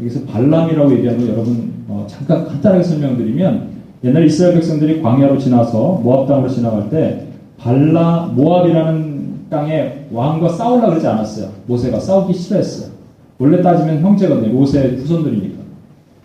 여기서 0.00 0.24
발람이라고 0.24 0.92
얘기하는 0.92 1.24
거 1.24 1.32
여러분 1.32 1.72
어, 1.88 2.04
잠깐 2.08 2.46
간단하게 2.46 2.82
설명드리면 2.82 3.68
옛날 4.04 4.26
이스라엘 4.26 4.54
백성들이 4.54 5.00
광야로 5.00 5.38
지나서 5.38 6.00
모압 6.02 6.26
땅으로 6.26 6.48
지나갈 6.48 6.90
때 6.90 7.26
발라 7.56 8.30
모압이라는 8.34 9.14
땅에 9.48 10.06
왕과 10.12 10.48
싸우려 10.48 10.88
그러지 10.88 11.06
않았어요. 11.06 11.50
모세가 11.66 12.00
싸우기 12.00 12.34
싫어했어요. 12.34 12.90
원래 13.38 13.62
따지면 13.62 14.02
형제거든요. 14.02 14.52
모세의 14.52 14.96
후손들이니까. 14.96 15.62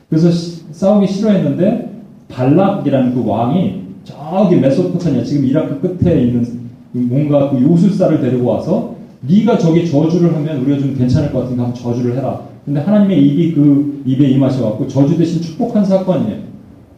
그래서 0.09 0.31
시, 0.31 0.63
싸우기 0.71 1.07
싫어했는데 1.07 1.89
발락이라는 2.29 3.13
그 3.13 3.27
왕이 3.27 3.83
저기 4.03 4.55
메소포타미아 4.57 5.23
지금 5.23 5.45
이라크 5.45 5.79
끝에 5.79 6.21
있는 6.21 6.58
뭔가 6.91 7.49
그 7.51 7.61
요술사를 7.61 8.19
데리고 8.21 8.47
와서 8.47 8.95
네가 9.27 9.57
저기 9.57 9.89
저주를 9.89 10.33
하면 10.35 10.61
우리가 10.61 10.79
좀 10.79 10.95
괜찮을 10.95 11.31
것 11.31 11.41
같으니까 11.43 11.73
저주를 11.73 12.15
해라. 12.17 12.41
근데 12.65 12.79
하나님의 12.81 13.21
입이 13.21 13.53
그 13.53 14.01
입에 14.05 14.27
임하셔갖고 14.29 14.87
저주 14.87 15.17
대신 15.17 15.41
축복한 15.41 15.83
사건이에요. 15.83 16.37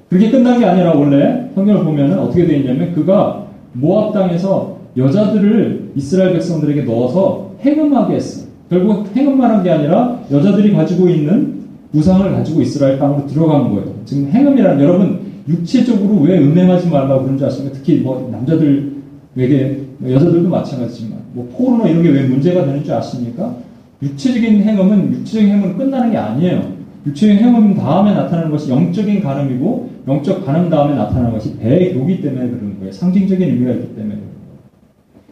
그렇게 0.10 0.30
끝난 0.30 0.60
게 0.60 0.66
아니라 0.66 0.94
원래 0.94 1.50
성경을 1.56 1.84
보면은 1.86 2.20
어떻게 2.20 2.46
되어 2.46 2.58
있냐면 2.58 2.94
그가 2.94 3.48
모압 3.74 4.14
땅에서 4.14 4.78
여자들을 4.98 5.92
이스라엘 5.96 6.34
백성들에게 6.34 6.84
넣어서 6.84 7.52
행음하게 7.64 8.16
했어. 8.16 8.46
결국 8.70 9.08
행음만 9.16 9.52
한 9.52 9.64
게 9.64 9.70
아니라 9.70 10.20
여자들이 10.32 10.74
가지고 10.74 11.08
있는 11.10 11.62
우상을 11.94 12.32
가지고 12.32 12.62
이스라엘 12.62 13.00
땅으로 13.00 13.26
들어간 13.28 13.70
거예요. 13.70 13.94
지금 14.06 14.28
행음이라는 14.30 14.82
여러분 14.84 15.20
육체적으로 15.48 16.22
왜 16.22 16.38
음행하지 16.40 16.90
말라고 16.90 17.24
그런지 17.24 17.44
아십니까? 17.46 17.76
특히 17.78 17.98
뭐 17.98 18.30
남자들 18.32 19.01
에게 19.38 19.84
여자들도 20.06 20.50
마찬가지지만 20.50 21.20
뭐 21.34 21.50
포르노 21.56 21.88
이런 21.88 22.04
게 22.04 22.10
왜 22.10 22.24
문제가 22.28 22.66
되는 22.66 22.84
줄 22.84 22.94
아십니까? 22.94 23.56
육체적인 24.02 24.62
행음은 24.64 25.14
육체적인 25.14 25.50
행음은 25.50 25.78
끝나는 25.78 26.12
게 26.12 26.18
아니에요. 26.18 26.74
육체적인 27.06 27.44
행음 27.44 27.76
다음에 27.76 28.14
나타나는 28.14 28.52
것이 28.52 28.70
영적인 28.70 29.22
간음이고 29.22 29.90
영적 30.08 30.46
간음 30.46 30.70
다음에 30.70 30.96
나타나는 30.96 31.32
것이 31.32 31.58
배교기 31.58 32.22
때문에 32.22 32.50
그런 32.50 32.78
거예요. 32.80 32.92
상징적인 32.92 33.48
의미가 33.48 33.72
있기 33.74 33.96
때문에. 33.96 34.20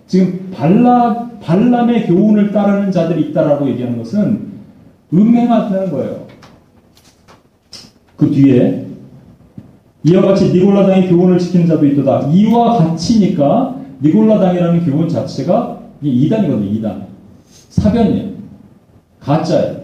지금 0.08 0.50
발라, 0.52 1.30
발람의 1.42 2.08
교훈을 2.08 2.52
따르는 2.52 2.92
자들이 2.92 3.30
있다라고 3.30 3.68
얘기하는 3.70 3.98
것은 3.98 4.50
음행하다는 5.14 5.92
거예요. 5.92 6.28
그 8.16 8.30
뒤에 8.32 8.86
이와 10.04 10.22
같이 10.22 10.52
니골라당의 10.54 11.10
교훈을 11.10 11.38
지키는 11.40 11.68
자도 11.68 11.86
있도다. 11.86 12.30
이와 12.32 12.78
같이니까 12.78 13.79
니골라당이라는 14.02 14.86
교훈 14.86 15.08
자체가 15.10 15.80
이게 16.02 16.26
이단이거든요. 16.26 16.72
이단. 16.72 17.08
사변이에요. 17.70 18.30
가짜예요. 19.20 19.80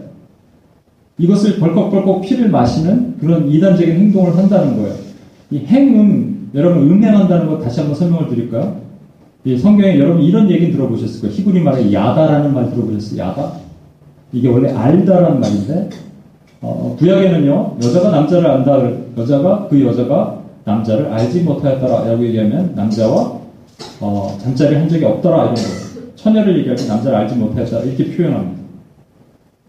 이것을 1.18 1.58
벌컥벌컥 1.58 2.22
피를 2.22 2.50
마시는 2.50 3.16
그런 3.18 3.48
이단적인 3.48 3.94
행동을 3.94 4.36
한다는 4.36 4.76
거예요. 4.76 4.94
이 5.50 5.58
행음, 5.58 6.50
여러분 6.54 6.82
음행한다는 6.90 7.46
것 7.48 7.60
다시 7.60 7.80
한번 7.80 7.96
설명을 7.96 8.28
드릴까요? 8.28 8.80
이 9.44 9.56
성경에 9.56 9.98
여러분 9.98 10.22
이런 10.22 10.50
얘기 10.50 10.72
들어보셨을 10.72 11.20
거예요. 11.22 11.34
히브리 11.36 11.60
말에 11.62 11.92
야다라는 11.92 12.52
말 12.52 12.70
들어보셨어요? 12.70 13.20
야다? 13.20 13.52
이게 14.32 14.48
원래 14.48 14.72
알다라는 14.72 15.40
말인데 15.40 15.88
어, 16.60 16.96
구약에는요 16.98 17.76
여자가 17.82 18.10
남자를 18.10 18.50
안다 18.50 18.78
여자가 19.16 19.68
그 19.68 19.84
여자가 19.84 20.40
남자를 20.64 21.12
알지 21.12 21.42
못하였다라고 21.42 22.24
얘기하면 22.26 22.72
남자와 22.74 23.38
어, 24.00 24.36
잠자리 24.40 24.76
한 24.76 24.88
적이 24.88 25.04
없더라 25.04 25.44
이런 25.44 25.54
거예요. 25.54 26.14
처녀를 26.16 26.58
얘기할 26.58 26.76
때 26.76 26.86
남자를 26.86 27.18
알지 27.18 27.36
못하였다 27.36 27.80
이렇게 27.80 28.16
표현합니다. 28.16 28.62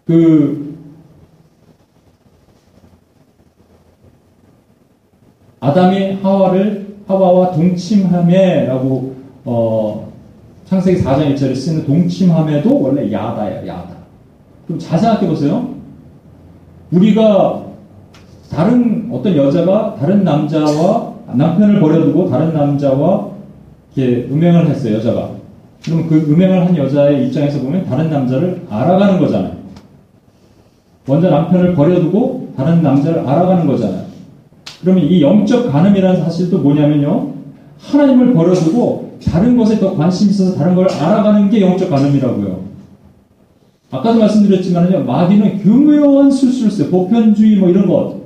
그 0.06 0.78
아담이 5.60 6.14
하와를 6.22 6.88
하와와 7.08 7.52
동침함에라고 7.52 9.16
어, 9.46 10.12
창세기 10.66 11.02
4장 11.02 11.34
1절에 11.34 11.56
쓰는 11.56 11.86
동침함에도 11.86 12.82
원래 12.82 13.12
야다야 13.12 13.66
야다. 13.66 13.96
그럼 14.66 14.80
잘 14.80 15.00
생각해 15.00 15.28
보세요. 15.28 15.76
우리가 16.92 17.64
다른 18.52 19.10
어떤 19.12 19.36
여자가 19.36 19.96
다른 20.00 20.24
남자와 20.24 21.14
남편을 21.34 21.80
버려두고 21.80 22.30
다른 22.30 22.54
남자와 22.54 23.37
이렇게 23.98 24.28
음행을 24.32 24.70
했어요 24.70 24.96
여자가. 24.96 25.32
그럼 25.84 26.08
그 26.08 26.16
음행을 26.16 26.68
한 26.68 26.78
여자의 26.78 27.28
입장에서 27.28 27.60
보면 27.62 27.86
다른 27.86 28.10
남자를 28.12 28.62
알아가는 28.70 29.20
거잖아요. 29.20 29.58
먼저 31.08 31.30
남편을 31.30 31.74
버려두고 31.74 32.54
다른 32.56 32.84
남자를 32.84 33.28
알아가는 33.28 33.66
거잖아요. 33.66 34.06
그러면 34.82 35.04
이 35.04 35.22
영적 35.22 35.72
간음이라는 35.72 36.24
사실도 36.24 36.60
뭐냐면요. 36.60 37.34
하나님을 37.80 38.34
버려두고 38.34 39.18
다른 39.26 39.58
것에 39.58 39.80
더 39.80 39.96
관심이 39.96 40.30
있어서 40.30 40.56
다른 40.56 40.76
걸 40.76 40.88
알아가는 40.90 41.50
게 41.50 41.62
영적 41.62 41.90
간음이라고요. 41.90 42.68
아까도 43.90 44.20
말씀드렸지만요. 44.20 45.06
마귀는 45.06 45.64
교묘한 45.64 46.30
써요. 46.30 46.90
보편주의 46.92 47.56
뭐 47.56 47.70
이런 47.70 47.88
것. 47.88 48.18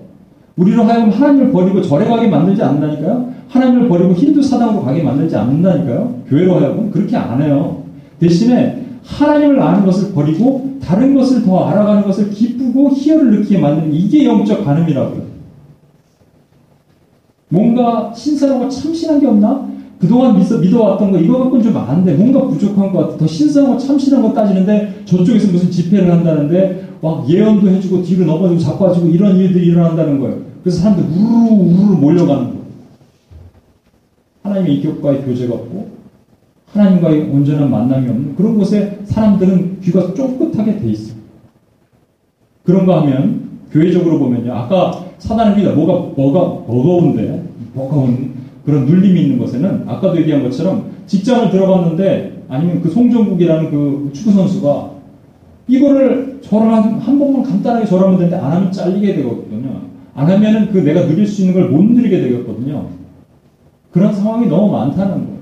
우리로 0.57 0.83
하여금 0.83 1.11
하나님을 1.11 1.51
버리고 1.51 1.81
절에 1.81 2.05
가게 2.05 2.27
만들지 2.27 2.61
않는다니까요. 2.61 3.40
하나님을 3.51 3.89
버리고 3.89 4.13
힌두 4.13 4.41
사당으로 4.41 4.83
가게 4.83 5.03
만들지 5.03 5.35
않는다니까요. 5.35 6.21
교회로 6.29 6.55
하여금 6.55 6.89
그렇게 6.89 7.15
안 7.17 7.41
해요. 7.41 7.83
대신에 8.19 8.81
하나님을 9.03 9.61
아는 9.61 9.85
것을 9.85 10.13
버리고 10.13 10.77
다른 10.81 11.13
것을 11.15 11.43
더 11.43 11.65
알아가는 11.65 12.03
것을 12.03 12.29
기쁘고 12.29 12.91
희열을 12.91 13.31
느끼게 13.31 13.59
만드는 13.59 13.93
이게 13.93 14.25
영적 14.25 14.63
간음이라고요. 14.63 15.21
뭔가 17.49 18.13
신선하고 18.15 18.69
참신한 18.69 19.19
게 19.19 19.27
없나? 19.27 19.69
그동안 19.99 20.37
믿어, 20.39 20.57
믿어왔던 20.57 21.11
거 21.11 21.19
이거 21.19 21.39
갖고는 21.39 21.63
좀 21.63 21.77
안 21.77 22.03
돼. 22.05 22.13
뭔가 22.15 22.47
부족한 22.47 22.91
것 22.93 22.99
같아. 22.99 23.17
더 23.17 23.27
신선하고 23.27 23.77
참신한 23.77 24.21
거 24.21 24.33
따지는데 24.33 25.01
저쪽에서 25.05 25.51
무슨 25.51 25.69
집회를 25.69 26.09
한다는데 26.11 26.87
막 27.01 27.29
예언도 27.29 27.67
해주고 27.69 28.01
뒤로 28.03 28.25
넘어지고 28.25 28.59
자빠지고 28.59 29.07
이런 29.07 29.35
일들이 29.35 29.67
일어난다는 29.67 30.19
거예요. 30.21 30.37
그래서 30.63 30.79
사람들 30.81 31.03
우르르 31.03 31.53
우르르 31.53 31.97
몰려가는 31.99 32.43
거예요. 32.45 32.60
하나님의 34.43 34.75
인격과의 34.75 35.23
교제가 35.23 35.53
없고 35.53 35.89
하나님과의 36.73 37.21
온전한 37.29 37.69
만남이 37.69 38.09
없는 38.09 38.35
그런 38.35 38.55
곳에 38.57 38.99
사람들은 39.05 39.81
귀가 39.81 40.13
쫑긋하게 40.13 40.79
돼 40.79 40.89
있어요. 40.89 41.15
그런가 42.63 43.01
하면 43.01 43.49
교회적으로 43.71 44.19
보면요. 44.19 44.53
아까 44.53 45.05
사단입니다. 45.17 45.73
뭐가 45.73 46.13
뭐가 46.15 46.65
버거운데 46.65 47.43
버거운 47.75 48.31
그런 48.65 48.85
눌림이 48.85 49.21
있는 49.21 49.39
것에는 49.39 49.83
아까도 49.87 50.17
얘기한 50.19 50.43
것처럼 50.43 50.91
직장을 51.07 51.49
들어갔는데 51.51 52.43
아니면 52.47 52.81
그 52.81 52.89
송정국이라는 52.89 53.71
그 53.71 54.09
축구 54.13 54.31
선수가 54.31 54.91
이거를 55.67 56.39
저를 56.41 56.67
한, 56.73 56.83
한 56.99 57.19
번만 57.19 57.43
간단하게 57.43 57.85
절하면 57.85 58.17
되는데 58.17 58.35
안 58.37 58.51
하면 58.51 58.71
잘리게 58.71 59.15
되거든요. 59.15 59.81
안 60.13 60.29
하면은 60.29 60.69
그 60.71 60.79
내가 60.79 61.05
누릴 61.07 61.25
수 61.25 61.41
있는 61.41 61.53
걸 61.53 61.71
못 61.71 61.83
누리게 61.83 62.21
되거든요. 62.21 62.87
그런 63.91 64.15
상황이 64.15 64.47
너무 64.47 64.71
많다는 64.71 65.25
거예요. 65.25 65.41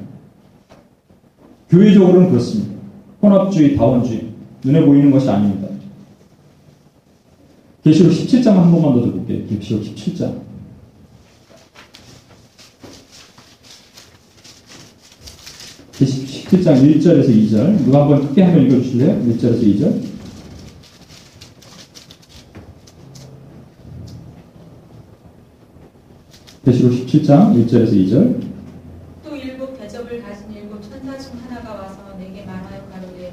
교회적으로는 1.69 2.29
그렇습니다. 2.29 2.73
혼합주의, 3.21 3.75
다원주의. 3.75 4.29
눈에 4.63 4.85
보이는 4.85 5.11
것이 5.11 5.29
아닙니다. 5.29 5.67
계시록 7.83 8.11
17장 8.11 8.53
한 8.53 8.71
번만 8.71 8.93
더 8.93 9.01
들어볼게요. 9.01 9.47
계시록 9.47 9.83
17장. 9.83 10.41
계시록 15.93 16.27
17장 16.27 16.99
1절에서 16.99 17.29
2절. 17.29 17.83
누가 17.83 18.01
한번 18.01 18.27
크게 18.27 18.43
한번 18.43 18.65
읽어주실래요? 18.65 19.21
1절에서 19.25 19.61
2절. 19.61 20.18
계시록 26.69 26.91
17장 26.93 27.55
1절에서 27.65 27.93
2절. 27.93 28.41
또 29.23 29.35
일곱 29.35 29.75
대접을 29.79 30.21
가진 30.21 30.53
일곱 30.53 30.81
천사 30.83 31.17
중 31.17 31.33
하나가 31.43 31.81
와서 31.81 31.97
내게 32.19 32.45
말하여 32.45 32.85
가로되 32.91 33.31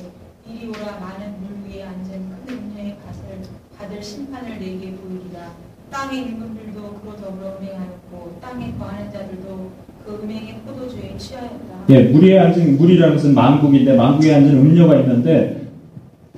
이리 0.48 0.68
오라 0.68 0.98
많은 0.98 1.34
물 1.40 1.68
위에 1.68 1.82
앉은 1.82 2.08
큰 2.08 2.54
음녀의 2.56 2.96
밭을 3.04 3.42
받을 3.78 4.02
심판을 4.02 4.58
내게 4.58 4.92
보이리라 4.92 5.52
땅의 5.90 6.20
임금들도 6.20 7.00
그로 7.02 7.16
더불어 7.16 7.58
음행하였고 7.58 8.38
땅에 8.40 8.72
거하는 8.78 9.12
자들도 9.12 9.70
그 10.06 10.20
음행의 10.24 10.60
포도주에 10.66 11.14
취하였다 11.18 11.84
예, 11.90 12.04
물에 12.04 12.38
앉은 12.38 12.78
물이라는 12.78 13.16
것은 13.16 13.34
만국인데 13.34 13.96
만국에 13.96 14.34
앉은 14.34 14.48
음료가 14.50 15.00
있는데 15.00 15.66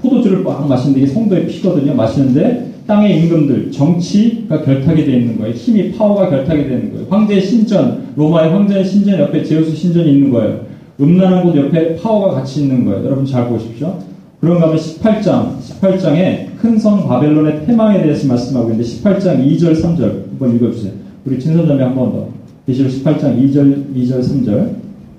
포도주를 0.01 0.43
꽉 0.43 0.67
마시는데 0.67 1.01
이게 1.03 1.13
성도의 1.13 1.47
피거든요. 1.47 1.95
마시는데 1.95 2.68
땅의 2.89 3.21
임금들 3.21 3.71
정치가 3.71 4.63
결탁이 4.63 5.05
되어 5.05 5.19
있는 5.19 5.39
거예요. 5.39 5.53
힘이 5.55 5.93
파워가 5.93 6.31
결탁이 6.31 6.65
되는 6.65 6.91
거예요. 6.95 7.07
황제의 7.11 7.43
신전 7.43 8.15
로마의 8.17 8.51
황제의 8.51 8.83
신전 8.87 9.21
옆에 9.21 9.45
제우스 9.45 9.77
신전이 9.77 10.11
있는 10.11 10.31
거예요. 10.31 10.61
음란한 10.99 11.45
곳 11.45 11.55
옆에 11.55 11.97
파워가 11.97 12.37
같이 12.37 12.63
있는 12.63 12.87
거예요. 12.87 13.05
여러분 13.05 13.27
잘 13.27 13.47
보십시오. 13.47 13.99
그런가 14.41 14.69
하면 14.69 14.79
18장 14.79 15.59
18장에 15.61 16.57
큰 16.57 16.79
성 16.79 17.07
바벨론의 17.07 17.67
테마에 17.67 18.03
대해서 18.03 18.27
말씀하고 18.27 18.71
있는데 18.71 18.89
18장 18.91 19.45
2절 19.45 19.83
3절 19.83 20.01
한번 20.31 20.57
읽어주세요. 20.57 20.93
우리 21.27 21.39
진선자매 21.39 21.83
한 21.83 21.95
번 21.95 22.13
더. 22.13 22.29
계시록 22.67 22.91
18장 22.91 23.37
2절 23.37 23.95
2절 23.95 24.21
3절. 24.23 24.75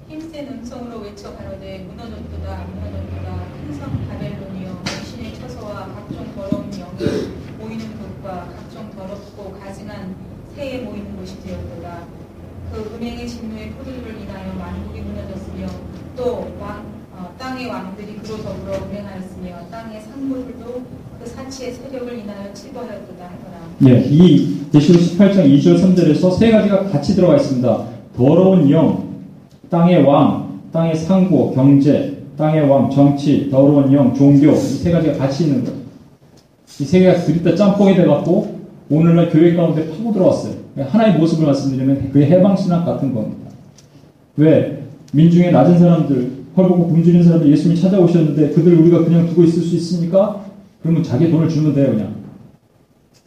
힘센 0.09 0.47
음성으로 0.57 1.01
외쳐 1.03 1.29
가로되 1.37 1.85
무너졌도다 1.87 2.65
무너졌도다 2.73 3.27
큰 3.67 3.73
성 3.77 3.89
바벨론이여 4.09 4.67
귀신의 4.85 5.33
처소와 5.39 5.93
각종 5.93 6.25
더러운 6.35 6.71
영이 6.71 7.29
모이는 7.59 7.85
곳과 7.99 8.47
각종 8.55 8.89
더럽고 8.95 9.59
가증한 9.59 10.15
새에 10.55 10.79
모이는 10.83 11.05
곳이 11.17 11.35
되었도다 11.43 12.03
그 12.71 12.95
음행의 12.95 13.27
진노의 13.27 13.71
포도주를 13.71 14.15
인하여 14.21 14.53
만국이 14.59 15.01
무너졌으며 15.01 15.67
또 16.15 16.47
왕, 16.61 16.85
어, 17.17 17.33
땅의 17.59 17.67
왕들이 17.67 18.15
그로 18.23 18.37
더불어 18.37 18.87
음행하였으며 18.87 19.67
땅의 19.69 20.01
상고들도 20.01 20.81
그 21.21 21.29
사치의 21.29 21.73
세력을 21.73 22.17
인하여 22.19 22.53
치부하였도다 22.53 23.25
하더라 23.25 23.93
예, 23.93 24.01
이 24.09 24.61
계시록 24.71 25.01
18장 25.01 25.45
2절 25.45 25.77
3절에서 25.77 26.37
세 26.37 26.51
가지가 26.51 26.85
같이 26.85 27.15
들어가 27.15 27.35
있습니다. 27.35 27.83
더러운 28.15 28.69
영, 28.71 29.09
땅의 29.69 30.03
왕, 30.03 30.61
땅의 30.71 30.95
상고, 30.95 31.51
경제, 31.53 32.23
땅의 32.37 32.69
왕, 32.69 32.89
정치, 32.89 33.49
더러운 33.49 33.91
영, 33.91 34.13
종교 34.13 34.51
이 34.51 34.55
세 34.55 34.91
가지가 34.91 35.17
같이 35.17 35.43
있는 35.45 35.65
거예요. 35.65 35.77
이 36.79 36.85
세 36.85 36.99
개가 37.01 37.15
들이다 37.25 37.55
짬뽕이 37.55 37.95
돼갖고 37.95 38.57
오늘날 38.89 39.29
교회 39.29 39.53
가운데 39.53 39.89
파고 39.89 40.13
들어왔어요. 40.13 40.53
하나의 40.77 41.17
모습을 41.17 41.45
말씀드리면 41.47 42.11
그게 42.13 42.25
해방신학 42.27 42.85
같은 42.85 43.13
겁니다. 43.13 43.51
왜? 44.37 44.81
민중의 45.11 45.51
낮은 45.51 45.77
사람들, 45.79 46.38
헐벗고 46.57 46.87
굶주린 46.87 47.23
사람들 47.23 47.51
예수님이 47.51 47.79
찾아오셨는데 47.79 48.49
그들 48.49 48.79
우리가 48.79 49.03
그냥 49.03 49.27
두고 49.27 49.43
있을 49.43 49.61
수 49.61 49.75
있습니까? 49.75 50.45
그러면 50.81 51.03
자기 51.03 51.29
돈을 51.29 51.47
주면 51.49 51.73
돼요, 51.73 51.91
그냥. 51.91 52.15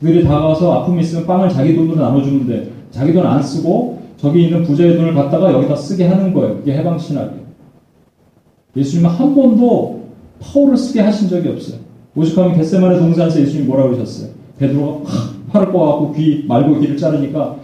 그들이 0.00 0.24
다가와서 0.24 0.72
아픔이 0.80 1.00
있으면 1.02 1.26
빵을 1.26 1.48
자기 1.48 1.74
돈으로 1.76 1.96
나눠주는데 1.96 2.70
자기 2.90 3.12
돈 3.12 3.24
안 3.24 3.42
쓰고 3.42 4.02
저기 4.16 4.44
있는 4.44 4.62
부자의 4.64 4.96
돈을 4.96 5.14
갖다가 5.14 5.52
여기다 5.52 5.76
쓰게 5.76 6.06
하는 6.06 6.32
거예요. 6.34 6.56
그게 6.58 6.74
해방신학이에요. 6.74 7.42
예수님은 8.76 9.10
한 9.10 9.34
번도 9.34 10.02
파워를 10.40 10.76
쓰게 10.76 11.00
하신 11.00 11.28
적이 11.28 11.50
없어요. 11.50 11.78
오죽하면 12.16 12.56
겟세만의 12.56 12.98
동산에서 12.98 13.40
예수님이 13.40 13.66
뭐라고 13.66 13.94
하셨어요? 13.94 14.30
베드로가 14.58 15.10
팔을 15.52 15.72
꼬아갖고 15.72 16.12
귀 16.14 16.44
말고 16.46 16.80
귀를 16.80 16.96
자르니까 16.96 17.56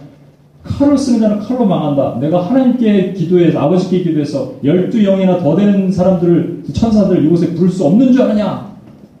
칼을 0.63 0.97
쓰는 0.97 1.19
자는 1.19 1.39
칼로 1.39 1.65
망한다. 1.65 2.19
내가 2.19 2.45
하나님께 2.45 3.13
기도해서 3.13 3.59
아버지께 3.59 4.03
기도해서 4.03 4.55
열두 4.63 5.01
영이나 5.01 5.39
더 5.39 5.55
되는 5.55 5.91
사람들을 5.91 6.63
천사들 6.73 7.25
이곳에 7.25 7.53
부를 7.53 7.69
수 7.69 7.85
없는 7.85 8.11
줄 8.11 8.23
아느냐? 8.23 8.75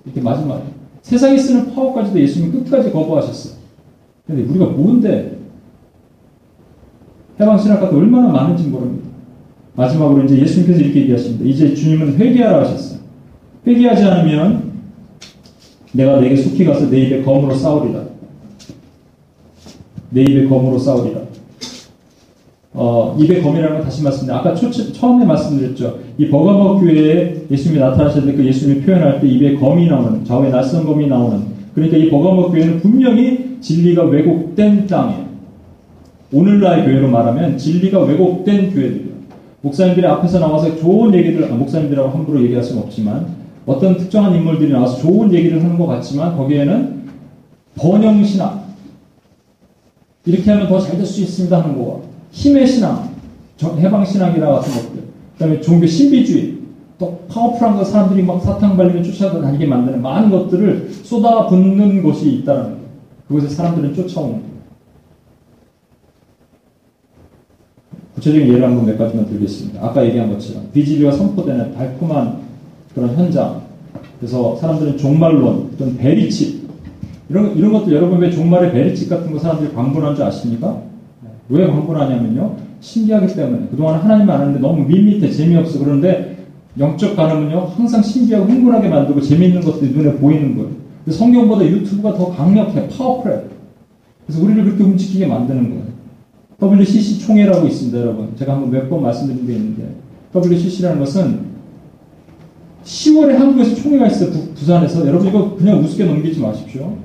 이렇게 0.05 0.21
마지막에 0.21 0.63
세상이 1.01 1.39
쓰는 1.39 1.73
파워까지도 1.73 2.19
예수님 2.19 2.51
끝까지 2.51 2.91
거부하셨어요. 2.91 3.53
근데 4.27 4.43
우리가 4.43 4.65
뭔데 4.65 5.37
해방 7.39 7.57
신학과도 7.57 7.97
얼마나 7.97 8.27
많은지 8.27 8.67
모릅니다. 8.67 9.07
마지막으로 9.75 10.23
이제 10.25 10.37
예수님께서 10.39 10.81
이렇게 10.81 11.01
얘기하십니다. 11.01 11.45
이제 11.45 11.73
주님은 11.73 12.17
회개하라 12.17 12.61
하셨어요. 12.61 12.99
회개하지 13.65 14.03
않으면 14.03 14.71
내가 15.93 16.19
내게 16.19 16.35
속히 16.35 16.65
가서 16.65 16.89
내 16.89 17.05
입에 17.05 17.23
검으로 17.23 17.55
싸우리라. 17.55 18.08
내 20.11 20.21
입에 20.21 20.47
검으로 20.47 20.77
싸우리라. 20.77 21.21
어, 22.73 23.15
입에 23.19 23.41
검이라는 23.41 23.77
건 23.77 23.83
다시 23.83 24.03
말씀드립니다. 24.03 24.39
아까 24.39 24.55
초, 24.55 24.71
처음에 24.71 25.25
말씀드렸죠. 25.25 25.99
이 26.17 26.27
버가모 26.29 26.79
교회에 26.79 27.45
예수님이 27.49 27.79
나타나셨는데 27.79 28.37
그 28.37 28.45
예수님이 28.45 28.81
표현할 28.81 29.19
때 29.19 29.27
입에 29.27 29.55
검이 29.55 29.87
나오는, 29.87 30.23
좌우에 30.23 30.49
낯선 30.49 30.85
검이 30.85 31.07
나오는. 31.07 31.41
그러니까 31.73 31.97
이 31.97 32.09
버가모 32.09 32.51
교회는 32.51 32.79
분명히 32.79 33.57
진리가 33.59 34.03
왜곡된 34.05 34.87
땅이에요. 34.87 35.29
오늘날 36.31 36.85
교회로 36.85 37.09
말하면 37.09 37.57
진리가 37.57 38.01
왜곡된 38.01 38.71
교회들이에요. 38.71 39.09
목사님들이 39.61 40.05
앞에서 40.05 40.39
나와서 40.39 40.75
좋은 40.77 41.13
얘기를, 41.13 41.51
아, 41.51 41.55
목사님들하고 41.55 42.09
함부로 42.09 42.41
얘기할 42.43 42.63
수는 42.63 42.83
없지만 42.83 43.25
어떤 43.65 43.97
특정한 43.97 44.35
인물들이 44.35 44.71
나와서 44.71 44.99
좋은 45.01 45.33
얘기를 45.33 45.61
하는 45.61 45.77
것 45.77 45.87
같지만 45.87 46.37
거기에는 46.37 46.99
번영신학, 47.75 48.58
이렇게 50.25 50.51
하면 50.51 50.67
더 50.67 50.79
잘 50.79 50.97
될 50.97 51.05
수 51.05 51.21
있습니다 51.21 51.63
하는 51.63 51.77
거와 51.77 51.99
힘의 52.31 52.67
신앙, 52.67 53.09
해방신학이라 53.61 54.47
같은 54.47 54.73
것들, 54.73 54.93
그 55.33 55.39
다음에 55.39 55.61
종교 55.61 55.85
신비주의, 55.87 56.57
또 56.99 57.19
파워풀한 57.29 57.77
거 57.77 57.83
사람들이 57.83 58.23
막 58.23 58.41
사탕 58.41 58.75
발리면 58.75 59.03
쫓아다니게 59.03 59.65
만드는 59.65 60.01
많은 60.01 60.29
것들을 60.29 60.91
쏟아붓는 61.03 62.03
곳이 62.03 62.29
있다는 62.35 62.63
거예요. 62.63 62.77
그곳에 63.27 63.47
사람들은 63.47 63.93
쫓아오는 63.95 64.31
거예요. 64.33 64.49
구체적인 68.15 68.49
예를 68.49 68.63
한번 68.65 68.85
몇 68.85 68.97
가지만 68.97 69.25
들겠습니다. 69.27 69.81
아까 69.85 70.05
얘기한 70.05 70.29
것처럼 70.29 70.69
비진리가 70.73 71.11
선포되는 71.13 71.73
달콤한 71.73 72.39
그런 72.93 73.15
현장. 73.15 73.61
그래서 74.19 74.57
사람들은 74.57 74.97
종말론, 74.97 75.77
또는 75.77 75.95
베리칩 75.95 76.58
이런 77.29 77.55
이런 77.55 77.73
것들 77.73 77.93
여러분 77.93 78.19
왜 78.19 78.31
종말의 78.31 78.71
베리칩 78.71 79.09
같은 79.09 79.31
거 79.31 79.39
사람들이 79.39 79.73
광분한 79.73 80.15
줄 80.15 80.25
아십니까? 80.25 80.81
왜 81.49 81.67
광분하냐면요. 81.67 82.55
신기하기 82.81 83.35
때문에 83.35 83.67
그동안 83.71 83.99
하나님 83.99 84.29
안 84.29 84.41
하는데 84.41 84.59
너무 84.59 84.83
밋밋해 84.87 85.29
재미없어 85.29 85.79
그런데 85.79 86.37
영적 86.77 87.15
가늠은요 87.15 87.71
항상 87.75 88.01
신기하고 88.01 88.45
흥분하게 88.45 88.87
만들고 88.89 89.21
재미있는 89.21 89.61
것들이 89.61 89.91
눈에 89.91 90.13
보이는 90.15 90.55
거예요. 90.55 90.69
성경보다 91.09 91.65
유튜브가 91.65 92.13
더 92.15 92.29
강력해 92.31 92.87
파워풀해. 92.87 93.41
그래서 94.25 94.43
우리를 94.43 94.63
그렇게 94.63 94.83
움직이게 94.83 95.25
만드는 95.25 95.69
거예요. 95.69 95.83
WCC 96.61 97.19
총회라고 97.19 97.65
있습니다, 97.67 97.99
여러분. 97.99 98.35
제가 98.37 98.53
한번 98.53 98.69
몇 98.69 98.89
번 98.89 99.01
말씀드린 99.01 99.47
게 99.47 99.53
있는데, 99.53 99.95
WCC라는 100.35 100.99
것은 100.99 101.39
10월에 102.83 103.31
한국에서 103.33 103.75
총회가 103.75 104.07
있어요, 104.07 104.29
부, 104.31 104.65
산에서 104.65 105.07
여러분 105.07 105.27
이거 105.27 105.55
그냥 105.55 105.79
우습게 105.79 106.05
넘기지 106.05 106.39
마십시오. 106.41 106.97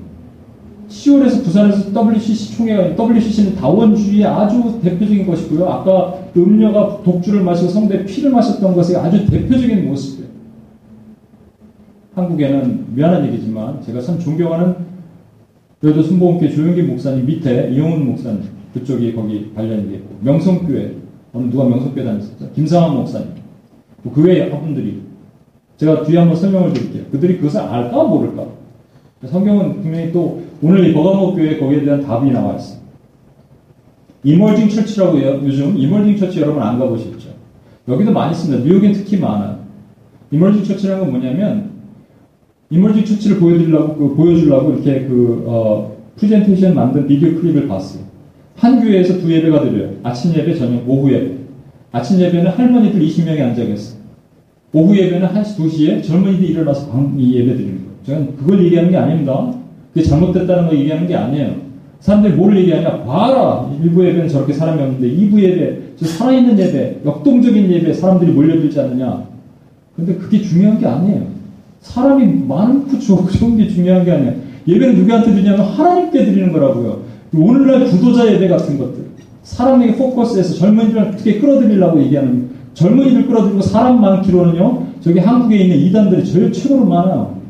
10월에서 0.87 1.43
부산에서 1.43 1.91
WCC 1.91 2.55
총회가, 2.55 2.95
WCC는 2.95 3.55
다원주의의 3.55 4.25
아주 4.25 4.79
대표적인 4.81 5.25
것이고요. 5.25 5.67
아까 5.67 6.15
음녀가 6.37 7.01
독주를 7.03 7.43
마시고 7.43 7.69
성도의 7.69 8.05
피를 8.05 8.31
마셨던 8.31 8.75
것의 8.75 8.97
아주 8.97 9.25
대표적인 9.25 9.87
모습이에요. 9.87 10.29
한국에는 12.13 12.95
미안한 12.95 13.25
얘기지만 13.27 13.81
제가 13.81 14.01
참 14.01 14.19
존경하는 14.19 14.75
그래도 15.81 16.01
순복음교 16.01 16.49
조용기 16.49 16.83
목사님 16.83 17.25
밑에 17.25 17.69
이영훈 17.71 18.05
목사님 18.05 18.43
그쪽이 18.73 19.13
거기 19.13 19.53
관련이 19.53 19.93
있고 19.95 20.15
명성교회 20.21 20.95
어느 21.33 21.51
누가 21.51 21.65
명성교회 21.65 22.05
다녔었죠? 22.05 22.51
김삼환 22.53 22.95
목사님 22.95 23.27
그 24.13 24.23
외에 24.23 24.49
분들이 24.49 25.01
제가 25.77 26.03
뒤에 26.03 26.19
한번 26.19 26.37
설명을 26.37 26.73
드릴게요. 26.73 27.03
그들이 27.11 27.37
그것을 27.37 27.59
알까 27.59 28.03
모를까? 28.03 28.45
성경은 29.25 29.81
분명히 29.81 30.11
또 30.11 30.41
오늘 30.61 30.87
이 30.87 30.93
버가모 30.93 31.35
교회 31.35 31.57
거기에 31.57 31.83
대한 31.83 32.01
답이 32.01 32.31
나와 32.31 32.55
있어요. 32.55 32.79
emerging 34.23 34.69
church라고 34.69 35.19
해요. 35.19 35.39
요즘 35.43 35.77
emerging 35.77 36.17
church 36.17 36.41
여러분 36.41 36.61
안 36.61 36.79
가보셨죠? 36.79 37.29
여기도 37.87 38.11
많이 38.11 38.31
있습니다. 38.31 38.63
뉴욕엔 38.65 38.93
특히 38.93 39.17
많아요. 39.17 39.59
emerging 40.31 40.63
church라는 40.63 41.03
건 41.03 41.11
뭐냐면 41.11 41.71
이멀징 42.69 43.05
처치를 43.05 43.39
보여드리려고 43.39 43.95
그, 43.95 44.15
보여주려고 44.15 44.71
이렇게 44.73 45.05
그 45.05 45.43
어, 45.47 45.95
프레젠테이션 46.15 46.73
만든 46.73 47.07
비디오 47.07 47.35
클립을 47.35 47.67
봤어요. 47.67 48.03
한 48.55 48.81
교회에서 48.81 49.19
두 49.19 49.31
예배가 49.31 49.61
드려요. 49.61 49.93
아침 50.01 50.33
예배, 50.33 50.55
저녁 50.55 50.89
오후 50.89 51.11
예배. 51.11 51.35
아침 51.91 52.19
예배는 52.19 52.51
할머니들 52.51 52.99
20명이 53.01 53.41
앉아 53.41 53.63
계어요 53.63 53.77
오후 54.73 54.97
예배는 54.97 55.27
1시, 55.27 55.57
2시에 55.57 56.03
젊은이들이 56.03 56.47
일어나서 56.49 56.89
이 57.17 57.35
예배 57.35 57.53
드리는 57.53 57.75
거예요. 57.75 57.91
저는 58.05 58.35
그걸 58.37 58.63
얘기하는 58.65 58.91
게 58.91 58.97
아닙니다. 58.97 59.53
그게 59.95 60.05
잘못됐다는 60.05 60.67
거 60.67 60.75
얘기하는 60.75 61.07
게 61.07 61.15
아니에요. 61.15 61.55
사람들이 62.01 62.33
뭘 62.33 62.57
얘기하냐? 62.57 63.03
봐라! 63.03 63.71
일부 63.81 64.05
예배는 64.05 64.27
저렇게 64.27 64.51
사람이 64.51 64.81
없는데, 64.81 65.07
2부 65.07 65.39
예배, 65.39 65.79
저 65.95 66.05
살아있는 66.05 66.59
예배, 66.59 66.99
역동적인 67.05 67.71
예배, 67.71 67.93
사람들이 67.93 68.33
몰려들지 68.33 68.77
않느냐? 68.77 69.23
근데 69.95 70.15
그게 70.15 70.41
중요한 70.41 70.77
게 70.77 70.85
아니에요. 70.85 71.21
사람이 71.79 72.25
많고 72.45 72.99
좋은 72.99 73.55
게 73.55 73.69
중요한 73.69 74.03
게 74.03 74.11
아니에요. 74.11 74.33
예배는 74.67 74.95
누구한테 74.95 75.31
드리냐면 75.31 75.61
하나님께 75.61 76.25
드리는 76.25 76.51
거라고요. 76.51 76.99
오늘날 77.33 77.85
구도자 77.85 78.29
예배 78.33 78.49
같은 78.49 78.77
것들. 78.77 79.05
사람에게 79.43 79.95
포커스해서 79.95 80.55
젊은이들을 80.55 81.01
어떻게 81.03 81.39
끌어들이려고 81.39 82.01
얘기하는 82.01 82.49
젊은이들 82.73 83.27
끌어들이고 83.27 83.61
사람 83.61 84.01
많기로는요, 84.01 84.87
저기 84.99 85.19
한국에 85.19 85.55
있는 85.55 85.77
이단들이 85.77 86.25
제일 86.25 86.51
최고로 86.51 86.85
많아요. 86.85 87.44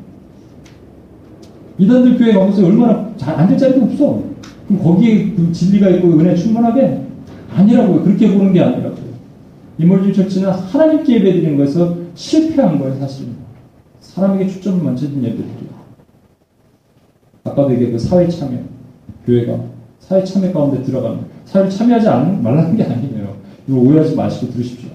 이단들 1.78 2.18
교회 2.18 2.34
가보세요. 2.34 2.68
얼마나 2.68 3.10
잘 3.18 3.36
앉을 3.36 3.58
자리도 3.58 3.86
없어. 3.86 4.24
그럼 4.68 4.82
거기에 4.82 5.32
그 5.32 5.52
진리가 5.52 5.90
있고 5.90 6.10
은혜 6.20 6.36
충분하게? 6.36 7.02
아니라고요. 7.54 8.04
그렇게 8.04 8.32
보는 8.32 8.54
게 8.54 8.62
아니라고요. 8.62 9.06
이몰진 9.78 10.14
처치는 10.14 10.50
하나님께 10.50 11.16
예배 11.16 11.34
드리는 11.34 11.58
거에서 11.58 11.96
실패한 12.16 12.80
거예요, 12.80 12.96
사실. 12.96 13.28
사람에게 14.00 14.48
초점을 14.48 14.84
맞춰진 14.84 15.18
예배들이에요. 15.24 15.76
아까도 17.44 17.72
얘기한 17.74 17.94
그 17.94 18.00
사회 18.00 18.28
참여, 18.28 18.58
교회가 19.26 19.60
사회 20.00 20.24
참여 20.24 20.52
가운데 20.54 20.82
들어가는, 20.82 21.20
사회를 21.46 21.70
참여하지 21.70 22.08
않, 22.08 22.42
말라는 22.42 22.78
게 22.78 22.84
아니에요. 22.84 23.36
이거 23.68 23.78
오해하지 23.78 24.16
마시고 24.16 24.52
들으십시오. 24.54 24.90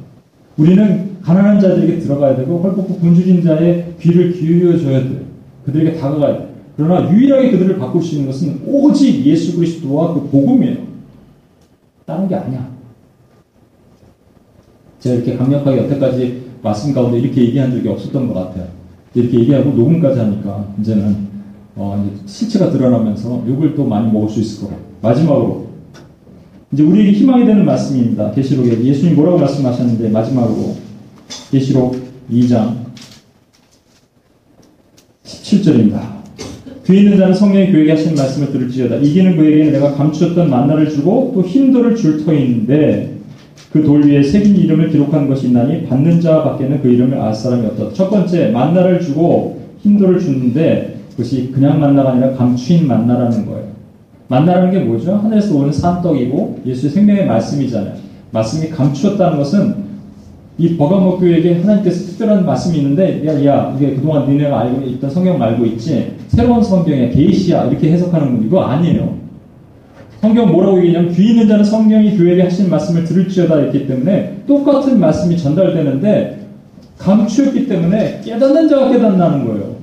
우리는 0.57 1.17
가난한 1.23 1.61
자들에게 1.61 1.99
들어가야 1.99 2.37
되고 2.37 2.59
헐벗고 2.59 2.97
굶주린 2.97 3.43
자의 3.43 3.95
귀를 4.01 4.33
기울여 4.33 4.79
줘야 4.79 5.01
돼요. 5.01 5.21
그들에게 5.65 5.99
다가가야 5.99 6.39
돼요. 6.39 6.50
그러나 6.77 7.13
유일하게 7.13 7.51
그들을 7.51 7.79
바꿀 7.79 8.03
수 8.03 8.15
있는 8.15 8.29
것은 8.29 8.63
오직 8.67 9.25
예수 9.27 9.57
그리스도와 9.57 10.15
그 10.15 10.29
복음이에요. 10.29 10.79
다른 12.07 12.29
게 12.29 12.35
아니야. 12.35 12.69
제가 15.01 15.17
이렇게 15.17 15.37
강력하게 15.37 15.79
여태까지 15.79 16.51
말씀 16.63 16.93
가운데 16.93 17.19
이렇게 17.19 17.43
얘기한 17.43 17.71
적이 17.71 17.89
없었던 17.89 18.29
것 18.29 18.35
같아요. 18.35 18.69
이렇게 19.15 19.41
얘기하고 19.41 19.71
녹음까지 19.71 20.21
하니까 20.21 20.73
이제는 20.81 21.29
어 21.77 22.05
이제 22.05 22.23
실체가 22.27 22.71
드러나면서 22.71 23.45
욕을 23.49 23.75
또 23.75 23.85
많이 23.85 24.11
먹을 24.13 24.29
수 24.29 24.41
있을 24.41 24.67
거예요. 24.67 24.81
마지막으로 25.03 25.71
이제 26.73 26.83
우리에게 26.83 27.13
희망이 27.13 27.45
되는 27.45 27.65
말씀입니다. 27.65 28.31
계시록에 28.33 28.85
예수님 28.85 29.17
뭐라고 29.17 29.39
말씀하셨는데 29.39 30.11
마지막으로 30.11 30.77
계시록 31.51 31.97
2장 32.31 32.77
17절입니다. 35.25 36.20
귀 36.91 36.99
있는 36.99 37.17
자는 37.17 37.33
성령의 37.33 37.71
교회에 37.71 37.93
하시는 37.93 38.17
말씀을 38.17 38.51
들을지어다. 38.51 38.97
이기는 38.97 39.37
그에게는 39.37 39.73
내가 39.73 39.95
감추었던 39.95 40.51
만나를 40.51 40.91
주고 40.91 41.31
또 41.33 41.43
힘돌을 41.43 41.95
줄 41.95 42.25
터인데 42.25 43.15
그 43.73 43.85
돌 43.85 44.05
위에 44.05 44.21
새긴 44.25 44.57
이름을 44.57 44.91
기록한 44.91 45.29
것이 45.29 45.47
있나니 45.47 45.87
받는 45.87 46.21
자 46.21 46.43
밖에는 46.43 46.83
그 46.83 46.89
이름을 46.89 47.17
알 47.17 47.33
사람이 47.33 47.65
없다. 47.67 47.93
첫 47.93 48.11
번째 48.11 48.49
만나를 48.49 49.01
주고 49.01 49.61
힘돌을 49.79 50.19
주는데 50.19 50.97
그것이 51.13 51.53
그냥 51.53 51.79
만나가 51.79 52.11
아니라 52.11 52.33
감추인 52.33 52.89
만나라는 52.89 53.47
거예요. 53.47 53.71
만나라는 54.27 54.73
게 54.73 54.81
뭐죠? 54.81 55.15
하늘에서 55.15 55.57
오는 55.57 55.73
산떡이고 55.73 56.63
예수의 56.67 56.91
생명의 56.91 57.27
말씀이잖아요. 57.27 57.95
말씀이 58.33 58.71
감추었다는 58.71 59.39
것은 59.39 59.90
이 60.61 60.77
버가모 60.77 61.19
교회에게 61.19 61.61
하나님께서 61.61 62.05
특별한 62.11 62.45
말씀이 62.45 62.77
있는데 62.77 63.27
야, 63.27 63.45
야 63.47 63.75
이게 63.75 63.95
그동안 63.95 64.29
니네가 64.29 64.61
알고 64.61 64.83
있던 64.89 65.09
성경 65.09 65.39
말고 65.39 65.65
있지 65.65 66.17
새로운 66.29 66.63
성경에 66.63 67.09
게이시아 67.09 67.65
이렇게 67.65 67.91
해석하는 67.93 68.37
건 68.37 68.47
이거 68.47 68.61
아니에요. 68.61 69.17
성경 70.21 70.53
뭐라고 70.53 70.79
얘기냐면 70.83 71.15
귀 71.15 71.31
있는 71.31 71.49
자는 71.49 71.65
성령이 71.65 72.15
교회에게 72.19 72.43
하신 72.43 72.69
말씀을 72.69 73.05
들을지어다 73.05 73.57
했기 73.57 73.87
때문에 73.87 74.43
똑같은 74.47 75.01
말씀이 75.01 75.39
전달되는데 75.39 76.47
감추었기 76.99 77.67
때문에 77.67 78.21
깨닫는 78.23 78.69
자가 78.69 78.91
깨닫나는 78.91 79.47
거예요. 79.47 79.77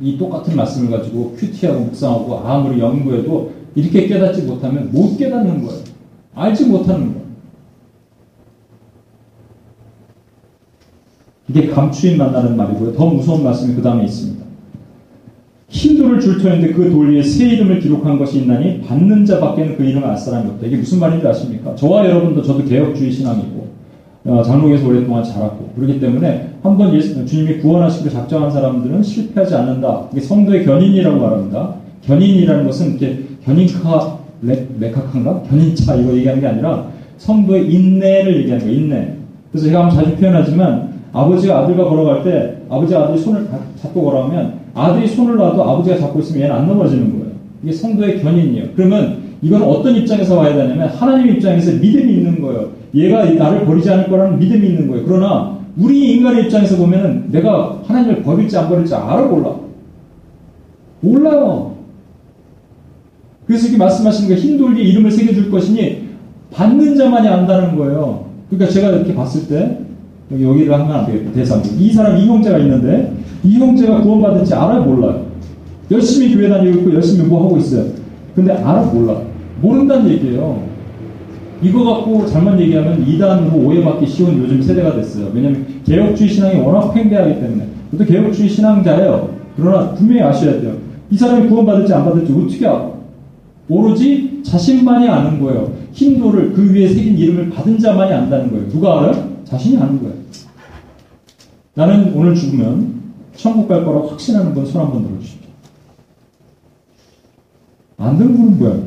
이 0.00 0.18
똑같은 0.18 0.56
말씀을 0.56 0.90
가지고 0.90 1.36
큐티하고 1.38 1.82
묵상하고 1.82 2.38
아무리 2.38 2.80
연구해도 2.80 3.52
이렇게 3.76 4.08
깨닫지 4.08 4.42
못하면 4.42 4.90
못 4.90 5.16
깨닫는 5.16 5.64
거예요. 5.64 5.82
알지 6.34 6.66
못하는 6.66 7.12
거예요. 7.12 7.19
이게 11.50 11.66
감추인 11.68 12.16
만나는 12.16 12.56
말이고요. 12.56 12.92
더 12.94 13.06
무서운 13.06 13.42
말씀이 13.42 13.74
그 13.74 13.82
다음에 13.82 14.04
있습니다. 14.04 14.40
힌두를 15.68 16.20
줄 16.20 16.38
터인데 16.38 16.72
그 16.72 16.90
돌 16.90 17.12
위에 17.14 17.22
새 17.22 17.48
이름을 17.50 17.80
기록한 17.80 18.18
것이 18.18 18.40
있나니 18.40 18.80
받는 18.82 19.24
자밖에는 19.24 19.76
그 19.76 19.84
이름을 19.84 20.06
알 20.08 20.16
사람이 20.16 20.48
없다. 20.50 20.66
이게 20.66 20.76
무슨 20.76 20.98
말인지 20.98 21.26
아십니까? 21.26 21.74
저와 21.76 22.08
여러분도 22.08 22.42
저도 22.42 22.64
개혁주의 22.64 23.12
신앙이고 23.12 23.68
어, 24.24 24.42
장로에서 24.42 24.86
오랫동안 24.88 25.24
자랐고 25.24 25.72
그렇기 25.76 25.98
때문에 26.00 26.50
한번 26.62 26.92
예수, 26.94 27.24
주님이 27.24 27.58
구원하시기로 27.58 28.10
작정한 28.12 28.50
사람들은 28.50 29.02
실패하지 29.02 29.54
않는다. 29.54 30.08
이게 30.12 30.20
성도의 30.20 30.64
견인이라고 30.66 31.18
말합니다. 31.18 31.74
견인이라는 32.04 32.66
것은 32.66 32.90
이렇게 32.90 33.24
견인카 33.44 34.18
레, 34.42 34.66
메카카인가? 34.78 35.42
견인차 35.48 35.94
이거 35.96 36.12
얘기하는 36.14 36.40
게 36.42 36.48
아니라 36.48 36.86
성도의 37.18 37.72
인내를 37.72 38.38
얘기하는 38.40 38.66
거예요. 38.66 38.78
인내. 38.80 39.14
그래서 39.52 39.66
제가 39.68 39.80
한번 39.86 39.96
자주 40.04 40.16
표현하지만 40.16 40.89
아버지가 41.12 41.60
아들과 41.60 41.84
걸어갈 41.84 42.22
때 42.22 42.58
아버지가 42.68 43.04
아들이 43.04 43.18
손을 43.18 43.48
잡고 43.80 44.04
걸어가면 44.04 44.60
아들이 44.74 45.06
손을 45.08 45.36
놔도 45.36 45.62
아버지가 45.62 45.98
잡고 45.98 46.20
있으면 46.20 46.42
얘는 46.42 46.54
안 46.54 46.68
넘어지는 46.68 47.10
거예요. 47.10 47.32
이게 47.62 47.72
성도의 47.72 48.22
견인이에요. 48.22 48.68
그러면 48.76 49.18
이건 49.42 49.62
어떤 49.62 49.96
입장에서 49.96 50.38
와야 50.38 50.54
되냐면 50.54 50.88
하나님 50.88 51.34
입장에서 51.34 51.72
믿음이 51.72 52.12
있는 52.12 52.40
거예요. 52.40 52.70
얘가 52.94 53.24
나를 53.24 53.64
버리지 53.64 53.90
않을 53.90 54.08
거라는 54.08 54.38
믿음이 54.38 54.68
있는 54.68 54.88
거예요. 54.88 55.04
그러나 55.06 55.58
우리 55.76 56.14
인간의 56.14 56.44
입장에서 56.44 56.76
보면은 56.76 57.30
내가 57.30 57.80
하나님을 57.86 58.22
버릴지 58.22 58.56
안 58.56 58.68
버릴지 58.68 58.94
알아 58.94 59.22
몰라. 59.22 59.54
몰라요. 61.00 61.74
그래서 63.46 63.66
이렇게 63.66 63.78
말씀하시는 63.78 64.28
거 64.28 64.40
힘돌게 64.40 64.82
이름을 64.82 65.10
새겨줄 65.10 65.50
것이니 65.50 66.10
받는 66.52 66.96
자만이 66.96 67.26
안다는 67.28 67.76
거예요. 67.76 68.26
그러니까 68.48 68.70
제가 68.72 68.90
이렇게 68.90 69.14
봤을 69.14 69.48
때 69.48 69.78
여기를 70.32 70.72
하면 70.72 70.92
안 70.92 71.06
되겠다. 71.06 71.32
대상. 71.32 71.62
이 71.78 71.92
사람 71.92 72.16
이 72.16 72.26
형제가 72.26 72.58
있는데 72.58 73.12
이 73.42 73.58
형제가 73.58 74.02
구원받을지 74.02 74.54
알아 74.54 74.80
몰라요. 74.80 75.26
열심히 75.90 76.34
교회 76.34 76.48
다니고 76.48 76.78
있고 76.78 76.94
열심히 76.94 77.26
뭐 77.26 77.44
하고 77.44 77.56
있어요. 77.58 77.86
근데 78.34 78.52
알아 78.52 78.82
몰라. 78.82 79.22
모른다는 79.60 80.08
얘기예요. 80.10 80.62
이거 81.62 81.84
갖고 81.84 82.24
잘못 82.26 82.58
얘기하면 82.60 83.06
이단으로 83.06 83.58
오해받기 83.58 84.06
쉬운 84.06 84.38
요즘 84.38 84.62
세대가 84.62 84.94
됐어요. 84.94 85.30
왜냐면 85.34 85.66
개혁주의 85.84 86.30
신앙이 86.30 86.60
워낙 86.60 86.94
팽배하기 86.94 87.40
때문에. 87.40 87.66
또 87.98 88.04
개혁주의 88.04 88.48
신앙자예요. 88.48 89.30
그러나 89.56 89.92
분명히 89.94 90.22
아셔야 90.22 90.60
돼요. 90.60 90.74
이 91.10 91.16
사람이 91.16 91.48
구원받을지 91.48 91.92
안 91.92 92.04
받을지 92.04 92.32
어떻게 92.32 92.66
알아? 92.66 92.90
오로지 93.68 94.40
자신만이 94.44 95.08
아는 95.08 95.40
거예요. 95.40 95.72
힘도를 95.92 96.52
그 96.52 96.72
위에 96.72 96.88
새긴 96.88 97.18
이름을 97.18 97.50
받은 97.50 97.78
자만이 97.78 98.12
안다는 98.12 98.50
거예요. 98.50 98.68
누가 98.68 99.00
알아요? 99.00 99.30
자신이 99.44 99.76
아는 99.76 100.00
거예요. 100.00 100.19
나는 101.74 102.12
오늘 102.14 102.34
죽으면 102.34 103.00
천국 103.36 103.68
갈 103.68 103.84
거라고 103.84 104.08
확신하는 104.08 104.52
분 104.54 104.66
손 104.66 104.80
한번 104.82 105.06
들어주십시오. 105.06 105.48
안 107.98 108.18
드는 108.18 108.36
분은 108.36 108.58
뭐야? 108.58 108.82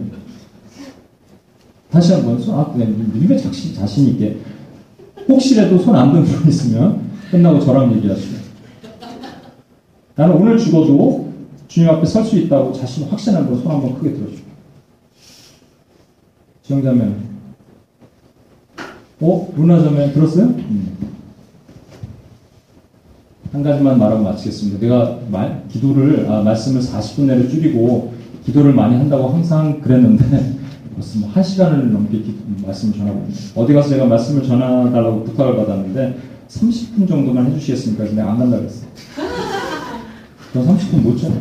다시 1.90 2.14
한번 2.14 2.40
손, 2.40 2.60
아, 2.60 2.72
그냥 2.72 2.90
믿음의 3.14 3.40
자신, 3.42 3.74
자신 3.76 4.08
있게. 4.10 4.40
혹시라도 5.30 5.78
손안든분 5.78 6.48
있으면 6.50 7.10
끝나고 7.32 7.60
저랑 7.60 7.96
얘기하시고. 7.98 8.44
나는 10.16 10.36
오늘 10.36 10.58
죽어도 10.58 11.32
주님 11.68 11.90
앞에 11.90 12.06
설 12.06 12.26
수 12.26 12.38
있다고 12.38 12.74
자신 12.74 13.06
확신한 13.08 13.48
분손 13.48 13.72
한번 13.72 13.96
크게 13.96 14.14
들어주고. 14.14 14.44
지영자매. 16.64 17.14
어? 19.22 19.54
루나자매 19.56 20.12
들었어요? 20.14 20.46
음. 20.46 20.98
한 23.54 23.62
가지만 23.62 24.00
말하고 24.00 24.24
마치겠습니다. 24.24 24.80
내가 24.80 25.20
말, 25.30 25.64
기도를, 25.70 26.28
아, 26.28 26.42
말씀을 26.42 26.82
40분 26.82 27.26
내로 27.26 27.48
줄이고 27.48 28.12
기도를 28.46 28.74
많이 28.74 28.96
한다고 28.96 29.30
항상 29.30 29.80
그랬는데 29.80 30.26
벌써 30.96 31.20
뭐 31.20 31.32
1시간을 31.32 31.92
넘게 31.92 32.18
기, 32.24 32.36
말씀을 32.66 32.98
전하고. 32.98 33.28
어디 33.56 33.74
가서 33.74 33.90
제가 33.90 34.06
말씀을 34.06 34.44
전해달라고 34.44 35.24
부탁을 35.24 35.56
받았는데 35.56 36.18
30분 36.50 37.08
정도만 37.08 37.46
해주시겠습니까? 37.52 38.04
그래서 38.04 38.16
내가 38.16 38.32
안 38.32 38.40
간다 38.40 38.58
그랬어. 38.58 38.88
전 40.52 40.68
30분 40.68 41.02
못 41.04 41.16
줘요. 41.16 41.34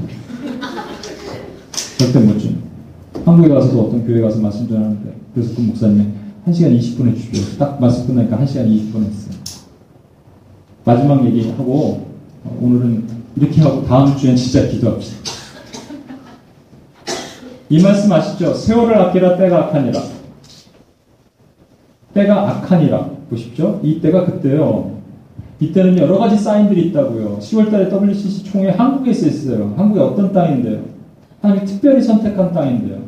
절대 1.97 2.21
못 2.21 2.39
줘요. 2.39 2.53
한국에 3.25 3.49
가서도 3.49 3.81
어떤 3.81 4.07
교회 4.07 4.21
가서 4.21 4.39
말씀 4.39 4.69
전하는데 4.69 5.17
그래서 5.33 5.55
그 5.55 5.63
목사님이 5.63 6.09
1시간 6.47 6.79
20분 6.79 7.09
해주십시오. 7.09 7.59
딱 7.59 7.81
말씀 7.81 8.07
끝나니까 8.07 8.37
1시간 8.37 8.67
20분 8.67 9.07
했어요. 9.07 9.42
마지막 10.85 11.25
얘기하고 11.27 12.07
어, 12.45 12.59
오늘은 12.61 13.07
이렇게 13.37 13.61
하고 13.63 13.85
다음 13.85 14.17
주엔 14.17 14.37
진짜 14.37 14.67
기도합시다. 14.69 15.33
이 17.69 17.83
말씀 17.83 18.13
아시죠? 18.13 18.53
세월을 18.53 18.99
아끼라 18.99 19.37
때가 19.37 19.67
악하니라. 19.67 20.01
때가 22.13 22.51
악하니라. 22.51 23.11
보십시오. 23.31 23.81
이 23.83 24.01
때가 24.01 24.27
그때요. 24.27 25.01
이때는 25.59 25.97
여러 25.99 26.19
가지 26.19 26.37
사인들이 26.37 26.89
있다고요. 26.89 27.39
10월 27.39 27.71
달에 27.71 27.89
WCC 27.89 28.45
총회 28.45 28.71
한국에서 28.71 29.27
있어요. 29.29 29.73
한국의 29.77 30.03
어떤 30.03 30.33
땅인데요? 30.33 30.83
하나님이 31.41 31.67
특별히 31.67 32.03
선택한 32.03 32.53
땅인데요. 32.53 33.01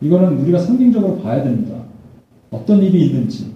이거는 0.00 0.38
우리가 0.40 0.58
상징적으로 0.58 1.18
봐야 1.20 1.42
됩니다. 1.42 1.76
어떤 2.50 2.82
일이 2.82 3.06
있는지. 3.06 3.52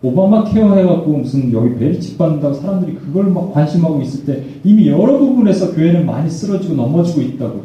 오바마 0.00 0.44
케어 0.44 0.74
해갖고 0.76 1.10
무슨 1.10 1.52
여기 1.52 1.74
베리치 1.74 2.16
받는다고 2.16 2.54
사람들이 2.54 2.94
그걸 2.94 3.24
막 3.26 3.52
관심하고 3.52 4.00
있을 4.02 4.24
때 4.24 4.44
이미 4.62 4.88
여러 4.88 5.18
부분에서 5.18 5.74
교회는 5.74 6.06
많이 6.06 6.30
쓰러지고 6.30 6.74
넘어지고 6.74 7.20
있다고요. 7.22 7.64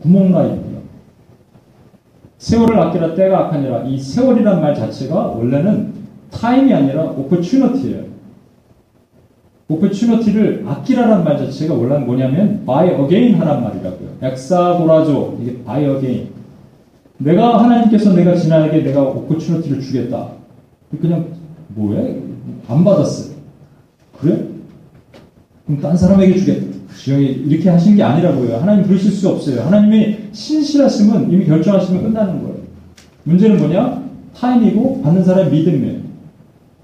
구멍 0.00 0.30
나 0.30 0.44
있고요. 0.44 0.76
세월을 2.38 2.78
아끼라 2.78 3.14
때가 3.14 3.46
악하니라 3.46 3.84
이 3.84 3.98
세월이란 3.98 4.60
말 4.62 4.74
자체가 4.74 5.14
원래는 5.28 5.92
타임이 6.30 6.72
아니라 6.72 7.04
오퍼튜너티예요. 7.04 8.04
오퍼튜너티를 9.68 10.64
아끼라란 10.66 11.24
말 11.24 11.36
자체가 11.36 11.74
원래는 11.74 12.06
뭐냐면 12.06 12.62
buy 12.64 12.88
again 13.02 13.34
하란 13.34 13.62
말이라고요. 13.62 14.08
엑사고라조 14.22 15.38
이게 15.42 15.62
buy 15.62 15.84
again. 15.96 16.28
내가 17.18 17.62
하나님께서 17.62 18.14
내가 18.14 18.34
지나에게 18.34 18.82
내가 18.82 19.02
오퍼튜너티를 19.02 19.80
주겠다. 19.80 20.28
그냥 21.00 21.35
뭐야? 21.76 22.14
안 22.68 22.84
받았어요. 22.84 23.36
그래? 24.18 24.46
그럼 25.66 25.80
딴 25.80 25.96
사람에게 25.96 26.36
주겠다. 26.38 26.76
지영이 26.96 27.24
이렇게 27.26 27.68
하신 27.68 27.96
게 27.96 28.02
아니라고요. 28.02 28.56
하나님 28.56 28.86
그러실 28.86 29.12
수 29.12 29.28
없어요. 29.28 29.62
하나님이 29.62 30.16
신실하시면 30.32 31.30
이미 31.30 31.44
결정하시면 31.44 32.02
끝나는 32.02 32.42
거예요. 32.42 32.56
문제는 33.24 33.58
뭐냐? 33.58 34.02
타임이고 34.34 35.02
받는 35.02 35.22
사람의 35.24 35.52
믿음이에요. 35.52 36.00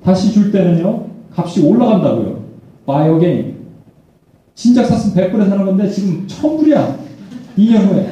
다시 0.05 0.33
줄 0.33 0.53
때는요, 0.53 1.07
값이 1.35 1.65
올라간다고요. 1.65 2.43
buy 2.87 3.15
again. 3.15 3.55
진작 4.55 4.87
샀으면 4.87 5.17
100불에 5.31 5.49
사는 5.49 5.65
건데 5.65 5.89
지금 5.89 6.27
1000불이야. 6.27 6.97
2년 7.57 7.89
후에. 7.89 8.11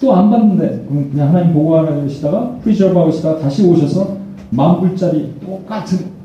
또 0.00 0.14
안 0.14 0.30
받는데. 0.30 0.86
그럼 0.88 1.10
그냥 1.10 1.28
하나님 1.28 1.52
보고 1.52 1.76
하시다가 1.76 2.58
preserve 2.62 2.98
하시다가 2.98 3.38
다시 3.38 3.64
오셔서 3.64 4.16
만불짜리 4.50 5.34
똑같은 5.40 6.15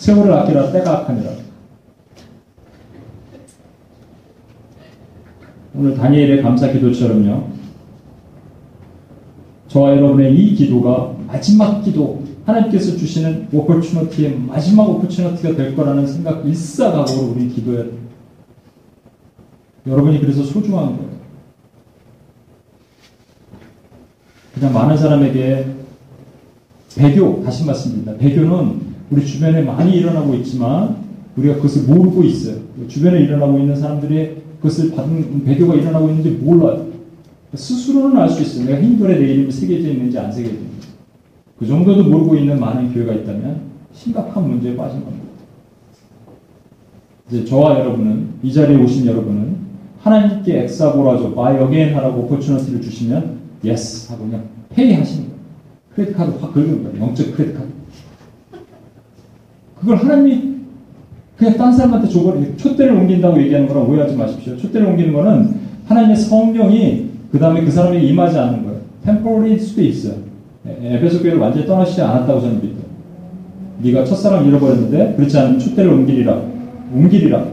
세월을 0.00 0.32
아끼라 0.32 0.72
때가 0.72 1.00
악하니라. 1.00 1.30
오늘 5.74 5.94
다니엘의 5.94 6.42
감사 6.42 6.72
기도처럼요. 6.72 7.50
저와 9.68 9.96
여러분의 9.96 10.34
이 10.34 10.54
기도가 10.54 11.14
마지막 11.26 11.82
기도, 11.82 12.24
하나님께서 12.46 12.96
주시는 12.96 13.48
오퍼추너티의 13.52 14.38
마지막 14.38 14.88
오퍼추너티가 14.88 15.54
될 15.54 15.76
거라는 15.76 16.06
생각 16.06 16.46
일사각오로 16.46 17.32
우리 17.32 17.48
기도해야 17.50 17.84
돼요. 17.84 18.00
여러분이 19.86 20.20
그래서 20.20 20.42
소중한 20.42 20.96
거예요. 20.96 21.10
그냥 24.54 24.72
많은 24.72 24.96
사람에게 24.96 25.74
배교, 26.96 27.42
다시 27.44 27.66
말씀드립니다. 27.66 28.16
배교는 28.16 28.89
우리 29.10 29.26
주변에 29.26 29.62
많이 29.62 29.96
일어나고 29.96 30.34
있지만 30.36 30.96
우리가 31.36 31.56
그것을 31.56 31.82
모르고 31.92 32.22
있어요. 32.24 32.56
주변에 32.88 33.20
일어나고 33.20 33.58
있는 33.58 33.74
사람들이 33.76 34.36
그것을 34.58 34.92
받은 34.92 35.44
배교가 35.44 35.74
일어나고 35.74 36.08
있는지 36.10 36.30
몰라요. 36.30 36.86
스스로는 37.54 38.16
알 38.16 38.28
수 38.28 38.42
있어요. 38.42 38.66
내가 38.66 38.80
흰돌에 38.80 39.18
내 39.18 39.34
이름이 39.34 39.50
새겨져 39.50 39.88
있는지 39.88 40.18
안 40.18 40.30
새겨져 40.30 40.54
있는지. 40.54 40.88
그 41.58 41.66
정도도 41.66 42.04
모르고 42.04 42.36
있는 42.36 42.60
많은 42.60 42.92
교회가 42.92 43.12
있다면 43.12 43.62
심각한 43.92 44.48
문제에 44.48 44.76
빠진 44.76 45.04
겁니다. 45.04 45.26
이제 47.28 47.44
저와 47.44 47.78
여러분은 47.80 48.28
이 48.42 48.52
자리에 48.52 48.76
오신 48.76 49.06
여러분은 49.06 49.56
하나님께 50.00 50.62
exagorazo. 50.62 51.34
buy 51.34 51.58
again 51.58 51.94
하라고 51.94 52.22
opportunity를 52.22 52.80
주시면 52.80 53.38
yes 53.64 54.10
하고 54.12 54.24
그냥 54.24 54.44
pay 54.70 54.94
하시는 54.94 55.24
거예요. 55.26 55.40
credit 55.94 56.16
card 56.16 56.30
확 56.40 56.54
긁는 56.54 56.84
거예요. 56.84 57.06
영적 57.06 57.34
credit 57.36 57.54
card. 57.56 57.79
그걸 59.80 59.96
하나님이 59.96 60.50
그냥 61.36 61.56
딴 61.56 61.72
사람한테 61.72 62.08
줘버리고 62.08 62.56
촛대를 62.56 62.92
옮긴다고 62.94 63.40
얘기하는 63.40 63.66
거랑 63.66 63.88
오해하지 63.88 64.14
마십시오. 64.14 64.56
촛대를 64.56 64.88
옮기는 64.88 65.12
거는 65.12 65.54
하나님의 65.86 66.16
성령이 66.16 67.06
그 67.32 67.38
다음에 67.38 67.64
그 67.64 67.70
사람에게 67.70 68.06
임하지 68.06 68.38
않는 68.38 68.64
거예요. 68.64 68.80
템포리일 69.04 69.58
수도 69.58 69.82
있어요. 69.82 70.14
에베소 70.66 71.20
교회를 71.20 71.38
완전히 71.38 71.66
떠나시지 71.66 72.02
않았다고 72.02 72.40
저는 72.40 72.56
믿어요. 72.56 72.90
네가 73.82 74.04
첫사랑 74.04 74.46
잃어버렸는데 74.46 75.14
그렇지 75.16 75.38
않으면 75.38 75.58
촛대를 75.58 75.90
옮기리라. 75.90 76.42
옮기리라. 76.94 77.44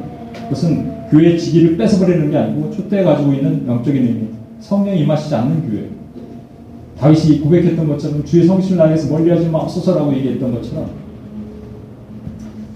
그것은 0.44 0.92
교회의 1.10 1.40
지기를 1.40 1.78
뺏어버리는 1.78 2.30
게 2.30 2.38
아니고 2.38 2.72
촛대에 2.72 3.04
가지고 3.04 3.32
있는 3.34 3.66
영적인 3.66 4.04
의미. 4.04 4.28
성령이 4.60 5.00
임하시지 5.02 5.34
않는 5.34 5.70
교회. 5.70 5.86
다윗이 7.00 7.40
고백했던 7.40 7.88
것처럼 7.88 8.26
주의 8.26 8.46
성실을 8.46 8.84
향해서 8.84 9.14
멀리하지 9.14 9.48
마옵소서라고 9.50 10.14
얘기했던 10.16 10.54
것처럼 10.56 11.07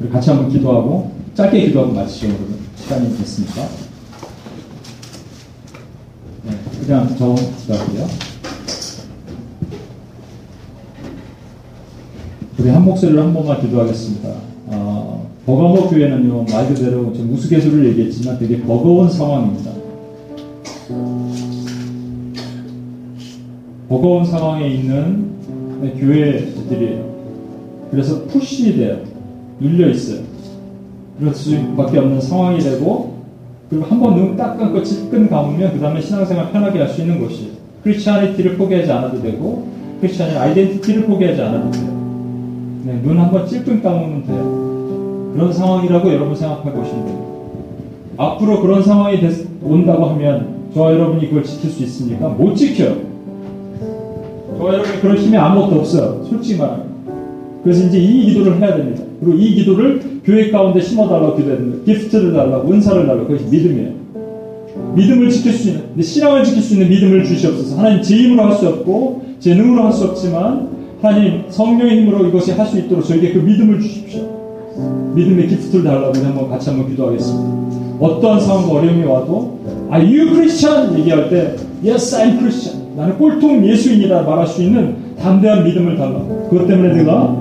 우리 0.01 0.09
같이 0.09 0.31
한번 0.31 0.49
기도하고 0.49 1.11
짧게 1.35 1.67
기도하고 1.67 1.93
마치죠 1.93 2.29
여러분 2.29 2.57
시간이 2.75 3.15
됐습니까? 3.17 3.61
네, 6.43 6.51
그냥 6.81 7.15
저 7.17 7.35
기도할게요 7.35 8.07
우리 12.57 12.69
한 12.69 12.83
목소리로 12.83 13.21
한 13.21 13.33
번만 13.33 13.61
기도하겠습니다 13.61 14.29
어, 14.67 15.29
버거워 15.45 15.87
교회는요 15.87 16.45
말 16.45 16.67
그대로 16.67 17.13
좀 17.13 17.31
우스갯소리를 17.33 17.89
얘기했지만 17.89 18.39
되게 18.39 18.59
버거운 18.61 19.07
상황입니다 19.07 19.71
버거운 23.87 24.23
상황에 24.23 24.69
있는 24.69 25.31
교회들이에요. 25.81 27.11
그래서 27.91 28.23
푸시 28.25 28.77
돼요. 28.77 29.10
눌려 29.61 29.89
있어요. 29.89 30.21
그럴 31.19 31.33
수밖에 31.35 31.99
없는 31.99 32.19
상황이 32.21 32.59
되고 32.59 33.21
그리고 33.69 33.85
한 33.85 33.99
번 33.99 34.15
눈 34.15 34.35
딱 34.35 34.57
감고 34.57 34.83
찔끈 34.83 35.29
감으면 35.29 35.73
그 35.73 35.79
다음에 35.79 36.01
신앙생활 36.01 36.51
편하게 36.51 36.79
할 36.79 36.89
수 36.89 37.01
있는 37.01 37.19
곳이 37.19 37.51
크리스천리티를 37.83 38.57
포기하지 38.57 38.91
않아도 38.91 39.21
되고 39.21 39.67
크리스천의 40.01 40.35
identity를 40.37 41.05
포기하지 41.05 41.41
않아도 41.41 41.71
돼요. 41.71 41.85
네, 42.85 42.99
눈 43.03 43.17
한 43.19 43.31
번 43.31 43.45
찔끈 43.47 43.81
감으면 43.83 44.25
돼요. 44.25 45.31
그런 45.35 45.53
상황이라고 45.53 46.11
여러분 46.11 46.35
생각해 46.35 46.71
보시면 46.73 47.05
돼요. 47.05 47.31
앞으로 48.17 48.61
그런 48.61 48.83
상황이 48.83 49.17
온다고 49.63 50.05
하면 50.07 50.61
저와 50.73 50.91
여러분이 50.93 51.27
그걸 51.29 51.43
지킬 51.43 51.69
수 51.69 51.83
있습니까? 51.83 52.27
못 52.29 52.55
지켜요. 52.55 52.95
저와 54.57 54.73
여러분 54.73 54.91
그런 55.01 55.17
힘이 55.17 55.37
아무것도 55.37 55.79
없어요. 55.79 56.25
솔직히 56.29 56.59
말하면. 56.59 56.90
그래서 57.63 57.85
이제 57.87 57.99
이 57.99 58.25
기도를 58.25 58.59
해야 58.59 58.75
됩니다. 58.75 59.03
그리고 59.19 59.37
이 59.37 59.53
기도를 59.55 60.01
교회 60.25 60.49
가운데 60.49 60.81
심어달라고 60.81 61.37
기도해야. 61.37 61.59
gift를 61.85 62.33
달라고, 62.33 62.71
은사를 62.71 63.05
달라고. 63.05 63.27
그것이 63.27 63.45
믿음이에요. 63.51 63.89
믿음을 64.95 65.29
지킬 65.29 65.53
수 65.53 65.69
있는, 65.69 65.83
내 65.95 66.01
신앙을 66.01 66.43
지킬 66.43 66.61
수 66.61 66.73
있는 66.73 66.89
믿음을 66.89 67.23
주시옵소서. 67.23 67.77
하나님 67.77 68.01
제 68.01 68.15
힘으로 68.17 68.43
할 68.43 68.53
수 68.55 68.67
없고, 68.67 69.21
제 69.39 69.53
능으로 69.55 69.83
할 69.83 69.91
수 69.93 70.05
없지만, 70.05 70.69
하나님 71.01 71.43
성령의 71.49 72.01
힘으로 72.01 72.25
이것이 72.27 72.51
할 72.53 72.65
수 72.67 72.77
있도록 72.79 73.05
저에게 73.05 73.33
그 73.33 73.39
믿음을 73.39 73.79
주십시오. 73.79 74.21
믿음의 75.15 75.47
gift를 75.47 75.83
달라고 75.83 76.13
한번 76.17 76.49
같이 76.49 76.69
한번 76.69 76.89
기도하겠습니다. 76.89 77.61
어떠한 77.99 78.39
상황과 78.41 78.73
어려움이 78.79 79.03
와도, 79.05 79.59
Are 79.93 80.03
you 80.05 80.33
Christian? 80.33 80.97
얘기할 80.99 81.29
때, 81.29 81.55
Yes, 81.85 82.15
I'm 82.15 82.37
Christian. 82.39 82.81
나는 82.95 83.17
꼴통 83.17 83.65
예수인이다 83.67 84.23
말할 84.23 84.47
수 84.47 84.61
있는 84.63 84.95
담대한 85.19 85.63
믿음을 85.63 85.95
달라고. 85.97 86.47
그것 86.49 86.67
때문에 86.67 86.95
내가 86.95 87.35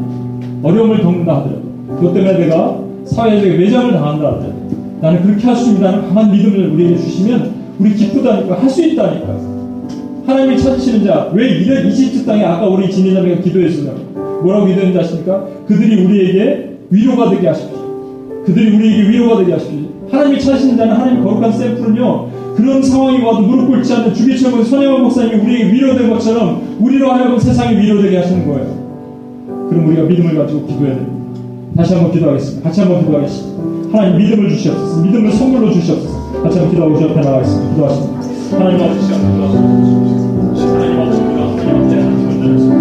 어려움을 0.62 1.00
겪는다 1.02 1.36
하더라도, 1.38 1.62
그것 1.96 2.14
때문에 2.14 2.38
내가 2.38 2.78
사회적인 3.04 3.58
매장을 3.58 3.92
당한다 3.92 4.26
하더라도, 4.28 4.52
나는 5.00 5.22
그렇게 5.22 5.46
할 5.46 5.56
수 5.56 5.72
있다는 5.72 6.08
강한 6.08 6.30
믿음을 6.30 6.70
우리에게 6.72 6.96
주시면 6.96 7.52
우리 7.78 7.94
기쁘다니까 7.94 8.61
할 8.61 8.68
수 8.68 8.84
있다니까. 8.84 9.50
하나님이 10.26 10.58
찾으시는 10.58 11.04
자 11.04 11.30
왜 11.32 11.48
이런 11.48 11.86
이집트 11.88 12.24
땅에 12.26 12.44
아까 12.44 12.68
우리 12.68 12.90
진리자매가 12.90 13.40
기도했으면 13.40 13.94
뭐라고 14.42 14.66
기도했는지 14.66 14.98
아십니까? 14.98 15.44
그들이 15.66 16.04
우리에게 16.04 16.76
위로가 16.90 17.30
되게 17.30 17.48
하십시오. 17.48 17.78
그들이 18.44 18.76
우리에게 18.76 19.08
위로가 19.08 19.38
되게 19.38 19.52
하십시오. 19.52 19.78
하나님이 20.11 20.40
찾으시는 20.40 20.76
자는 20.76 20.94
하나님 20.94 21.24
거룩한 21.24 21.52
샘플은요 21.52 22.28
그런 22.56 22.82
상황이 22.82 23.22
와도 23.22 23.40
무릎 23.42 23.68
꿇지 23.68 23.92
않는 23.94 24.12
주기철 24.14 24.64
선영원 24.64 25.02
목사님이 25.04 25.36
우리에게 25.42 25.72
위로된 25.72 26.11
것처럼 26.11 26.76
우리로 26.80 27.11
하여금 27.12 27.38
세상이 27.38 27.76
위로되게 27.76 28.16
하시는 28.18 28.46
거예요 28.46 28.79
그럼 29.70 29.86
우리가 29.88 30.02
믿음을 30.02 30.36
가지고 30.36 30.66
기도해야 30.66 30.96
됩니다 30.96 31.20
다시 31.76 31.94
한번 31.94 32.12
기도하겠습니다 32.12 32.68
같이 32.68 32.80
한번 32.80 33.04
기도하겠습니다 33.04 33.60
하나님 33.92 34.18
믿음을 34.18 34.48
주시옵소서. 34.50 35.02
믿음을 35.02 35.32
선물로 35.32 35.72
주시옵소서. 35.72 36.42
같이 36.42 36.58
한번 36.58 36.70
기도하고 36.70 36.96
주 36.96 37.04
앞에 37.06 37.20
나가겠습니다. 37.20 37.74
기도하십니다. 37.74 38.20
하나님 38.56 38.82
아버지 38.84 39.02
시간 39.04 39.32
기도하십니다. 39.32 40.60
하나님 40.72 41.00
아버지 41.00 41.20
하나님 41.20 41.86
앞에 41.86 42.00
하나님을 42.00 42.40
내렸 42.40 42.79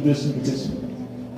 기도했으면 0.00 0.36
좋겠습니다. 0.36 0.88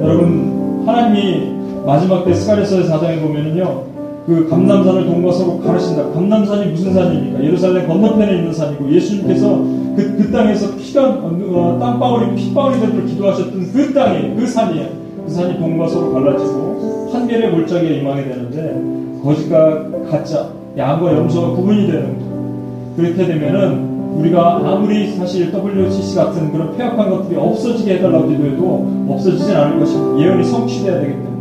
여러분 0.01 0.83
하나님이 0.87 1.85
마지막 1.85 2.25
때 2.25 2.35
스가랴서의 2.35 2.85
4장에 2.85 3.21
보면은요 3.21 3.93
그 4.27 4.49
감남산을 4.49 5.07
동과 5.07 5.33
서로 5.33 5.59
가르신다. 5.59 6.11
감남산이 6.11 6.71
무슨 6.71 6.95
산입니까? 6.95 7.43
예루살렘 7.43 7.89
건너편에 7.89 8.37
있는 8.37 8.53
산이고 8.53 8.91
예수님께서 8.93 9.57
그, 9.97 10.17
그 10.17 10.31
땅에서 10.31 10.77
피가 10.77 11.09
어, 11.09 11.79
땅방울이 11.81 12.37
핏방울이 12.37 12.81
되도록 12.81 13.07
기도하셨던 13.07 13.73
그 13.73 13.93
땅이 13.93 14.37
그 14.37 14.47
산이에요. 14.47 14.89
그 15.25 15.31
산이 15.31 15.59
동과 15.59 15.89
서로 15.89 16.13
갈라지고 16.13 17.11
한결의 17.13 17.51
몰짜기에 17.51 17.99
임하게 17.99 18.25
되는데 18.25 19.23
거짓과 19.23 20.09
가짜, 20.09 20.51
양과 20.77 21.15
염소가 21.15 21.57
구분이 21.57 21.87
되는 21.89 22.19
거예요. 22.19 22.95
그렇게 22.97 23.27
되면은 23.27 23.92
우리가 24.19 24.61
아무리 24.65 25.15
사실 25.17 25.53
WCC 25.53 26.17
같은 26.17 26.53
그런 26.53 26.77
폐역한 26.77 27.11
것들이 27.11 27.37
없어지게 27.37 27.95
해달라고 27.95 28.29
기도해도 28.29 29.07
없어지진 29.09 29.55
않을 29.55 29.81
것입니다. 29.81 30.25
예언이 30.25 30.45
성취돼야 30.45 31.01
되기 31.01 31.13
때문에. 31.13 31.33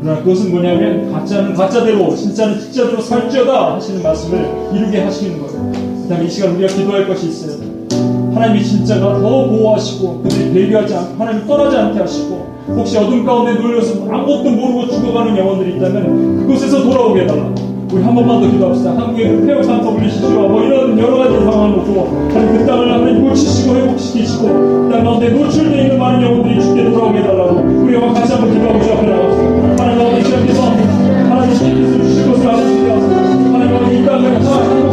그러나 0.00 0.20
그것은 0.20 0.50
뭐냐면 0.50 1.12
가짜는 1.12 1.54
가짜대로 1.54 2.14
진짜는 2.14 2.58
진짜대로 2.58 3.00
살지어다 3.00 3.74
하시는 3.74 4.02
말씀을 4.02 4.50
이루게 4.74 5.00
하시는 5.00 5.38
거예요. 5.38 5.72
그 5.72 6.06
다음에 6.08 6.26
이 6.26 6.30
시간 6.30 6.54
우리가 6.54 6.72
기도할 6.72 7.06
것이 7.06 7.28
있어요. 7.28 7.72
하나님이 8.34 8.64
진짜가 8.64 9.20
더 9.20 9.20
보호하시고 9.20 10.22
그들이 10.22 10.52
배교하지 10.52 10.94
않고 10.94 11.22
하나님 11.22 11.46
떠나지 11.46 11.76
않게 11.76 12.00
하시고 12.00 12.52
혹시 12.68 12.96
어둠 12.96 13.24
가운데 13.24 13.60
눌려서 13.60 14.04
아무것도 14.10 14.50
모르고 14.50 14.88
죽어가는 14.88 15.36
영혼들이 15.36 15.76
있다면 15.76 16.38
그곳에서 16.38 16.82
돌아오게 16.82 17.22
해달라고 17.22 17.51
우리 17.92 18.02
한 18.02 18.14
번만 18.14 18.40
더 18.40 18.50
기도합시다. 18.50 18.90
한국의 18.96 19.28
그 19.36 19.46
폐역한 19.46 19.84
WCC와 19.84 20.48
뭐 20.48 20.62
이런 20.62 20.98
여러 20.98 21.18
가지 21.18 21.34
상황을 21.44 21.76
놓고 21.76 22.30
하나님 22.32 22.58
그 22.58 22.66
땅을 22.66 22.90
하나님 22.90 23.28
고치시고 23.28 23.76
회복시키시고 23.76 24.44
그땅 24.88 25.04
가운데 25.04 25.28
노출되어 25.28 25.82
있는 25.82 25.98
많은 25.98 26.22
영혼들이 26.22 26.58
죽게 26.58 26.84
돌아오게 26.90 27.18
해달라고 27.18 27.60
우리가 27.60 28.12
같이 28.14 28.32
한번 28.32 28.50
기도하고 28.50 28.82
주 28.82 28.92
앞에 28.92 29.06
나갑시다. 29.06 29.84
하나님 29.84 30.06
아버지 30.06 30.24
시작해서 30.24 30.62
하나님께서 30.62 32.02
주실 32.02 32.32
것을 32.32 32.50
아십니다. 32.50 32.94
하나님 32.94 33.76
아버지 33.76 33.98
이 33.98 34.06
땅을 34.06 34.34
한 34.36 34.91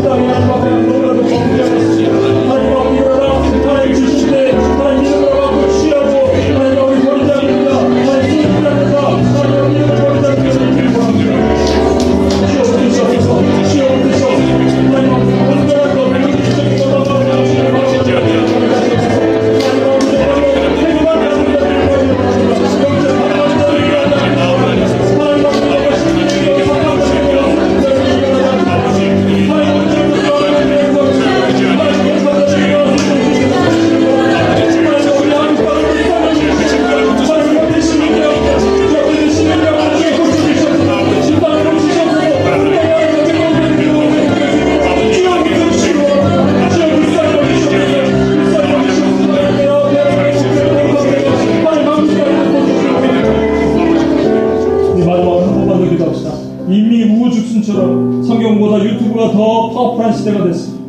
더 59.99 60.09
파워풀한 60.09 60.13
시대가 60.13 60.45
됐습니다. 60.45 60.79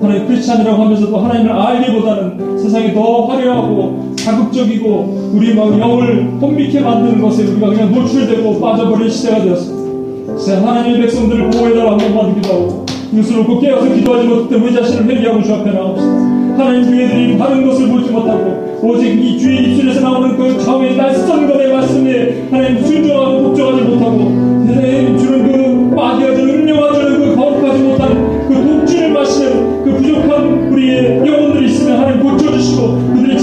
하나님 0.00 0.26
크리스찬이라고 0.28 0.82
하면서도 0.82 1.18
하나님을 1.18 1.52
알기보다는 1.52 2.58
세상이 2.58 2.94
더 2.94 3.26
화려하고 3.26 4.14
자극적이고 4.16 5.32
우리 5.34 5.54
막 5.54 5.78
영을 5.78 6.38
혼미케 6.40 6.80
만드는 6.80 7.20
것에 7.20 7.44
우리가 7.44 7.68
그냥 7.68 7.92
노출되고 7.92 8.60
빠져버린 8.60 9.10
시대가 9.10 9.42
되었습니다. 9.42 10.38
제 10.38 10.54
하나님의 10.54 11.00
백성들을 11.02 11.50
보호해달라 11.50 11.92
한 11.92 11.98
번만 11.98 12.34
기도하고 12.40 12.86
이것을 13.12 13.36
놓고 13.38 13.60
깨어서 13.60 13.92
기도하지 13.92 14.28
못해 14.28 14.56
우리 14.56 14.72
자신을 14.72 15.16
회개하고 15.16 15.42
주 15.42 15.54
앞에 15.54 15.72
나옵시다. 15.72 16.12
하나님 16.56 16.90
교회들이 16.90 17.36
바른 17.36 17.66
것을 17.66 17.88
보지 17.88 18.10
못하고 18.10 18.78
오직 18.82 19.06
이 19.12 19.38
주의 19.38 19.70
입술에서 19.70 20.00
나오는 20.00 20.36
그 20.36 20.58
처음에 20.62 20.96
낯선 20.96 21.50
것의 21.50 21.72
말씀에 21.72 22.46
하나님 22.50 22.82
순종하고 22.84 23.42
복종하지 23.42 23.82
못하고 23.82 24.64
세상에 24.66 25.18
주는 25.18 25.52
그 25.52 25.60
음료가 26.30 26.34
주는 26.36 26.59
부족한 30.10 30.72
우리의 30.72 31.18
영혼들이 31.26 31.66
있으면 31.66 32.00
하나님 32.00 32.22
고쳐주시고 32.22 33.14
그들의 33.14 33.38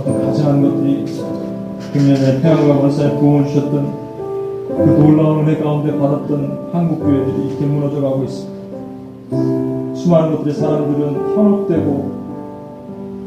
같은 0.00 0.26
가증한 0.26 0.62
것들이 0.62 1.04
금년에 1.92 2.40
태양과 2.40 2.80
원산에 2.80 3.18
부흥을 3.18 3.46
주셨던 3.46 4.00
그 4.68 4.74
놀라운 4.74 5.40
은혜 5.40 5.58
가운데 5.58 5.96
받았던 5.98 6.70
한국 6.72 7.00
교회들이 7.00 7.48
이렇게 7.48 7.66
무너져 7.66 8.00
가고 8.00 8.24
있습니다. 8.24 8.60
수많은 9.94 10.36
것들의 10.36 10.54
사람들은 10.54 11.36
현혹되고 11.36 12.20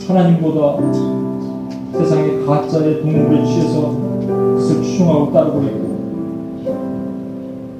하나님보다 0.07 0.77
세상의 1.93 2.45
가짜의 2.45 3.01
동물에 3.01 3.45
취해서 3.45 3.95
그것을 4.27 4.81
추종하고 4.81 5.31
따르고 5.31 5.61
있고 5.63 5.93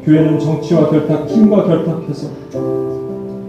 교회는 0.06 0.40
정치와 0.40 0.90
결탁, 0.90 1.28
힘과 1.28 1.64
결탁해서 1.64 2.28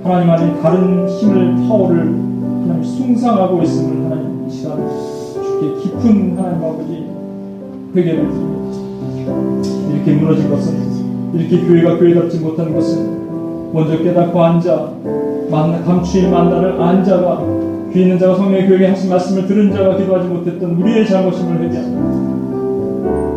하나님 0.05 0.30
아닌 0.30 0.62
다른 0.62 1.09
힘을 1.09 1.68
파워를 1.68 1.99
하나님 2.01 2.84
숭상하고 2.84 3.62
있음을 3.62 4.05
하나님 4.05 4.47
이 4.47 4.51
시간 4.51 4.78
주께 5.64 5.74
깊은 5.80 6.36
하나님 6.36 6.62
아버지 6.62 7.06
회개를 7.94 8.28
드립니다. 8.28 8.78
이렇게 9.94 10.12
무너진 10.12 10.50
것은 10.50 11.32
이렇게 11.34 11.66
교회가 11.66 11.98
교회답지 11.98 12.38
못한 12.40 12.74
것은 12.74 13.72
먼저 13.72 13.98
깨닫고 13.98 14.42
앉아 14.42 14.92
만나, 15.50 15.82
감추인 15.82 16.30
만나를 16.30 16.80
앉아가 16.80 17.42
귀 17.92 18.02
있는 18.02 18.18
자가 18.18 18.34
성령의 18.36 18.68
교회에 18.68 18.88
하신 18.90 19.08
말씀을 19.10 19.46
들은 19.46 19.72
자가 19.72 19.96
기도하지 19.96 20.28
못했던 20.28 20.70
우리의 20.70 21.06
잘못임을 21.06 21.62
회개합니다. 21.62 22.24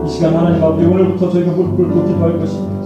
이 0.05 0.09
시간 0.09 0.35
하나님 0.35 0.63
아버지 0.63 0.85
오늘부터 0.85 1.29
저희가 1.29 1.51
무릎 1.51 1.77
꿇고 1.77 2.05
기도할 2.07 2.37
것입니다. 2.39 2.77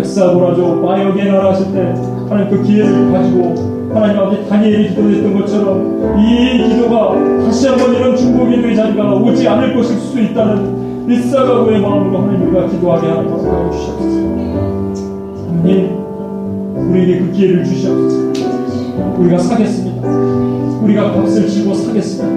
엑사고라조 0.00 0.82
바이오게나라 0.82 1.50
하실 1.50 1.72
때 1.72 1.94
하나님 2.28 2.50
그 2.50 2.62
기회를 2.62 3.12
가지고 3.12 3.73
하나님 3.94 4.18
아버지 4.18 4.48
다니엘이 4.48 4.88
기도했던 4.88 5.40
것처럼 5.40 6.18
이 6.18 6.68
기도가 6.68 7.14
다시 7.44 7.68
한번 7.68 7.94
이런 7.94 8.16
중보기도의 8.16 8.74
자리가 8.74 9.14
오지 9.14 9.46
않을 9.48 9.72
것일 9.74 9.98
수도 9.98 10.20
있다는 10.20 11.06
일사각오의 11.08 11.80
마음으로 11.80 12.18
하나님 12.18 12.48
우리가 12.48 12.66
기도하게 12.66 13.06
것을 13.30 13.50
하여 13.50 13.70
주시옵소서. 13.70 14.18
하나님 15.48 16.04
우리에게 16.90 17.20
그 17.20 17.32
기회를 17.32 17.64
주시옵소서. 17.64 18.32
우리가 19.18 19.38
사겠습니다. 19.38 20.08
우리가 20.82 21.12
값을 21.12 21.46
치고 21.46 21.72
사겠습니다. 21.74 22.28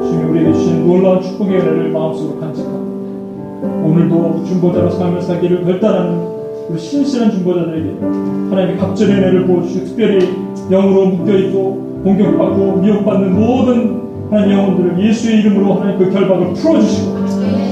주님 0.00 0.30
우리에게 0.30 0.52
주신 0.54 0.86
놀라운 0.86 1.20
축복의 1.20 1.60
은혜를 1.60 1.90
마음속으로 1.90 2.40
간직하고 2.40 2.78
오늘도 3.84 4.44
중보자로 4.46 4.90
삶을 4.90 5.20
살기를 5.20 5.64
결단하는 5.64 6.37
우리 6.68 6.78
신실한 6.78 7.30
중보자들에게 7.30 7.96
하나님의 8.50 8.76
갑절의 8.76 9.16
은혜를 9.16 9.46
보여주시고 9.46 9.84
특별히 9.86 10.18
영으로 10.70 11.06
묶여있고 11.06 12.02
공격받고 12.04 12.76
미혹받는 12.80 13.34
모든 13.34 14.02
하나님의 14.30 14.58
영혼들을 14.58 15.06
예수의 15.06 15.40
이름으로 15.40 15.74
하나님 15.74 15.98
그 15.98 16.10
결박을 16.10 16.52
풀어주시고 16.52 17.18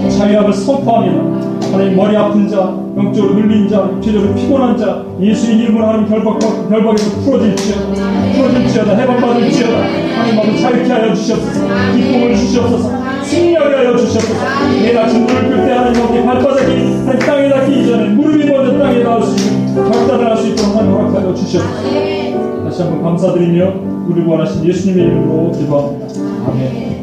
자유함을 0.09 0.53
선포합니다. 0.53 1.47
하나님 1.73 1.97
머리 1.97 2.17
아픈 2.17 2.49
자, 2.49 2.75
영적으로 2.97 3.35
눌린 3.35 3.69
자, 3.69 3.91
육체적으로 3.97 4.35
피곤한 4.35 4.79
자, 4.79 5.05
예수의 5.21 5.59
이름으로 5.59 5.87
하나님 5.87 6.09
결박, 6.09 6.39
결박에서 6.39 7.21
풀어질지어다. 7.21 8.33
풀어질지어다. 8.33 8.97
해방받을지어다. 8.97 9.77
하나님 9.77 10.39
아버지 10.39 10.63
자유케 10.63 10.91
하여 10.91 11.15
주시옵소서. 11.15 11.61
기쁨을 11.95 12.35
주시옵소서. 12.35 12.96
승리하게 13.27 13.75
하여 13.77 13.97
주시옵소서. 13.97 14.35
내일 14.71 14.99
아침 14.99 15.27
물을 15.27 15.49
끌때 15.49 15.73
하나님 15.73 16.01
아버지 16.03 16.23
발바닥이 16.23 16.73
하나님 16.73 17.19
땅에 17.19 17.49
닿기 17.49 17.83
이전에 17.83 18.09
무릎이 18.11 18.45
먼저 18.51 18.79
땅에 18.79 19.03
닿을 19.03 19.23
수 19.23 19.49
있는 19.49 19.75
결단을 19.75 20.31
할 20.31 20.37
수 20.37 20.49
있도록 20.49 20.77
하나님 20.77 20.93
허락하여 20.97 21.35
주시옵소서. 21.35 22.65
다시 22.65 22.83
한번 22.83 23.03
감사드리며 23.03 23.73
우리 24.09 24.23
구원하신 24.25 24.65
예수님의 24.65 25.07
이름으로 25.07 25.53
기도합니다. 25.53 26.07
아멘. 26.49 26.96